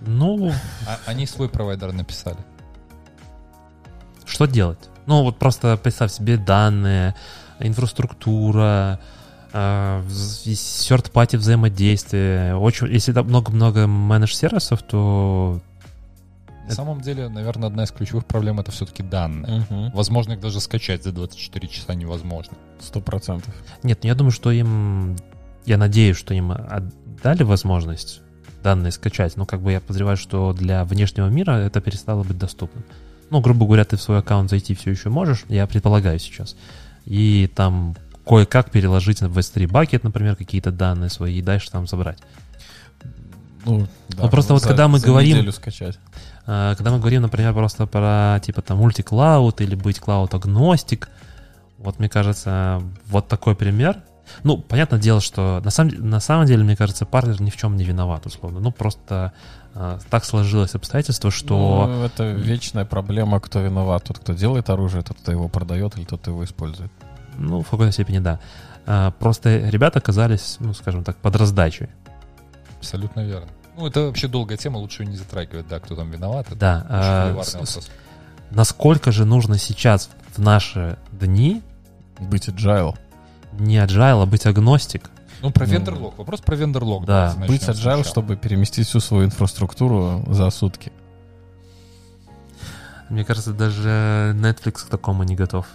[0.01, 0.51] Ну,
[0.87, 2.37] А они свой провайдер написали.
[4.25, 4.79] что делать?
[5.05, 7.15] Ну, вот просто представь себе данные,
[7.59, 8.99] инфраструктура,
[9.51, 12.55] э, third-party взаимодействие.
[12.55, 15.59] Очень, если там много-много менедж-сервисов, то
[16.67, 19.65] На самом деле, наверное, одна из ключевых проблем это все-таки данные.
[19.93, 22.53] Возможно, их даже скачать за 24 часа невозможно.
[22.79, 23.53] Сто процентов.
[23.83, 25.17] Нет, ну я думаю, что им...
[25.69, 28.21] Я надеюсь, что им отдали возможность
[28.63, 32.83] данные скачать, но как бы я подозреваю, что для внешнего мира это перестало быть доступным.
[33.29, 36.55] Ну, грубо говоря, ты в свой аккаунт зайти все еще можешь, я предполагаю сейчас.
[37.05, 42.17] И там кое-как переложить в S3 бакет, например, какие-то данные свои и дальше там забрать.
[43.63, 45.99] Ну, да, Ну, просто вот когда мы говорим- скачать.
[46.47, 51.09] А, Когда мы говорим, например, просто про типа там мультиклауд или быть клауд-агностик,
[51.77, 53.97] вот мне кажется, вот такой пример.
[54.43, 57.75] Ну, понятное дело, что на самом, на самом деле, мне кажется, партнер ни в чем
[57.75, 58.59] не виноват, условно.
[58.59, 59.33] Ну, просто
[59.75, 61.87] а, так сложилось обстоятельство, что...
[61.87, 64.03] Ну, это вечная проблема, кто виноват.
[64.03, 66.91] Тот, кто делает оружие, тот, кто его продает, или тот, кто его использует.
[67.37, 68.39] Ну, в какой-то степени, да.
[68.85, 71.89] А, Просто ребята оказались, ну, скажем так, под раздачей.
[72.77, 73.47] Абсолютно верно.
[73.77, 76.47] Ну, это вообще долгая тема, лучше ее не затрагивать, да, кто там виноват.
[76.47, 76.85] Это Да.
[76.89, 77.89] а, с-.
[78.51, 81.61] Насколько же нужно сейчас в наши дни
[82.19, 82.95] Быть agile.
[83.53, 85.09] Не agile, а быть агностик?
[85.41, 86.17] Ну, про Ну, вендерлог.
[86.17, 87.05] Вопрос про вендерлог.
[87.05, 88.03] да, Быть agile, сначала.
[88.03, 90.91] чтобы переместить всю свою инфраструктуру за сутки.
[93.09, 95.65] Мне кажется, даже Netflix к такому не готов.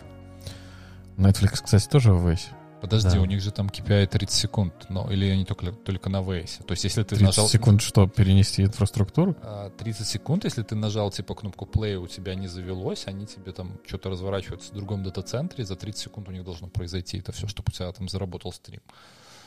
[1.17, 2.49] Netflix, кстати, тоже в весь.
[2.85, 3.21] Подожди, Да.
[3.21, 6.63] у них же там KPI 30 секунд, но или они только, только на вейсе.
[6.63, 7.49] То есть, если ты 30 нажал...
[7.49, 9.35] секунд, что, перенести инфраструктуру?
[9.43, 13.53] а, 30 секунд, если ты нажал типа кнопку play, у тебя не завелось, они тебе
[13.53, 17.47] там что-то разворачиваются в другом дата-центре, за 30 секунд у них должно произойти это все,
[17.47, 18.81] чтобы у тебя там заработал стрим.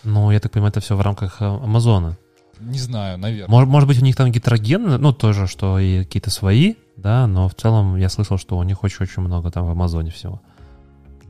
[0.03, 2.17] Ну, я так понимаю, это все в рамках э, Амазона.
[2.59, 3.51] Не знаю, наверное.
[3.51, 7.47] Может, может быть, у них там гетерогенно, ну, тоже, что и какие-то свои, да, но
[7.47, 10.41] в целом я слышал, что у них очень-очень много там в Амазоне всего.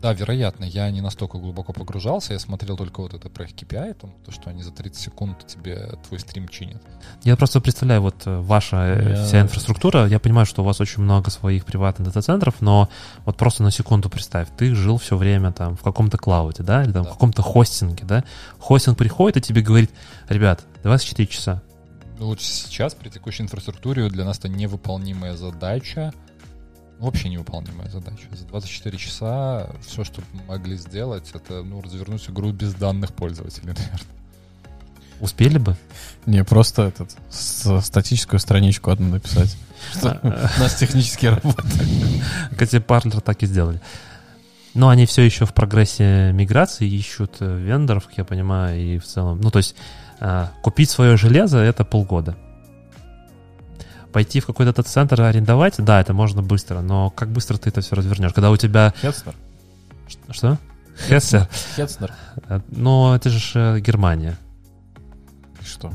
[0.02, 3.96] Да, вероятно, я не настолько глубоко погружался, я смотрел только вот это про их KPI,
[3.96, 6.82] там, то, что они за 30 секунд тебе твой стрим чинят.
[7.24, 10.80] Я просто представляю, вот э, ваша э, Я- вся инфраструктура, я понимаю, что у вас
[10.80, 12.90] очень много своих приватных дата-центров, но
[13.26, 16.92] вот просто на секунду представь, ты жил все время там в каком-то клауде, да, или
[16.92, 17.10] там Да.
[17.10, 18.24] в каком-то хостинге, да,
[18.60, 19.90] хостинг приходит и тебе говорит,
[20.30, 21.64] ребят, 24 часа,
[22.20, 26.37] Ну, вот сейчас при текущей инфраструктуре для нас это невыполнимая задача, ну,
[27.00, 28.28] вообще невыполнимая задача.
[28.32, 34.00] За 24 часа все, что могли сделать, это ну, развернуть игру без данных пользователей, наверное.
[35.20, 35.76] успели бы?
[36.26, 39.56] Не, просто этот, статическую страничку одну написать.
[39.94, 41.64] Что у нас технические работы.
[42.52, 43.80] Кстати, Parler так и сделали.
[44.74, 49.06] Но они все еще в прогрессе миграции, ищут э, вендоров, как я понимаю, и в
[49.06, 49.42] целом...
[49.42, 49.76] Ну, то есть
[50.20, 52.38] э, купить свое железо— это полгода.
[54.14, 57.96] Пойти в какой-то дата-центр арендовать, да, это можно быстро, но как быстро ты это все
[57.96, 58.34] развернешь?
[58.34, 58.94] Когда у тебя...
[59.02, 59.36] Хетцнер.
[60.32, 60.58] Что?
[61.08, 61.48] Хессе?
[61.76, 62.14] Хетцнер.
[62.48, 64.38] Э, Но это же э, Германия.
[65.64, 65.92] Что?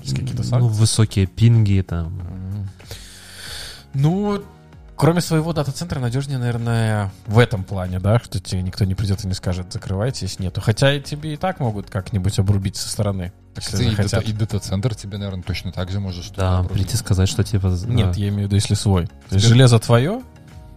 [0.00, 0.80] Есть какие-то Ну, санкции?
[0.80, 2.18] высокие пинги там.
[3.94, 4.42] Ну,
[5.02, 9.26] кроме своего дата-центра, надежнее, наверное, в этом плане, да, что тебе никто не придет и
[9.26, 10.60] не скажет, закрывайтесь, нету.
[10.60, 14.28] Хотя и тебе и так могут как-нибудь обрубить со стороны, если Кстати, и, дата- захотят.
[14.28, 17.66] и дата-центр тебе, наверное, точно так же может что-то Да, прийти сказать, что типа...
[17.86, 19.06] Нет, я имею в виду, если свой.
[19.28, 20.22] То есть железо твое,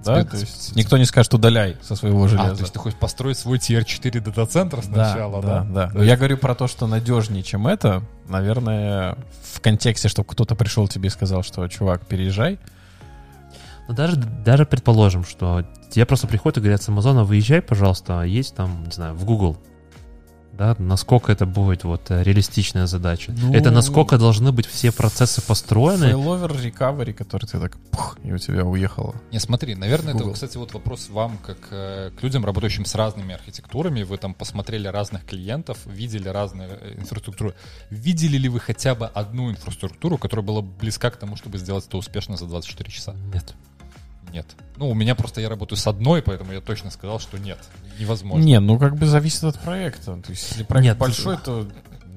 [0.04, 2.56] да, Тебе- то есть тебе- никто не скажет, удаляй со своего А, железа.
[2.56, 5.64] то есть ты хочешь построить свой tier-4 дата-центр Да, сначала, да, да?
[5.88, 5.92] да.
[5.94, 9.18] Но я говорю про то, что надежнее, чем это, наверное,
[9.54, 12.60] в контексте, чтобы кто-то пришел тебе и сказал, что, чувак, переезжай.
[13.88, 18.26] Ну, даже, даже предположим, что тебе просто приходят и говорят с Амазона, выезжай, пожалуйста, а
[18.26, 19.58] есть там, не знаю, в Google.
[20.58, 23.34] Да, насколько это будет вот э, реалистичная задача.
[23.38, 26.08] Ну, это насколько должны быть все процессы построены.
[26.08, 29.16] Фейловер recovery, который ты так, пух, и у тебя уехало.
[29.34, 30.34] Не, смотри, наверное, это, Google.
[30.34, 34.04] кстати, вот вопрос вам, как э, к людям, работающим с разными архитектурами.
[34.04, 37.54] Вы там посмотрели разных клиентов, видели разные э, инфраструктуры.
[37.90, 41.98] Видели ли вы хотя бы одну инфраструктуру, которая была близка к тому, чтобы сделать это
[41.98, 43.14] успешно за 24 часа?
[43.34, 43.54] Нет.
[44.36, 44.48] Нет.
[44.76, 47.58] Ну, у меня просто я работаю с одной, поэтому я точно сказал, что нет.
[47.98, 48.44] Невозможно.
[48.44, 50.18] Не, ну как бы зависит от проекта.
[50.18, 51.66] То есть, если проект Нет, большой, то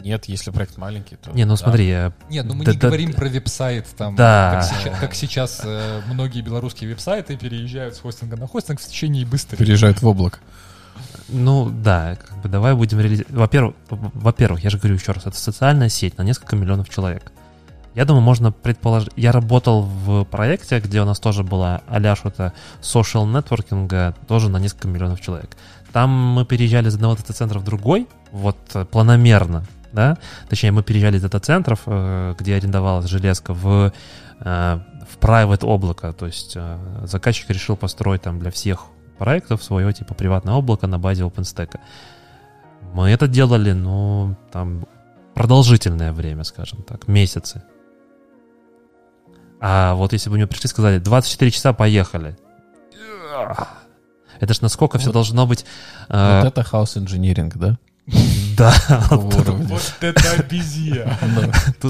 [0.02, 1.56] нет, если проект маленький, то Не, ну да.
[1.58, 4.54] смотри, э, Нет, ну мы Да- не да- говорим про веб-сайт, там, Да.
[4.68, 9.24] как сейчас, как сейчас, э, многие белорусские веб-сайты переезжают с хостинга на хостинг в течение
[9.24, 9.58] быстрее.
[9.58, 10.40] Переезжает в облако.
[11.28, 13.30] Ну да, как бы давай будем реализовать.
[13.30, 17.30] Во-первых, во-первых, я же говорю еще раз, это социальная сеть на несколько миллионов человек.
[17.94, 19.10] Я думаю, можно предположить...
[19.16, 24.59] Я работал в проекте, где у нас тоже была а что-то social networking, тоже на
[24.59, 25.56] несколько миллионов человек.
[25.93, 31.16] Там мы переезжали из одного дата-центра в другой, вот э, планомерно, да, точнее, мы переезжали
[31.16, 33.93] из дата-центров, э, где арендовалась железка, в,
[34.40, 36.56] э, в private облако, то есть
[37.05, 38.86] заказчик решил построить там для всех
[39.19, 41.78] проектов свое типа приватное облако на базе OpenStack.
[42.93, 44.86] Мы это делали, ну, там,
[45.35, 47.62] продолжительное время, скажем так, месяцы.
[49.60, 52.36] А вот если бы мне пришли и сказали, 24 часа поехали.
[54.40, 55.64] Это ж насколько вот, все должно быть...
[56.09, 57.76] Э, вот это хаос инжиниринг, да?
[58.56, 58.74] Да.
[59.10, 61.52] Вот это обезьяна.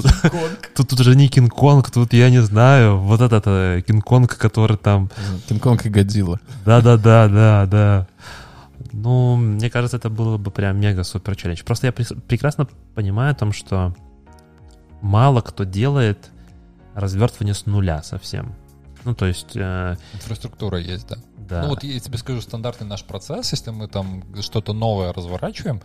[0.75, 2.97] Тут уже не Кинг-Конг, тут я не знаю.
[2.97, 5.09] Вот этот э, Кинг-Конг, который там...
[5.47, 6.39] Кинг-Конг и Годзилла.
[6.65, 8.07] Да-да-да, да, да.
[8.91, 11.63] Ну, мне кажется, это было бы прям мега-супер челлендж.
[11.63, 13.95] Просто я прекрасно понимаю о том, что
[15.01, 16.29] мало кто делает
[16.99, 18.55] развертывание с нуля совсем.
[19.05, 19.55] Ну, то есть...
[19.55, 19.95] Э...
[20.13, 21.17] Инфраструктура есть, да.
[21.37, 21.61] да.
[21.63, 25.81] Ну, вот я тебе скажу, стандартный наш процесс, если мы там что-то новое разворачиваем,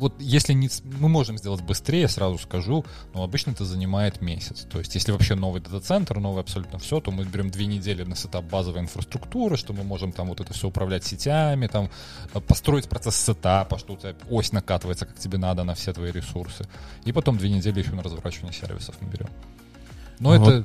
[0.00, 4.66] вот если не, мы можем сделать быстрее, сразу скажу, но обычно это занимает месяц.
[4.70, 8.16] То есть если вообще новый дата-центр, новый абсолютно все, то мы берем две недели на
[8.16, 11.90] сетап базовой инфраструктуры, что мы можем там вот это все управлять сетями, там
[12.48, 16.66] построить процесс сетапа, что у тебя ось накатывается, как тебе надо на все твои ресурсы.
[17.04, 19.28] И потом две недели еще на разворачивание сервисов мы берем.
[20.20, 20.48] Но вот.
[20.48, 20.64] это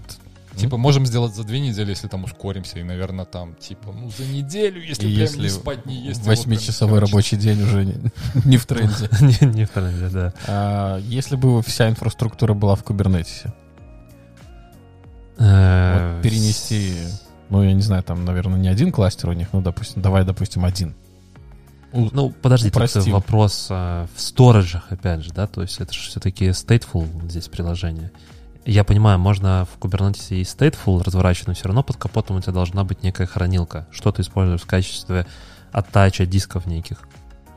[0.56, 4.26] Типа, можем сделать за две недели, если там ускоримся, и, наверное, там, типа, ну, за
[4.26, 6.26] неделю, если и прям если не спать, не есть.
[6.26, 7.86] Восьмичасовой рабочий день уже
[8.46, 9.10] не в тренде.
[9.46, 10.34] Не в тренде, да.
[10.48, 13.54] А Если бы вся инфраструктура была в Кубернетисе,
[15.38, 16.94] э, перенести,
[17.50, 20.64] ну, я не знаю, там, наверное, не один кластер у них, ну, допустим, давай, допустим,
[20.64, 20.96] один.
[21.92, 26.48] Ну, подожди, это вопрос а, в сториджах, опять же, да, то есть это же все-таки
[26.50, 28.12] stateful здесь приложение.
[28.66, 32.54] Я понимаю, можно в Kubernetes и stateful разворачивать, но все равно под капотом у тебя
[32.54, 33.88] должна быть некая хранилка.
[33.92, 35.28] Что ты используешь в качестве
[35.72, 36.98] оттача дисков неких?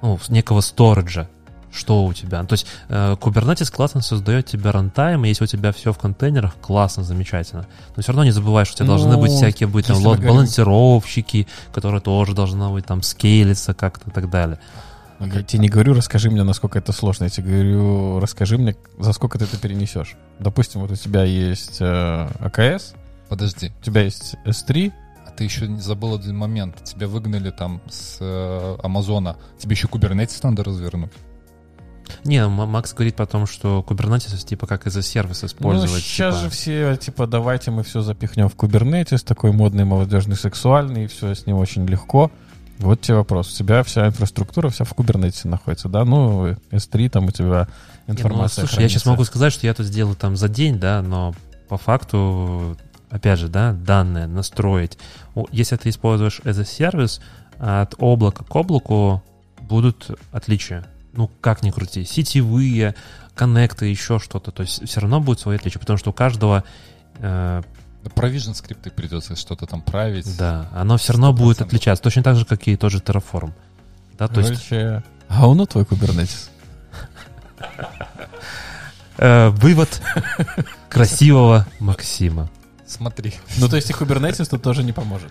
[0.03, 1.29] Ну, некого сториджа.
[1.71, 2.43] Что у тебя?
[2.45, 6.57] То есть э, Kubernetes классно создает тебе рантайм, и если у тебя все в контейнерах,
[6.61, 7.67] классно, замечательно.
[7.95, 11.47] Но все равно не забывай, что у тебя ну, должны быть всякие быть там лот-балансировщики,
[11.73, 14.59] которые тоже должны быть там скейлиться как-то и так далее.
[15.21, 17.25] Я тебе не говорю, расскажи мне, насколько это сложно.
[17.25, 20.17] Я тебе говорю, расскажи мне, за сколько ты это перенесешь.
[20.39, 22.95] Допустим, вот у тебя есть э, АКС.
[23.29, 23.73] Подожди.
[23.81, 24.93] У тебя есть S3.
[25.27, 26.83] А ты еще не забыл один момент.
[26.85, 29.37] Тебя выгнали там с э, Амазона.
[29.59, 31.13] Тебе еще Kubernetes надо развернуть.
[32.25, 35.91] Не, Макс говорит потом, что Kubernetes типа как из-за сервис использовать.
[35.91, 36.45] Ну, сейчас типа...
[36.45, 41.35] же все, типа, давайте мы все запихнем в Kubernetes, такой модный, молодежный, сексуальный, и все
[41.35, 42.31] с ним очень легко.
[42.79, 43.53] Вот тебе вопрос.
[43.53, 46.05] У тебя вся инфраструктура вся в Кубернете находится, да?
[46.05, 47.69] Ну, S3, там у тебя
[48.07, 48.63] информация.
[48.63, 51.35] Ну, слушай, я сейчас могу сказать, что я это сделаю там за день, да, но
[51.69, 52.77] по факту,
[53.11, 54.99] опять же, да, данные настроить.
[55.51, 57.21] Если ты используешь as a сервис,
[57.59, 59.23] от облака к облаку
[59.61, 60.87] будут отличия.
[61.13, 62.05] Ну, как ни крути.
[62.05, 62.95] Сетевые,
[63.35, 64.53] коннекты, еще что-то.
[64.53, 66.63] То есть все равно будет свои отличия, потому что у каждого
[67.19, 67.63] э,
[68.09, 70.37] Provision скрипты придется что-то там править.
[70.37, 73.53] Да, оно все равно будет отличаться, точно так же, как и тот же Terraform.
[74.19, 74.69] Да, то есть...
[75.29, 76.51] А он твой Kubernetes?
[79.21, 80.01] Э, вывод
[80.89, 82.49] красивого Максима.
[82.87, 83.35] Смотри.
[83.59, 85.31] Ну, то есть и Kubernetes тут тоже не поможет.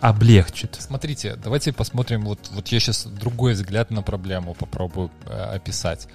[0.00, 0.76] Облегчит.
[0.78, 6.06] Смотрите, давайте посмотрим, вот, вот я сейчас другой взгляд на проблему попробую э, описать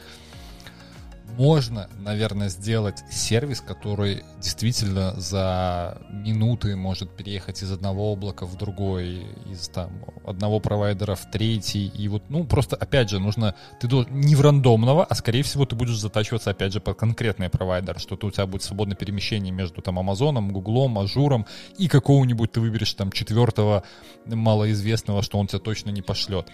[1.38, 9.26] можно, наверное, сделать сервис, который действительно за минуты может переехать из одного облака в другой,
[9.50, 11.88] из там одного провайдера в третий.
[11.88, 13.56] И вот, ну, просто, опять же, нужно...
[13.80, 17.50] Ты должен не в рандомного, а, скорее всего, ты будешь затачиваться, опять же, под конкретный
[17.50, 21.46] провайдер, что у тебя будет свободное перемещение между там Амазоном, Гуглом, Azure ом,
[21.78, 23.84] и какого-нибудь ты выберешь там четвертого
[24.26, 26.48] малоизвестного, что он тебя точно не пошлет.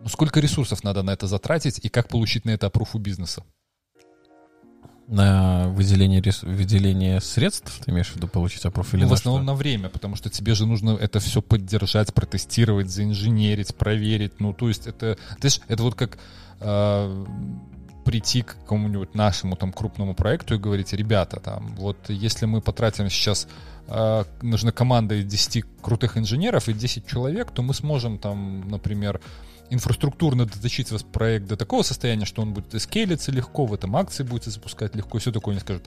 [0.00, 3.42] Ну, сколько ресурсов надо на это затратить и как получить на это опруфу бизнеса?
[5.08, 6.42] На выделение, рес...
[6.42, 9.52] выделение средств, ты имеешь в виду получить опрос или ну, в основном что?
[9.52, 14.40] на время, потому что тебе же нужно это все поддержать, протестировать, заинженерить, проверить.
[14.40, 16.18] Ну, то есть это, знаешь, это вот как
[16.60, 17.24] э,
[18.04, 23.08] прийти к какому-нибудь нашему там крупному проекту и говорить, ребята, там, вот если мы потратим
[23.08, 23.48] сейчас
[23.88, 29.20] э, нужна команда из 10 крутых инженеров и 10 человек, то мы сможем там, например,
[29.70, 34.22] инфраструктурно доточить вас проект до такого состояния, что он будет скейлиться легко, в этом акции
[34.22, 35.54] будете запускать легко, и все такое.
[35.54, 35.84] Они скажут,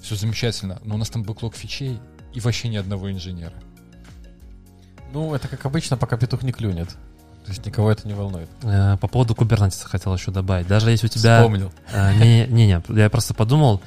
[0.00, 2.00] все замечательно, но у нас там бэклог фичей
[2.34, 3.54] и вообще ни одного инженера.
[5.12, 6.88] Ну, это как обычно, пока петух не клюнет.
[7.44, 8.48] То есть никого это не волнует.
[8.62, 10.68] Э, По поводу Kubernetes хотел еще добавить.
[10.68, 11.40] Даже если у тебя...
[11.40, 11.72] Вспомнил.
[11.92, 13.82] Э, Не-не-не, я просто подумал,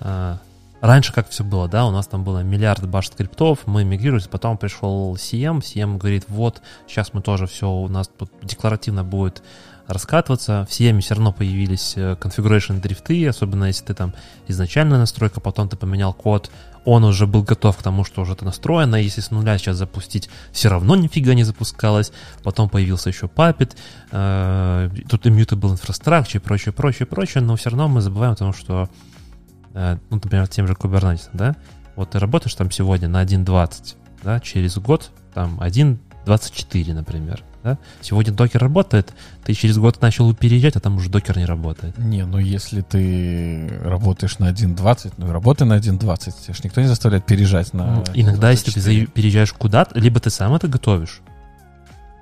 [0.00, 0.36] э,
[0.80, 4.56] раньше как все было, да, у нас там было миллиард баш скриптов, мы мигрировались, потом
[4.58, 9.42] пришел CM, CM говорит, вот, сейчас мы тоже все, у нас тут декларативно будет
[9.88, 14.14] раскатываться, в CM все равно появились э, configuration дрифты, особенно если ты там
[14.46, 16.50] изначальная настройка, потом ты поменял код,
[16.84, 20.28] он уже был готов к тому, что уже это настроено, если с нуля сейчас запустить,
[20.52, 23.76] все равно нифига не запускалось, потом появился еще Puppet,
[24.10, 28.52] э, тут immutable infrastructure и прочее, прочее, прочее, но все равно мы забываем о том,
[28.52, 29.17] что, э,
[30.10, 31.54] ну, например, тем же Kubernetes, да,
[31.94, 33.94] вот ты работаешь там сегодня на 1.20,
[34.24, 39.12] да, через год там 1.24, например, да, сегодня докер работает,
[39.44, 41.96] ты через год начал переезжать, а там уже докер не работает.
[41.96, 46.44] Не, ну если ты работаешь на 1.20, ну и работай на 1.20.
[46.44, 47.96] Тебя ж никто не заставляет переезжать на...
[47.96, 49.06] Ну, иногда, если ты 24.
[49.06, 51.20] переезжаешь куда-то, либо ты сам это готовишь,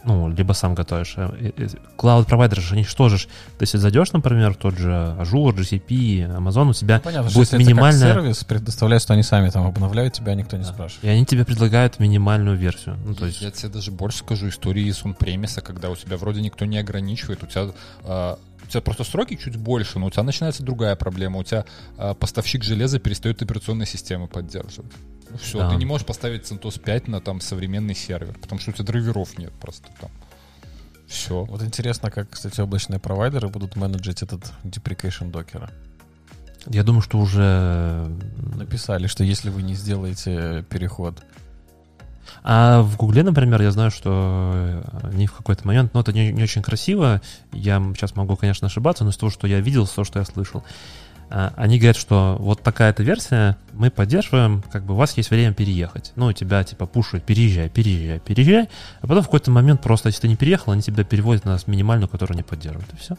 [0.07, 1.15] ну, либо сам готовишь.
[1.17, 3.27] Э, э, Клауд-провайдеры же, что ж,
[3.59, 7.39] ты если зайдешь, например, в тот же Azure, GCP, Amazon, у тебя Ну, понятно, что
[7.41, 8.15] будет это минимальная...
[8.15, 10.71] как сервис предоставляют, что они сами там обновляют тебя, никто не Да.
[10.73, 11.05] спрашивает.
[11.05, 12.97] И они тебе предлагают минимальную версию.
[13.05, 16.41] Ну, то есть, Я тебе даже больше скажу, истории из он-премиса, когда у тебя вроде
[16.41, 17.69] никто не ограничивает, у тебя,
[18.05, 21.39] а, у тебя просто сроки чуть больше, но у тебя начинается другая проблема.
[21.39, 21.65] У тебя
[21.97, 24.93] а, поставщик железа перестает операционные системы поддерживать.
[25.31, 25.71] Ну все, Да.
[25.71, 29.39] ты не можешь поставить CentOS 5 на там современный сервер, потому что у тебя драйверов
[29.39, 30.11] нет просто там.
[31.07, 31.45] Все.
[31.45, 35.71] Вот интересно, как, кстати, облачные провайдеры будут менеджить этот deprecation докера.
[36.67, 38.11] я думаю, что уже...
[38.57, 41.23] Написали, что если вы не сделаете переход
[42.43, 44.83] А в Гугле, например, я знаю, что э,
[45.13, 47.21] они в какой-то момент, ну, это не, не очень красиво,
[47.53, 50.25] я сейчас могу, конечно, ошибаться, но из того, что я видел, из того, что я
[50.25, 50.63] слышал,
[51.29, 55.53] а, они говорят, что вот такая-то версия мы поддерживаем, как бы у вас есть время
[55.53, 56.13] переехать.
[56.15, 58.69] Ну, тебя, типа, пушают, переезжай, переезжай, переезжай,
[59.01, 62.09] а потом в какой-то момент просто, если ты не переехал, они тебя переводят на минимальную,
[62.09, 63.17] которую не поддерживают, и все.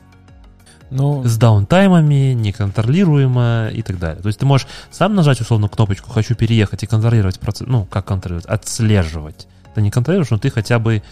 [0.90, 4.22] Ну, С даунтаймами, неконтролируемо и так далее.
[4.22, 8.06] То есть ты можешь сам нажать, условно, кнопочку «хочу переехать» и контролировать процесс, ну, как
[8.06, 9.48] контролировать, отслеживать.
[9.76, 11.04] Ты не контролируешь, но ты хотя бы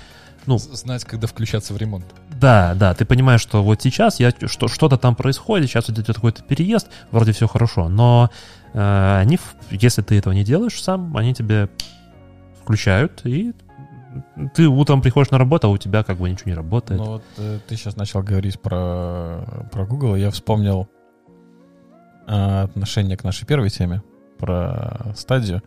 [0.45, 2.05] ну, Знать, когда включаться в ремонт.
[2.39, 6.43] да, да, ты понимаешь, что вот сейчас я, что, что-то там происходит, сейчас идет какой-то
[6.43, 8.29] переезд, вроде все хорошо, но
[8.73, 9.39] э, они,
[9.71, 11.67] если ты этого не делаешь сам, они тебе
[12.61, 13.53] включают, и
[14.53, 16.99] ты утром приходишь на работу, а у тебя как бы ничего не работает.
[16.99, 20.87] Ну вот э, ты сейчас начал говорить про, про Google, и я вспомнил
[22.27, 24.01] э, отношение к нашей первой теме
[24.37, 25.61] про стадию.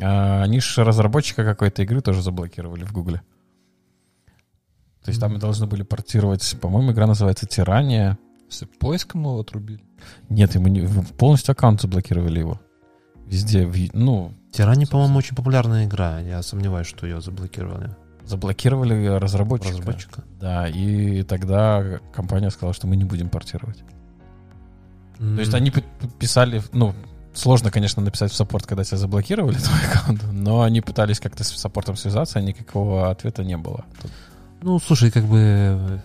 [0.00, 3.22] А, они же разработчика какой-то игры тоже заблокировали в Гугле.
[5.04, 5.40] То есть там Мгм.
[5.40, 8.18] должны были портировать, по-моему, игра называется «Тирания».
[8.48, 9.82] С поиском его отрубили.
[10.28, 10.86] Нет, ему не,
[11.18, 12.60] полностью аккаунт заблокировали его.
[13.26, 17.90] Везде, в ну, Тирани, по-моему, очень популярная игра, я сомневаюсь, что ее заблокировали.
[18.24, 19.70] заблокировали разработчика.
[19.72, 20.24] Разработчика.
[20.40, 23.84] Да, и тогда компания сказала, что мы не будем портировать.
[25.18, 25.72] То есть они
[26.18, 26.94] писали, ну,
[27.32, 31.48] сложно, конечно, написать в саппорт, когда тебя заблокировали твой аккаунт, но они пытались как-то с
[31.56, 33.84] саппортом связаться, а никакого ответа не было.
[34.02, 34.10] Тут-
[34.62, 35.98] Ну, слушай, как бы э,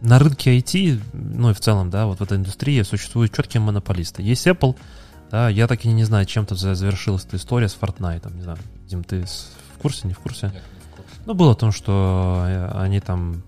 [0.00, 4.22] на рынке IT, ну и в целом, да, вот в этой индустрии существуют четкие монополисты.
[4.22, 4.74] Есть Apple,
[5.30, 8.58] да, я так и не знаю, чем за- завершилась эта история с Fortnite, не знаю,
[8.86, 10.46] Дим, ты в курсе, не в курсе?
[10.46, 11.20] Нет, не в курсе.
[11.26, 13.42] Ну, было о том, что э, они там,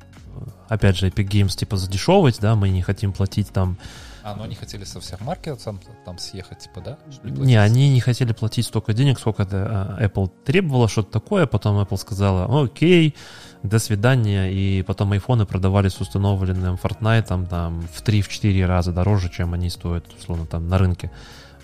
[0.68, 3.76] опять же, Epic Games типа задешевывать, да, мы не хотим платить там
[4.24, 6.98] А, ну они хотели со всех маркетов там, там съехать, типа, да?
[7.24, 7.56] Не, платить?
[7.56, 11.46] они не хотели платить столько денег, сколько это, Apple требовала, что-то такое.
[11.46, 13.16] Потом Apple сказала, окей,
[13.64, 14.52] до свидания.
[14.52, 20.06] И потом айфоны продавались с установленным Fortnite там в 3-4 раза дороже, чем они стоят,
[20.16, 21.10] условно, там на рынке.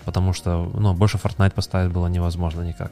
[0.09, 2.91] Потому что, ну, больше Fortnite поставить было невозможно никак.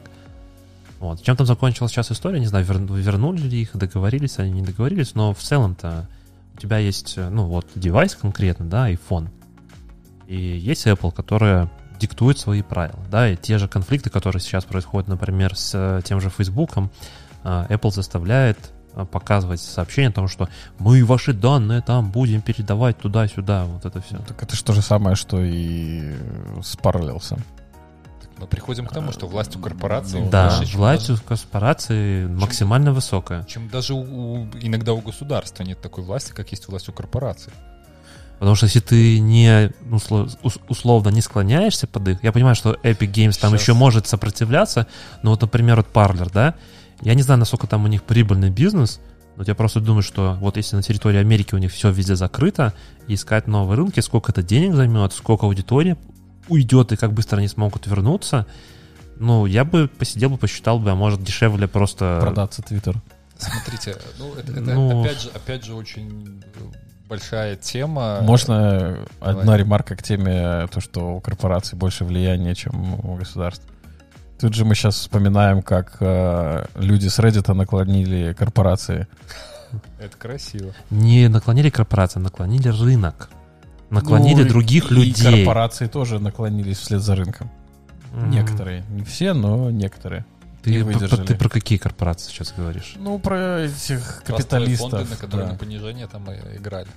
[1.00, 1.20] Вот.
[1.20, 5.16] Чем там закончилась сейчас история, не знаю, вер- вернули ли их, договорились, они не договорились,
[5.16, 6.08] но в целом-то
[6.54, 9.30] у тебя есть, ну, вот, девайс конкретно, да, iPhone.
[10.28, 11.68] И есть Apple, которая
[11.98, 16.20] диктует свои правила, да, и те же конфликты, которые сейчас происходят, например, с э, тем
[16.20, 16.92] же Фейсбуком,
[17.42, 18.58] э, Apple заставляет
[19.04, 20.48] показывать сообщение о том, что
[20.78, 24.18] мы ваши данные там будем передавать туда-сюда, вот это все.
[24.18, 26.14] Так это же то же самое, что и
[26.62, 27.38] с Parallels.
[28.38, 31.26] Мы приходим к тому, что власть у корпорации Ну, Да, выше, чем власть даже- у
[31.26, 33.44] корпорации максимально высокая.
[33.44, 37.52] чем даже у, у- иногда у государства нет такой власти, как есть власть у корпорации.
[38.38, 42.54] Потому что если ты не ну, усло- ус- условно не склоняешься под их, я понимаю,
[42.54, 43.62] что Epic Games там Щас.
[43.62, 44.86] еще может сопротивляться,
[45.24, 46.54] но вот, например, вот Parler, да,
[47.02, 49.00] я не знаю, насколько там у них прибыльный бизнес,
[49.36, 52.74] но я просто думаю, что вот если на территории Америки у них все везде закрыто,
[53.06, 55.96] и искать новые рынки, сколько это денег займет, сколько аудитории
[56.48, 58.46] уйдет и как быстро они смогут вернуться,
[59.16, 62.18] ну, я бы посидел бы, посчитал бы, а может дешевле просто...
[62.20, 63.00] Продаться Твиттер.
[63.36, 65.02] Смотрите, ну это, это Ну.
[65.02, 66.42] опять же, опять же очень
[67.08, 68.20] большая тема.
[68.22, 69.40] Можно Давай.
[69.40, 73.64] одна ремарка к теме, то, что у корпораций больше влияния, чем у государств.
[74.40, 79.06] Тут же мы сейчас вспоминаем, как э, люди с Reddit наклонили корпорации.
[79.98, 80.72] Это красиво.
[80.90, 83.28] Не наклонили корпорации, наклонили рынок.
[83.90, 85.44] Наклонили Ну, других и людей.
[85.44, 87.50] корпорации тоже наклонились вслед за рынком.
[88.14, 88.30] М.
[88.30, 88.84] Некоторые.
[88.90, 90.24] Не все, но некоторые.
[90.62, 92.94] Ты, не про- ты про какие корпорации сейчас говоришь?
[92.98, 94.90] Ну, про этих капиталистов.
[94.90, 95.52] фонды, на которые да.
[95.52, 96.88] на понижение там и играли.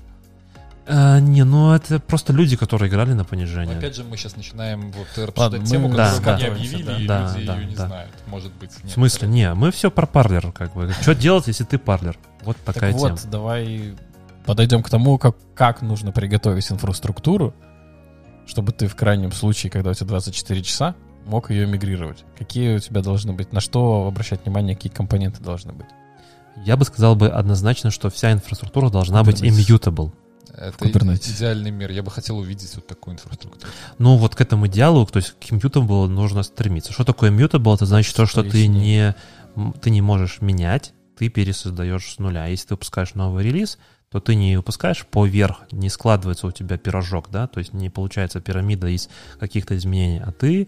[0.87, 3.77] А, не, ну это просто люди, которые играли на понижение.
[3.77, 6.83] Опять же, мы сейчас начинаем вот обсуждать Ладно, тему, мы которую да, мы не объявили,
[6.83, 7.87] Да, и да, люди да, ее не да.
[7.87, 8.11] знают.
[8.27, 9.27] Может быть, В смысле?
[9.27, 10.91] Не, мы все про парлер, как бы.
[11.01, 12.17] Что делать, если ты парлер?
[12.43, 13.09] Вот Так такая тема.
[13.09, 13.95] вот, давай
[14.45, 17.53] подойдем к тому, как, как нужно приготовить инфраструктуру,
[18.47, 20.95] чтобы ты в крайнем случае, когда у тебя 24 часа,
[21.25, 22.25] мог ее мигрировать.
[22.37, 25.87] Какие у тебя должны быть, на что обращать внимание, какие компоненты должны быть.
[26.65, 30.11] Я бы сказал бы однозначно, что вся инфраструктура должна быть immutable.
[30.53, 31.31] Это Kubernetes.
[31.35, 31.91] идеальный мир.
[31.91, 33.71] Я бы хотел увидеть вот такую инфраструктуру.
[33.97, 36.93] Ну, вот к этому идеалу, то есть к immutable нужно стремиться.
[36.93, 37.73] Что такое immutable?
[37.75, 39.15] Это значит то, что ты не,
[39.81, 42.47] ты не можешь менять, ты пересоздаешь с нуля.
[42.47, 43.77] Если ты выпускаешь новый релиз,
[44.11, 48.41] то ты не выпускаешь поверх, не складывается у тебя пирожок, да, то есть не получается
[48.41, 49.09] пирамида из
[49.39, 50.67] каких-то изменений, а ты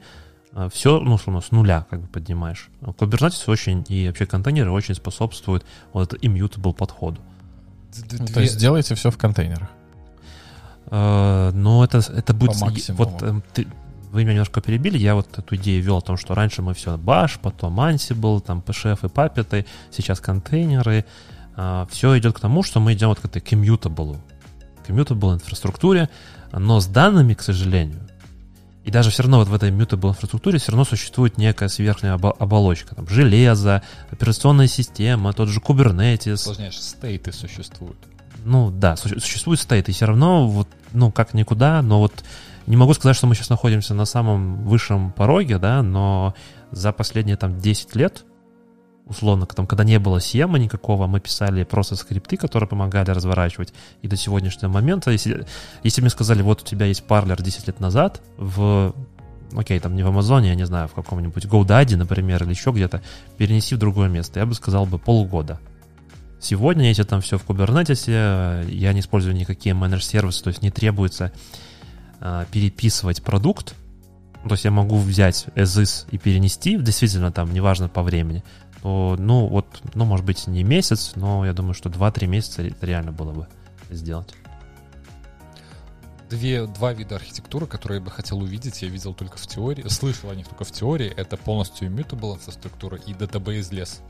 [0.71, 2.69] все, ну, условно, с нуля как бы поднимаешь.
[2.81, 7.19] Kubernetes очень, и вообще контейнеры очень способствуют вот это immutable подходу.
[8.01, 9.69] Ну, две- то есть делайте все в контейнерах.
[10.91, 12.55] Э, Но это, это будет...
[12.93, 13.67] Вот эм, ты-
[14.11, 16.97] вы меня немножко перебили, я вот эту идею вел о том, что раньше мы все
[16.97, 21.05] Bash, потом Ansible, там PSHF и Puppet, сейчас контейнеры.
[21.89, 24.17] Все идет к тому, что мы идем вот к этой commutable,
[24.87, 26.09] commutable инфраструктуре,
[26.51, 28.01] но с данными, к сожалению,
[28.83, 32.35] и даже все равно вот в этой mutable инфраструктуре все равно существует некая сверхняя обо-
[32.37, 32.95] оболочка.
[32.95, 33.81] Там железо,
[34.11, 36.37] операционная система, тот же Kubernetes.
[36.37, 37.97] Сложнее, стейты существуют.
[38.45, 42.23] Ну да, суще- существует стейт, и все равно вот, ну как никуда, но вот
[42.67, 46.33] не могу сказать, что мы сейчас находимся на самом высшем пороге, да, но
[46.71, 48.25] за последние там 10 лет,
[49.05, 54.07] условно, там, когда не было сема никакого, мы писали просто скрипты, которые помогали разворачивать, и
[54.07, 55.45] до сегодняшнего момента, если,
[55.83, 58.93] если мне сказали, вот у тебя есть парлер 10 лет назад в
[59.55, 63.01] окей, там не в Амазоне, я не знаю, в каком-нибудь GoDaddy, например, или еще где-то,
[63.37, 65.59] перенеси в другое место, я бы сказал бы полгода.
[66.39, 71.31] Сегодня, если там все в э, я не использую никакие менедж-сервисы, то есть не требуется
[72.19, 73.75] э, переписывать продукт.
[74.43, 78.43] То есть я могу взять as is и перенести, действительно там, неважно по времени.
[78.83, 83.11] Ну, вот, ну, может быть, не месяц, но я думаю, что 2-3 месяца это реально
[83.13, 83.47] было бы
[83.89, 84.33] сделать.
[86.29, 90.31] Две, два вида архитектуры, которые я бы хотел увидеть, я видел только в теории, слышал
[90.31, 91.07] о них только в теории.
[91.15, 94.01] Это полностью immutable инфраструктура и database лес.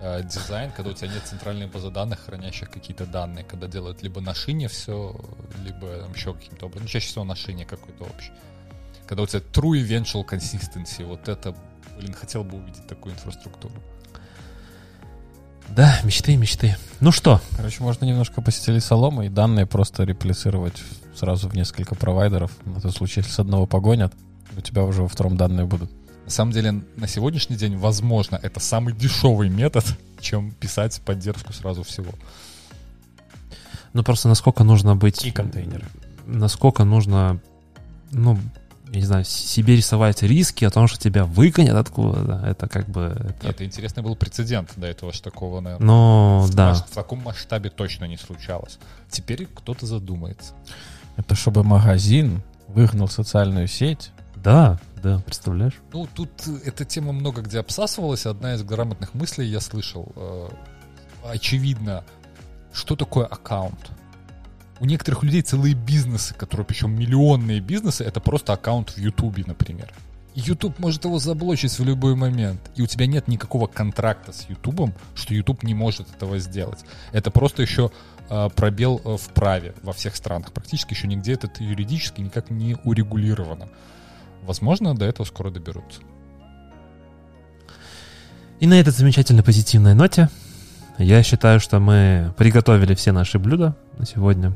[0.00, 4.20] Э, Дизайн, когда у тебя нет центральной базы данных, хранящих какие-то данные, когда делают либо
[4.20, 5.18] на шине все,
[5.64, 6.82] либо там еще каким-то образом.
[6.84, 8.32] Ну, чаще всего на шине какой-то общий.
[9.06, 11.56] Когда у тебя true eventual consistency, вот это,
[11.96, 13.74] блин, хотел бы увидеть такую инфраструктуру.
[15.68, 16.76] Да, мечты, мечты.
[17.00, 20.82] Ну что, Короче, можно немножко постелить соломы и данные просто реплицировать
[21.14, 22.50] сразу в несколько провайдеров.
[22.64, 24.12] На тот случай, если с одного погонят,
[24.56, 25.90] у тебя уже во втором данные будут.
[26.24, 29.84] На самом деле, на сегодняшний день, возможно, это самый дешевый метод,
[30.20, 32.12] чем писать поддержку сразу всего.
[33.92, 35.24] ну просто насколько нужно быть...
[35.24, 35.86] И контейнеры.
[36.26, 37.40] насколько нужно,
[38.10, 38.38] ну,
[38.94, 42.46] я не знаю, себе рисовать риски о том, что тебя выгонят откуда-то.
[42.46, 43.14] Это как бы...
[43.40, 46.70] это- Это интересный был прецедент до этого, что такого, наверное, Ну, в, да.
[46.70, 48.78] маш- в таком масштабе точно не случалось.
[49.10, 50.54] Теперь кто-то задумается.
[51.16, 54.10] Это чтобы магазин выгнал социальную сеть.
[54.36, 55.74] Да, да, представляешь?
[55.92, 58.26] Ну, тут э, эта тема много где обсасывалась.
[58.26, 60.12] Одна из грамотных мыслей я слышал.
[60.16, 60.48] э,
[61.32, 62.04] очевидно,
[62.72, 63.90] что такое аккаунт?
[64.84, 69.90] У некоторых людей целые бизнесы, которые, причем миллионные бизнесы, это просто аккаунт в Ютубе, например.
[70.34, 72.60] YouTube может его заблочить в любой момент.
[72.76, 76.80] И у тебя нет никакого контракта с Ютубом, что YouTube не может этого сделать.
[77.12, 77.92] Это просто еще
[78.28, 80.52] э, пробел э, в праве во всех странах.
[80.52, 83.70] Практически еще нигде это юридически никак не урегулировано.
[84.42, 86.02] Возможно, до этого скоро доберутся.
[88.60, 90.28] И на этой замечательной позитивной ноте
[90.98, 94.54] я считаю, что мы приготовили все наши блюда на сегодня.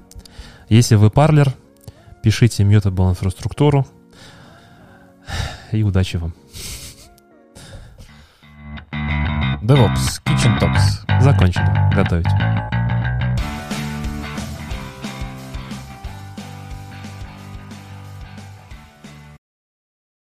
[0.68, 1.54] Если вы парлер,
[2.22, 3.86] пишите mutable инфраструктуру.
[5.72, 6.34] И удачи вам.
[9.62, 11.20] DevOps, Kitchen Talks.
[11.20, 12.26] Закончили готовить.